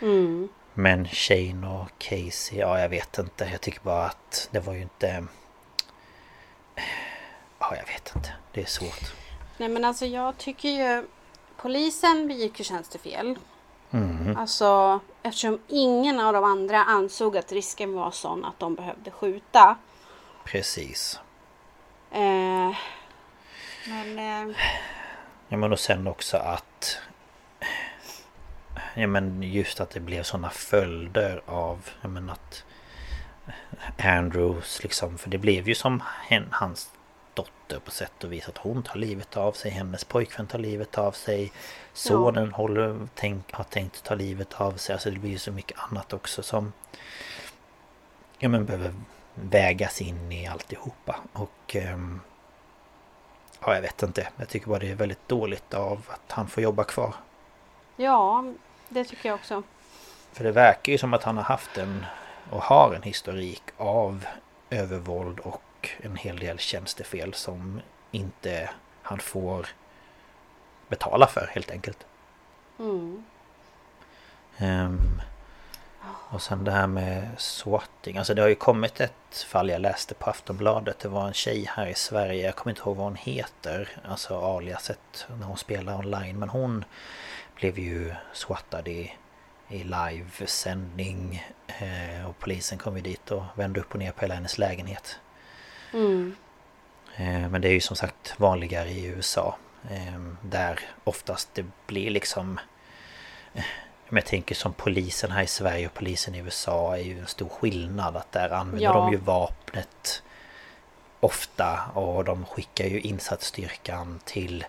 Mm. 0.00 0.48
Men 0.74 1.08
Shane 1.08 1.68
och 1.68 1.88
Casey, 1.98 2.58
ja 2.58 2.80
jag 2.80 2.88
vet 2.88 3.18
inte. 3.18 3.48
Jag 3.52 3.60
tycker 3.60 3.80
bara 3.80 4.04
att 4.04 4.48
det 4.50 4.60
var 4.60 4.74
ju 4.74 4.82
inte... 4.82 5.24
Ja 7.58 7.76
jag 7.76 7.86
vet 7.86 8.12
inte. 8.16 8.32
Det 8.52 8.60
är 8.60 8.66
svårt. 8.66 9.14
Nej 9.56 9.68
men 9.68 9.84
alltså 9.84 10.06
jag 10.06 10.38
tycker 10.38 10.68
ju 10.68 11.06
polisen 11.56 12.28
begick 12.28 12.58
ju 12.58 12.64
tjänstefel. 12.64 13.38
Mm. 13.90 14.36
Alltså 14.36 15.00
eftersom 15.22 15.58
ingen 15.68 16.20
av 16.20 16.32
de 16.32 16.44
andra 16.44 16.84
ansåg 16.84 17.36
att 17.36 17.52
risken 17.52 17.92
var 17.92 18.10
sån 18.10 18.44
att 18.44 18.58
de 18.58 18.74
behövde 18.74 19.10
skjuta. 19.10 19.76
Precis. 20.44 21.20
Eh, 22.10 22.76
men 23.86 24.18
eh, 24.18 24.56
Ja 25.48 25.56
men 25.56 25.72
och 25.72 25.78
sen 25.78 26.06
också 26.06 26.36
att... 26.36 26.98
Ja 28.94 29.06
men 29.06 29.42
just 29.42 29.80
att 29.80 29.90
det 29.90 30.00
blev 30.00 30.22
sådana 30.22 30.50
följder 30.50 31.42
av... 31.46 31.88
Ja 32.00 32.08
men 32.08 32.30
att... 32.30 32.64
Andrews 33.98 34.82
liksom... 34.82 35.18
För 35.18 35.30
det 35.30 35.38
blev 35.38 35.68
ju 35.68 35.74
som 35.74 36.02
hans 36.50 36.90
dotter 37.42 37.78
på 37.84 37.90
sätt 37.90 38.24
och 38.24 38.32
vis. 38.32 38.48
Att 38.48 38.58
hon 38.58 38.82
tar 38.82 38.96
livet 38.96 39.36
av 39.36 39.52
sig. 39.52 39.70
Hennes 39.70 40.04
pojkvän 40.04 40.46
tar 40.46 40.58
livet 40.58 40.98
av 40.98 41.12
sig. 41.12 41.52
Sonen 41.92 42.52
håller, 42.52 43.08
tänk, 43.14 43.52
har 43.54 43.64
tänkt 43.64 44.04
ta 44.04 44.14
livet 44.14 44.60
av 44.60 44.72
sig. 44.72 44.92
Alltså 44.92 45.10
det 45.10 45.18
blir 45.18 45.30
ju 45.30 45.38
så 45.38 45.52
mycket 45.52 45.78
annat 45.78 46.12
också 46.12 46.42
som... 46.42 46.72
Ja 48.38 48.48
men 48.48 48.64
behöver 48.64 48.94
vägas 49.34 50.00
in 50.02 50.32
i 50.32 50.46
alltihopa. 50.46 51.16
Och... 51.32 51.76
ehm, 51.76 52.20
Ja, 53.60 53.74
jag 53.74 53.82
vet 53.82 54.02
inte. 54.02 54.28
Jag 54.36 54.48
tycker 54.48 54.66
bara 54.68 54.78
det 54.78 54.90
är 54.90 54.94
väldigt 54.94 55.28
dåligt 55.28 55.74
av 55.74 56.02
att 56.08 56.32
han 56.32 56.48
får 56.48 56.62
jobba 56.62 56.84
kvar. 56.84 57.14
ja, 57.96 58.44
det 58.88 59.04
tycker 59.04 59.28
jag 59.28 59.36
också. 59.36 59.62
För 60.32 60.44
det 60.44 60.52
verkar 60.52 60.92
ju 60.92 60.98
som 60.98 61.14
att 61.14 61.22
han 61.22 61.36
har 61.36 61.44
haft 61.44 61.78
en 61.78 62.06
och 62.50 62.62
har 62.62 62.94
en 62.94 63.02
historik 63.02 63.62
av 63.76 64.26
övervåld 64.70 65.40
och 65.40 65.62
en 66.00 66.16
hel 66.16 66.38
del 66.38 66.58
tjänstefel 66.58 67.34
som 67.34 67.80
inte 68.10 68.70
han 69.02 69.18
får 69.18 69.66
betala 70.88 71.26
för 71.26 71.50
helt 71.52 71.70
enkelt. 71.70 72.06
Mm. 72.78 73.24
Um, 74.60 75.20
och 76.30 76.42
sen 76.42 76.64
det 76.64 76.70
här 76.70 76.86
med 76.86 77.28
swatting. 77.36 78.18
Alltså 78.18 78.34
det 78.34 78.42
har 78.42 78.48
ju 78.48 78.54
kommit 78.54 79.00
ett 79.00 79.46
fall 79.48 79.70
jag 79.70 79.80
läste 79.80 80.14
på 80.14 80.30
Aftonbladet. 80.30 80.98
Det 80.98 81.08
var 81.08 81.26
en 81.26 81.32
tjej 81.32 81.64
här 81.68 81.86
i 81.86 81.94
Sverige. 81.94 82.44
Jag 82.44 82.56
kommer 82.56 82.70
inte 82.70 82.82
ihåg 82.82 82.96
vad 82.96 83.04
hon 83.04 83.16
heter. 83.16 83.88
Alltså 84.04 84.40
aliaset 84.40 85.26
när 85.38 85.46
hon 85.46 85.56
spelar 85.56 85.98
online. 85.98 86.38
Men 86.38 86.48
hon 86.48 86.84
blev 87.54 87.78
ju 87.78 88.14
swattad 88.32 88.88
i, 88.88 89.14
i 89.68 89.84
livesändning. 89.84 91.46
Eh, 91.66 92.28
och 92.28 92.38
polisen 92.38 92.78
kom 92.78 92.96
ju 92.96 93.02
dit 93.02 93.30
och 93.30 93.42
vände 93.54 93.80
upp 93.80 93.92
och 93.92 93.98
ner 93.98 94.12
på 94.12 94.20
hela 94.20 94.34
hennes 94.34 94.58
lägenhet. 94.58 95.20
Mm. 95.92 96.36
Eh, 97.16 97.48
men 97.48 97.60
det 97.60 97.68
är 97.68 97.72
ju 97.72 97.80
som 97.80 97.96
sagt 97.96 98.34
vanligare 98.36 98.88
i 98.90 99.04
USA. 99.06 99.56
Eh, 99.90 100.20
där 100.42 100.80
oftast 101.04 101.48
det 101.54 101.64
blir 101.86 102.10
liksom... 102.10 102.60
Eh, 103.54 103.64
jag 104.10 104.24
tänker 104.26 104.54
som 104.54 104.72
polisen 104.72 105.30
här 105.30 105.42
i 105.42 105.46
Sverige 105.46 105.86
och 105.86 105.94
polisen 105.94 106.34
i 106.34 106.38
USA 106.38 106.96
är 106.96 107.02
ju 107.02 107.18
en 107.18 107.26
stor 107.26 107.48
skillnad. 107.48 108.16
Att 108.16 108.32
där 108.32 108.50
använder 108.50 108.84
Ja. 108.84 108.92
de 108.92 109.10
ju 109.12 109.16
vapnet 109.18 110.22
ofta 111.20 111.80
och 111.94 112.24
de 112.24 112.44
skickar 112.44 112.84
ju 112.84 113.00
insatsstyrkan 113.00 114.20
till 114.24 114.64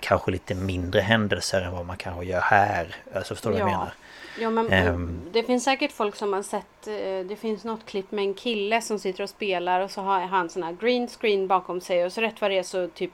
kanske 0.00 0.30
lite 0.30 0.54
mindre 0.54 1.00
händelser 1.00 1.60
än 1.62 1.72
vad 1.72 1.86
man 1.86 1.96
kanske 1.96 2.24
gör 2.24 2.40
här. 2.40 2.96
Alltså 3.14 3.34
förstår 3.34 3.50
du 3.50 3.54
vad 3.54 3.60
jag 3.62 3.68
Ja. 3.74 3.78
menar? 3.78 3.92
Ja 4.40 4.50
men 4.50 4.72
Ehm. 4.72 5.20
det 5.32 5.42
finns 5.42 5.64
säkert 5.64 5.92
folk 5.92 6.16
som 6.16 6.32
har 6.32 6.42
sett 6.42 6.86
eh, 6.86 7.26
Det 7.28 7.36
finns 7.40 7.64
något 7.64 7.86
klipp 7.86 8.10
med 8.10 8.24
en 8.24 8.34
kille 8.34 8.80
som 8.82 8.98
sitter 8.98 9.22
och 9.22 9.30
spelar 9.30 9.80
och 9.80 9.90
så 9.90 10.00
har 10.00 10.20
han 10.20 10.48
sån 10.50 10.62
här 10.62 10.76
green 10.80 11.08
screen 11.08 11.46
bakom 11.46 11.80
sig 11.80 12.04
och 12.04 12.12
så 12.12 12.20
rätt 12.20 12.40
vad 12.40 12.50
det 12.50 12.58
är 12.58 12.62
så 12.62 12.88
typ 12.88 13.10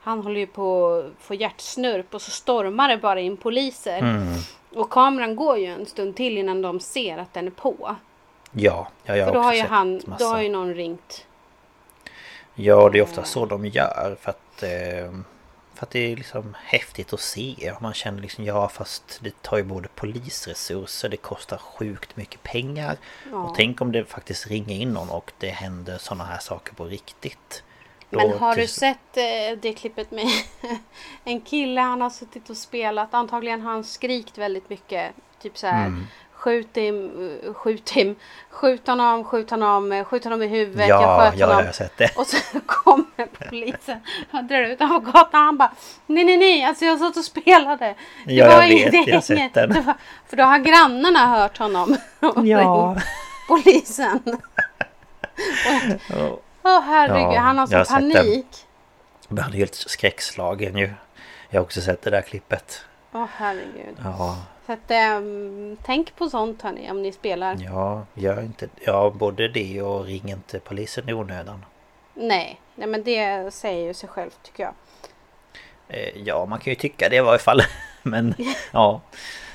Han 0.00 0.20
håller 0.22 0.40
ju 0.40 0.46
på 0.46 0.86
att 0.96 1.24
få 1.24 1.34
hjärtsnurp 1.34 2.14
och 2.14 2.22
så 2.22 2.30
stormar 2.30 2.88
det 2.88 2.96
bara 2.96 3.20
in 3.20 3.36
poliser. 3.36 3.98
Mm. 3.98 4.26
Och 4.74 4.90
kameran 4.90 5.36
går 5.36 5.58
ju 5.58 5.66
en 5.66 5.86
stund 5.86 6.16
till 6.16 6.38
innan 6.38 6.62
de 6.62 6.80
ser 6.80 7.18
att 7.18 7.34
den 7.34 7.46
är 7.46 7.50
på. 7.50 7.96
Ja, 8.52 8.88
ja, 9.04 9.16
jag 9.16 9.26
har 9.26 9.32
För 9.32 9.34
då 9.34 9.38
också 9.38 9.46
har 9.48 9.54
ju 9.54 9.60
sett 9.60 9.70
han, 9.70 9.98
då 9.98 10.10
massa. 10.10 10.24
har 10.24 10.42
ju 10.42 10.48
någon 10.48 10.74
ringt. 10.74 11.26
Ja, 12.54 12.88
det 12.88 12.98
är 12.98 13.02
ofta 13.02 13.24
så 13.24 13.46
de 13.46 13.66
gör 13.66 14.16
för 14.20 14.30
att 14.30 14.62
eh, 14.62 15.18
För 15.74 15.86
att 15.86 15.90
det 15.90 16.12
är 16.12 16.16
liksom 16.16 16.56
häftigt 16.64 17.12
att 17.12 17.20
se 17.20 17.72
och 17.76 17.82
man 17.82 17.94
känner 17.94 18.22
liksom 18.22 18.44
ja 18.44 18.68
fast 18.68 19.18
det 19.22 19.42
tar 19.42 19.56
ju 19.56 19.62
både 19.62 19.88
polisresurser, 19.88 21.08
det 21.08 21.16
kostar 21.16 21.56
sjukt 21.56 22.16
mycket 22.16 22.42
pengar 22.42 22.96
Ja. 23.30 23.36
Och 23.36 23.54
tänk 23.54 23.80
om 23.80 23.92
det 23.92 24.04
faktiskt 24.04 24.46
ringer 24.46 24.74
in 24.74 24.92
någon 24.92 25.10
och 25.10 25.32
det 25.38 25.48
händer 25.48 25.98
sådana 25.98 26.24
här 26.24 26.38
saker 26.38 26.74
på 26.74 26.84
riktigt 26.84 27.62
Då 28.10 28.18
Men 28.18 28.38
har 28.38 28.56
du 28.56 28.66
sett 28.66 29.16
eh, 29.16 29.58
det 29.62 29.72
klippet 29.72 30.10
med 30.10 30.26
en 31.24 31.40
kille 31.40 31.80
han 31.80 32.00
har 32.00 32.10
suttit 32.10 32.50
och 32.50 32.56
spelat. 32.56 33.14
Antagligen 33.14 33.60
har 33.60 33.72
han 33.72 33.84
skrikt 33.84 34.38
väldigt 34.38 34.70
mycket. 34.70 35.14
Typ 35.42 35.58
så 35.58 35.66
här. 35.66 35.86
Mm. 35.86 36.06
Skjut 36.44 36.76
eh, 36.76 37.52
skjut 37.54 37.90
him, 37.90 38.16
skjut 38.50 38.86
honom, 38.86 39.24
skjut 39.24 39.50
honom, 39.50 40.04
skjut 40.04 40.24
honom 40.24 40.42
i 40.42 40.46
huvudet, 40.46 40.88
jag 40.88 41.02
Ja, 41.02 41.20
sköt 41.30 41.38
ja, 41.38 41.46
honom. 41.46 41.60
jag 41.60 41.66
har 41.68 41.72
sett 41.72 41.96
det 41.96 42.10
Och 42.16 42.26
så 42.26 42.36
kommer 42.66 43.26
polisen 43.48 44.00
och 44.32 44.44
drar 44.44 44.62
ut 44.62 44.80
honom 44.80 45.04
på 45.04 45.10
gatan. 45.10 45.44
Han 45.44 45.56
bara 45.56 45.72
Nej 46.06 46.24
nej 46.24 46.36
nej 46.36 46.64
alltså 46.64 46.84
jag 46.84 46.98
satt 46.98 47.16
och 47.16 47.24
spelade. 47.24 47.94
Det 48.24 48.32
Ja, 48.34 48.46
jag 48.46 48.58
vet, 48.68 48.94
inget- 48.94 49.06
jag 49.06 49.14
har 49.14 49.20
sett 49.20 49.54
den. 49.54 49.72
var- 49.72 49.94
För 50.28 50.36
då 50.36 50.42
har 50.44 50.58
grannarna 50.58 51.26
hört 51.26 51.58
honom. 51.58 51.96
Ja, 52.44 52.96
Polisen. 53.48 54.20
Ja. 56.08 56.38
Åh 56.62 56.80
herregud 56.80 57.34
Ja, 57.34 57.40
han 57.40 57.58
har 57.58 57.68
jag 57.70 57.86
sån 57.86 57.96
panik. 57.96 58.46
jag 59.28 59.42
hade 59.42 59.56
helt 59.56 59.74
skräckslagen 59.74 60.76
ju 60.78 60.90
Jag 61.50 61.60
har 61.60 61.64
också 61.64 61.80
sett 61.80 62.02
det 62.02 62.10
där 62.10 62.22
klippet 62.22 62.84
Åh 63.12 63.26
herregud. 63.36 63.96
Ja, 64.04 64.36
Så 64.66 64.72
att, 64.72 64.90
ehm, 64.90 65.76
tänk 65.82 66.16
på 66.16 66.28
sånt 66.30 66.62
hörni 66.62 66.90
om 66.90 67.02
ni 67.02 67.12
spelar. 67.12 67.56
ja, 67.60 68.06
gör 68.14 68.42
inte 68.42 68.68
Ja, 68.80 69.10
både 69.16 69.48
det 69.48 69.82
och 69.82 70.04
ring 70.04 70.30
inte 70.30 70.60
polisen 70.60 71.08
i 71.08 71.12
onödan 71.12 71.64
Nej, 72.14 72.60
nej 72.74 72.88
men 72.88 73.02
det 73.02 73.54
säger 73.54 73.86
ju 73.86 73.94
sig 73.94 74.08
självt 74.08 74.38
tycker 74.42 74.62
jag. 74.62 74.72
Eh, 75.88 76.08
Ja, 76.22 76.46
man 76.46 76.58
kan 76.58 76.70
ju 76.70 76.74
tycka 76.74 77.08
det 77.08 77.16
i 77.16 77.20
varje 77.20 77.38
fall. 77.38 77.60
Men 78.02 78.34
ja, 78.72 79.00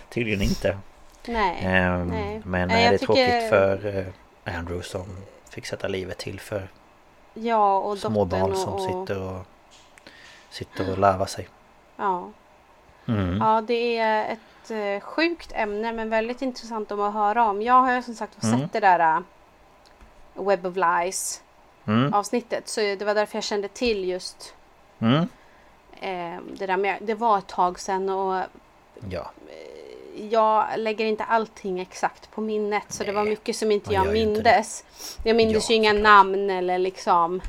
tydligen 0.10 0.42
inte. 0.42 0.78
Nej. 1.28 1.60
Ehm, 1.64 2.08
nej. 2.08 2.42
Men 2.46 2.68
Nej, 2.68 2.84
jag 2.84 2.92
det 2.92 2.96
är 2.96 2.98
tycker- 2.98 3.14
tråkigt 3.14 3.50
för 3.50 3.98
eh, 4.46 4.58
Andrew 4.58 4.84
som 4.88 5.06
fick 5.50 5.66
sätta 5.66 5.88
livet 5.88 6.18
till 6.18 6.40
för 6.40 6.68
Ja 7.34 7.78
och 7.80 7.98
små 7.98 8.26
barn 8.26 8.56
som 8.56 8.74
och, 8.74 8.82
sitter 8.82 9.22
och 9.22 9.46
sitter 10.50 10.92
och 10.92 10.98
larvar 10.98 11.26
sig. 11.26 11.48
Ja. 11.98 12.30
Mm. 13.08 13.38
ja, 13.42 13.62
det 13.68 13.98
är 13.98 14.32
ett 14.34 14.40
eh, 14.72 15.00
sjukt 15.00 15.52
ämne 15.56 15.94
men 15.94 16.10
väldigt 16.10 16.42
intressant 16.42 16.92
om 16.92 17.02
att 17.02 17.14
höra 17.14 17.46
om. 17.50 17.62
Jag 17.62 17.74
har 17.82 17.94
ju 17.94 18.02
som 18.04 18.14
sagt 18.16 18.44
Mm. 18.44 18.60
sett 18.60 18.74
det 18.74 18.80
där 18.80 19.00
eh, 19.00 19.20
Web 20.46 20.66
of 20.66 20.76
Lies 20.76 21.42
Mm. 21.88 22.14
avsnittet 22.14 22.68
så 22.70 22.82
det 22.82 23.02
var 23.02 23.16
därför 23.16 23.36
jag 23.38 23.44
kände 23.44 23.68
till 23.68 24.10
just 24.10 24.54
Mm. 25.02 25.28
eh, 26.02 26.42
det 26.58 26.66
där 26.66 26.78
med 26.78 26.98
det 27.02 27.14
var 27.14 27.38
ett 27.38 27.48
tag 27.48 27.80
sedan 27.80 28.10
och 28.10 28.44
Ja, 29.10 29.32
jag 30.30 30.66
lägger 30.78 31.06
inte 31.06 31.24
allting 31.24 31.80
exakt 31.80 32.32
på 32.32 32.42
minnet 32.42 32.84
så 32.88 33.04
det 33.04 33.12
var 33.12 33.22
Nej, 33.24 33.30
mycket 33.30 33.56
som 33.56 33.72
inte 33.72 33.94
jag 33.94 34.16
ju 34.16 34.22
inte 34.22 34.34
mindes. 34.34 34.84
Jag 35.24 35.36
mindes 35.36 35.70
Ja, 35.70 35.74
ju 35.74 35.76
inga 35.76 35.94
namn 35.94 36.50
eller 36.50 36.78
liksom 36.78 37.42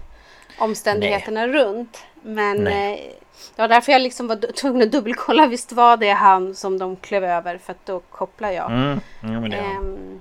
omständigheterna 0.60 1.46
runt. 1.48 2.04
Men 2.22 2.56
Nej. 2.64 3.08
eh, 3.08 3.14
det 3.56 3.62
var 3.62 3.68
därför 3.68 3.92
jag 3.92 4.02
liksom 4.02 4.26
var 4.26 4.36
tvungen 4.52 4.82
att 4.82 4.92
dubbelkolla. 4.92 5.46
Visst 5.46 5.72
var 5.72 5.96
det 5.96 6.10
han 6.10 6.54
som 6.54 6.78
de 6.78 6.96
klev 6.96 7.24
över 7.24 7.58
för 7.58 7.72
att 7.72 7.86
då 7.86 8.00
kopplar 8.00 8.50
jag. 8.50 8.70
mm. 8.70 9.00
ja 9.20 9.28
men 9.40 9.50
det, 9.50 9.56
Ehm, 9.56 10.20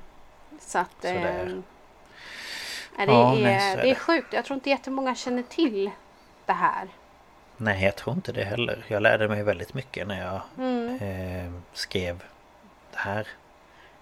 så 0.59 0.77
att 0.77 0.91
Så 1.01 1.07
det 1.07 1.13
nej, 2.97 3.07
Ja, 3.07 3.35
är, 3.35 3.41
nej, 3.41 3.77
det 3.81 3.89
är 3.91 3.95
sjukt. 3.95 4.33
Jag 4.33 4.45
tror 4.45 4.55
inte 4.55 4.69
jättemånga 4.69 5.15
känner 5.15 5.43
till 5.43 5.91
det 6.45 6.53
här. 6.53 6.87
Nej, 7.57 7.83
jag 7.83 7.95
tror 7.95 8.15
inte 8.15 8.31
det 8.31 8.43
heller. 8.43 8.85
Jag 8.87 9.01
lärde 9.01 9.27
mig 9.27 9.43
väldigt 9.43 9.73
mycket 9.73 10.07
när 10.07 10.21
jag 10.25 10.41
Mm. 10.57 10.95
eh, 11.01 11.51
skrev 11.73 12.23
det 12.91 12.97
här. 12.99 13.27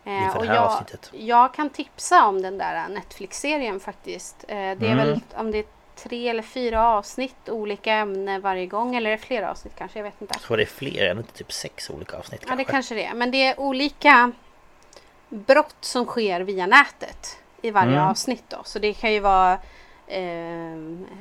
Eh, 0.05 0.35
och 0.38 0.41
det 0.43 0.47
här 0.47 0.55
jag, 0.55 0.64
avsnittet. 0.64 1.11
jag 1.14 1.53
kan 1.53 1.69
tipsa 1.69 2.26
om 2.26 2.41
den 2.41 2.57
där 2.57 2.89
Netflix-serien 2.89 3.80
faktiskt. 3.80 4.35
Eh, 4.47 4.55
det 4.55 4.61
är 4.61 4.73
Mm. 4.91 4.97
väl 4.97 5.19
om 5.35 5.51
det 5.51 5.57
är 5.57 5.65
tre 5.98 6.30
eller 6.30 6.44
fyra 6.44 6.88
avsnitt, 6.88 7.49
olika 7.49 7.94
ämnen 7.94 8.41
varje 8.41 8.65
gång. 8.65 8.95
Eller 8.95 9.10
är 9.10 9.18
det 9.18 9.24
flera 9.24 9.52
avsnitt 9.52 9.74
kanske? 9.78 9.99
Jag 9.99 10.03
vet 10.03 10.22
inte. 10.22 10.34
Jag 10.36 10.41
tror 10.41 10.57
det 10.57 10.64
är 10.64 10.68
fler, 10.68 11.03
är 11.03 11.15
det 11.15 11.19
inte 11.22 11.34
typ 11.34 11.52
sex 11.52 11.90
olika 11.90 12.18
avsnitt 12.18 12.41
Ja, 12.48 12.56
det 12.56 12.56
kanske? 12.64 12.72
kanske 12.72 12.95
det 12.95 13.06
är. 13.06 13.14
Men 13.14 13.32
det 13.32 13.48
är 13.48 13.60
olika 13.60 14.32
brott 15.30 15.76
som 15.82 16.06
sker 16.06 16.41
via 16.41 16.65
nätet 16.68 17.38
i 17.61 17.72
varje 17.72 17.91
Mm. 17.98 18.07
avsnitt. 18.07 18.44
Då. 18.48 18.57
Så 18.64 18.80
det 18.80 18.94
kan 18.94 19.14
ju 19.14 19.19
vara 19.19 19.60
eh, 20.10 20.78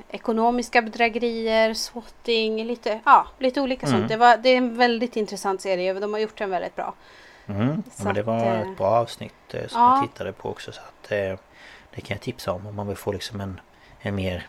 ekonomiska 0.09 0.83
bedrägerier, 0.83 1.75
swatting, 1.75 2.65
lite, 2.65 3.01
ja, 3.05 3.27
lite 3.39 3.61
olika 3.61 3.87
Mm. 3.87 3.99
sånt. 3.99 4.09
Det, 4.09 4.17
var, 4.17 4.37
det 4.37 4.49
är 4.49 4.57
en 4.57 4.77
väldigt 4.77 5.17
intressant 5.17 5.61
serie. 5.61 5.93
De 5.95 6.13
har 6.13 6.21
gjort 6.21 6.39
den 6.39 6.51
väldigt 6.51 6.77
bra. 6.77 6.95
Mm, 7.49 7.83
Så 7.93 8.05
men 8.05 8.15
det 8.15 8.21
att, 8.21 8.27
var 8.27 8.47
eh, 8.47 8.61
ett 8.61 8.77
bra 8.79 8.87
avsnitt 8.91 9.55
eh, 9.55 9.67
som 9.67 9.81
ja. 9.83 9.97
jag 9.97 10.09
tittade 10.11 10.33
på 10.33 10.49
också 10.51 10.73
så 10.73 10.81
att 10.81 11.13
eh, 11.13 11.19
Det 11.95 12.01
kan 12.01 12.15
jag 12.15 12.21
tipsa 12.21 12.53
om 12.53 12.67
om 12.67 12.77
man 12.77 12.89
vill 12.89 12.97
få 12.97 13.13
liksom 13.13 13.41
en, 13.41 13.61
en 14.01 14.15
mer 14.15 14.47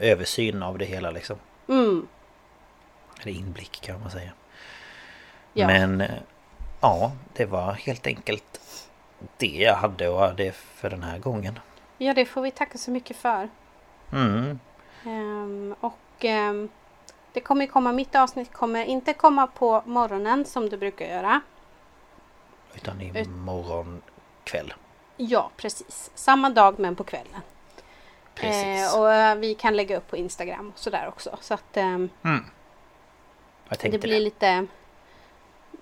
översyn 0.00 0.62
av 0.62 0.78
det 0.78 0.84
hela 0.84 1.10
liksom. 1.10 1.36
Mm, 1.68 2.08
Eller 3.22 3.32
inblick 3.32 3.80
kan 3.80 4.00
man 4.00 4.10
säga. 4.10 4.30
ja. 5.52 5.66
Men 5.66 6.00
eh, 6.00 6.10
ja, 6.80 7.12
det 7.32 7.44
var 7.46 7.72
helt 7.72 8.06
enkelt 8.06 8.60
det 9.36 9.46
jag 9.46 9.74
hade 9.74 10.08
och 10.08 10.34
det 10.34 10.52
för 10.54 10.90
den 10.90 11.02
här 11.02 11.18
gången. 11.18 11.58
ja, 11.98 12.14
det 12.14 12.24
får 12.24 12.42
vi 12.42 12.50
tacka 12.50 12.78
så 12.78 12.90
mycket 12.90 13.16
för. 13.16 13.48
Mm, 14.12 14.58
Ehm, 15.04 15.74
och 15.80 15.98
ehm, 16.20 16.68
det 17.32 17.40
kommer 17.40 17.66
komma, 17.66 17.92
mitt 17.92 18.14
avsnitt 18.14 18.52
kommer 18.52 18.84
inte 18.84 19.12
komma 19.12 19.46
på 19.46 19.82
morgonen 19.86 20.44
som 20.44 20.68
det 20.68 20.76
brukar 20.78 21.06
göra. 21.06 21.40
utan 22.74 23.00
Ut- 23.00 23.26
imorgon 23.26 24.02
kväll. 24.44 24.74
Ja, 25.16 25.50
precis. 25.56 26.10
Samma 26.14 26.50
dag 26.50 26.78
men 26.78 26.96
på 26.96 27.04
kvällen. 27.04 27.40
Precis. 28.40 28.94
Eh, 28.94 29.00
och 29.00 29.12
eh, 29.12 29.34
vi 29.34 29.54
kan 29.54 29.76
lägga 29.76 29.96
upp 29.96 30.08
på 30.10 30.16
Instagram 30.16 30.68
och 30.74 30.78
sådär 30.78 31.08
också. 31.08 31.38
Så 31.40 31.54
att 31.54 31.76
ehm, 31.76 32.08
Mm. 32.24 32.44
Det 33.80 33.98
blir 33.98 34.20
lite... 34.20 34.66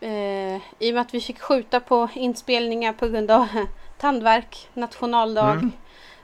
Eh, 0.01 0.57
I 0.79 0.91
och 0.91 0.95
med 0.95 0.99
att 1.01 1.15
vi 1.15 1.21
fick 1.21 1.41
skjuta 1.41 1.81
på 1.81 2.09
inspelningar 2.15 2.93
på 2.93 3.09
grund 3.09 3.31
av 3.31 3.47
tandvärk, 3.99 4.69
nationaldag, 4.75 5.51
Mm. 5.53 5.73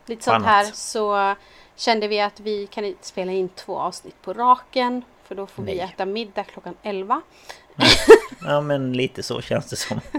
lite 0.07 0.23
sånt 0.25 0.45
här. 0.47 0.65
Så 0.65 1.35
kände 1.77 2.09
vi 2.09 2.21
att 2.21 2.41
vi 2.41 2.67
kan 2.67 2.85
inte 2.85 3.07
spela 3.07 3.33
in 3.33 3.49
två 3.49 3.79
avsnitt 3.79 4.23
på 4.23 4.33
raken. 4.33 5.05
För 5.25 5.35
då 5.35 5.47
får 5.47 5.63
vi 5.63 5.75
Nej. 5.77 5.81
äta 5.95 6.07
middag 6.07 6.45
klockan 6.45 6.75
11. 6.83 7.21
Ja 8.45 8.61
men 8.61 8.93
lite 8.93 9.23
så 9.23 9.41
känns 9.41 9.67
det 9.71 9.77
som. 9.77 10.01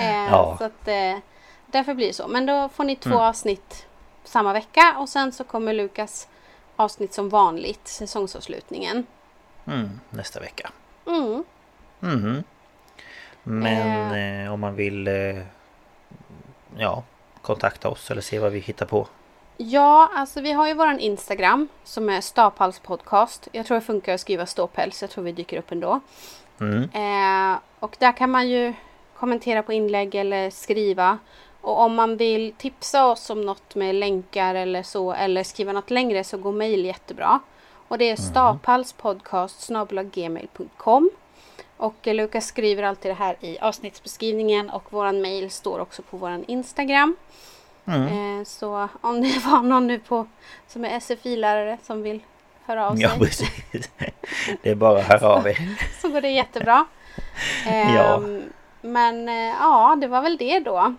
Eh, 0.00 0.24
Ja. 0.30 0.54
Så 0.58 0.64
att, 0.64 0.88
eh, 0.88 1.18
därför 1.66 1.94
blir 1.94 2.06
det 2.06 2.12
så. 2.12 2.28
Men 2.28 2.46
då 2.46 2.68
får 2.68 2.84
ni 2.84 2.96
två 2.96 3.10
Mm. 3.10 3.20
avsnitt 3.22 3.86
samma 4.28 4.52
vecka 4.52 4.96
och 4.98 5.08
sen 5.08 5.32
så 5.32 5.44
kommer 5.44 5.72
Lukas 5.72 6.28
avsnitt 6.76 7.14
som 7.14 7.28
vanligt, 7.28 7.88
säsongsavslutningen. 7.88 9.06
Mm, 9.66 10.00
nästa 10.10 10.40
vecka. 10.40 10.70
Mm. 11.06 11.44
Mhm. 12.00 12.44
Men 13.42 14.44
eh, 14.44 14.52
om 14.52 14.60
man 14.60 14.74
vill 14.74 15.08
eh, 15.08 15.42
ja, 16.76 17.02
kontakta 17.42 17.88
oss 17.88 18.10
eller 18.10 18.22
se 18.22 18.38
vad 18.38 18.52
vi 18.52 18.58
hittar 18.58 18.86
på. 18.86 19.06
Ja, 19.56 20.10
alltså 20.14 20.40
vi 20.40 20.52
har 20.52 20.68
ju 20.68 20.74
våran 20.74 20.98
Instagram 20.98 21.68
som 21.84 22.08
är 22.08 22.20
Ståpäls 22.20 22.78
podcast. 22.78 23.48
Jag 23.52 23.66
tror 23.66 23.74
det 23.74 23.80
funkar 23.80 24.14
att 24.14 24.20
skriva 24.20 24.46
ståpäls. 24.46 25.02
Jag 25.02 25.10
tror 25.10 25.24
vi 25.24 25.32
dyker 25.32 25.58
upp 25.58 25.72
ändå. 25.72 26.00
Mm. 26.60 26.82
Eh, 26.82 27.58
och 27.78 27.96
där 27.98 28.12
kan 28.12 28.30
man 28.30 28.48
ju 28.48 28.74
kommentera 29.16 29.62
på 29.62 29.72
inlägg 29.72 30.14
eller 30.14 30.50
skriva. 30.50 31.18
Och 31.60 31.80
om 31.80 31.94
man 31.94 32.16
vill 32.16 32.52
tipsa 32.52 33.06
oss 33.06 33.30
om 33.30 33.40
något 33.40 33.74
med 33.74 33.94
länkar 33.94 34.54
eller 34.54 34.82
så 34.82 35.12
eller 35.12 35.42
skriva 35.42 35.72
något 35.72 35.90
längre 35.90 36.24
så 36.24 36.38
går 36.38 36.52
mejl 36.52 36.84
jättebra. 36.84 37.40
Och 37.88 37.98
det 37.98 38.10
är 38.10 38.16
staphalspodcast.gmail.com 38.16 41.10
Och 41.76 42.08
eh, 42.08 42.14
Lukas 42.14 42.46
skriver 42.46 42.82
alltid 42.82 43.10
det 43.10 43.14
här 43.14 43.36
i 43.40 43.58
avsnittsbeskrivningen 43.58 44.70
och 44.70 44.92
våran 44.92 45.20
mejl 45.20 45.50
står 45.50 45.78
också 45.78 46.02
på 46.02 46.16
våran 46.16 46.44
Instagram. 46.48 47.16
Mm. 47.86 48.38
Eh, 48.38 48.44
så 48.44 48.88
om 49.00 49.22
det 49.22 49.38
var 49.44 49.62
någon 49.62 49.86
nu 49.86 49.98
på 49.98 50.26
som 50.66 50.84
är 50.84 51.00
SFI-lärare 51.00 51.78
som 51.82 52.02
vill 52.02 52.20
höra 52.64 52.88
av 52.88 52.94
sig 52.94 53.02
Ja 53.02 53.10
precis. 53.18 53.50
Det 54.62 54.70
är 54.70 54.74
bara 54.74 54.98
att 54.98 55.04
höra 55.04 55.28
av 55.28 55.48
er. 55.48 55.58
så 56.02 56.08
går 56.08 56.20
det 56.20 56.30
jättebra. 56.30 56.84
Ja. 57.66 58.16
Ehm, 58.16 58.42
Men 58.80 59.28
eh, 59.28 59.54
ja, 59.60 59.96
det 60.00 60.06
var 60.06 60.22
väl 60.22 60.36
det 60.36 60.60
då. 60.60 60.94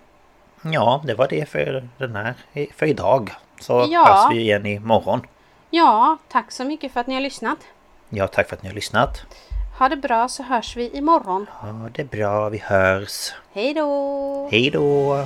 Ja, 0.62 1.02
det 1.06 1.14
var 1.14 1.28
det 1.28 1.50
för 1.50 1.88
den 1.98 2.16
här 2.16 2.34
för 2.76 2.86
idag. 2.86 3.32
Så 3.60 3.88
Ja. 3.90 4.06
hörs 4.06 4.36
vi 4.36 4.42
igen 4.42 4.66
imorgon. 4.66 5.22
Ja, 5.70 6.18
tack 6.28 6.52
så 6.52 6.64
mycket 6.64 6.94
för 6.94 7.00
att 7.00 7.08
ni 7.08 7.14
har 7.14 7.22
lyssnat. 7.22 7.58
Ja, 8.10 8.28
tack 8.28 8.50
för 8.50 8.56
att 8.56 8.64
ni 8.64 8.70
har 8.70 8.76
lyssnat. 8.76 9.22
Ha 9.80 9.90
det 9.90 9.96
bra 9.98 10.28
så 10.28 10.44
hörs 10.44 10.76
vi 10.78 10.98
imorgon. 10.98 11.46
Ja, 11.62 11.90
det 11.96 12.04
bra. 12.12 12.50
Vi 12.50 12.58
hörs. 12.58 13.34
Hej 13.54 13.74
då! 13.74 14.48
Hej 14.52 14.70
då! 14.70 15.26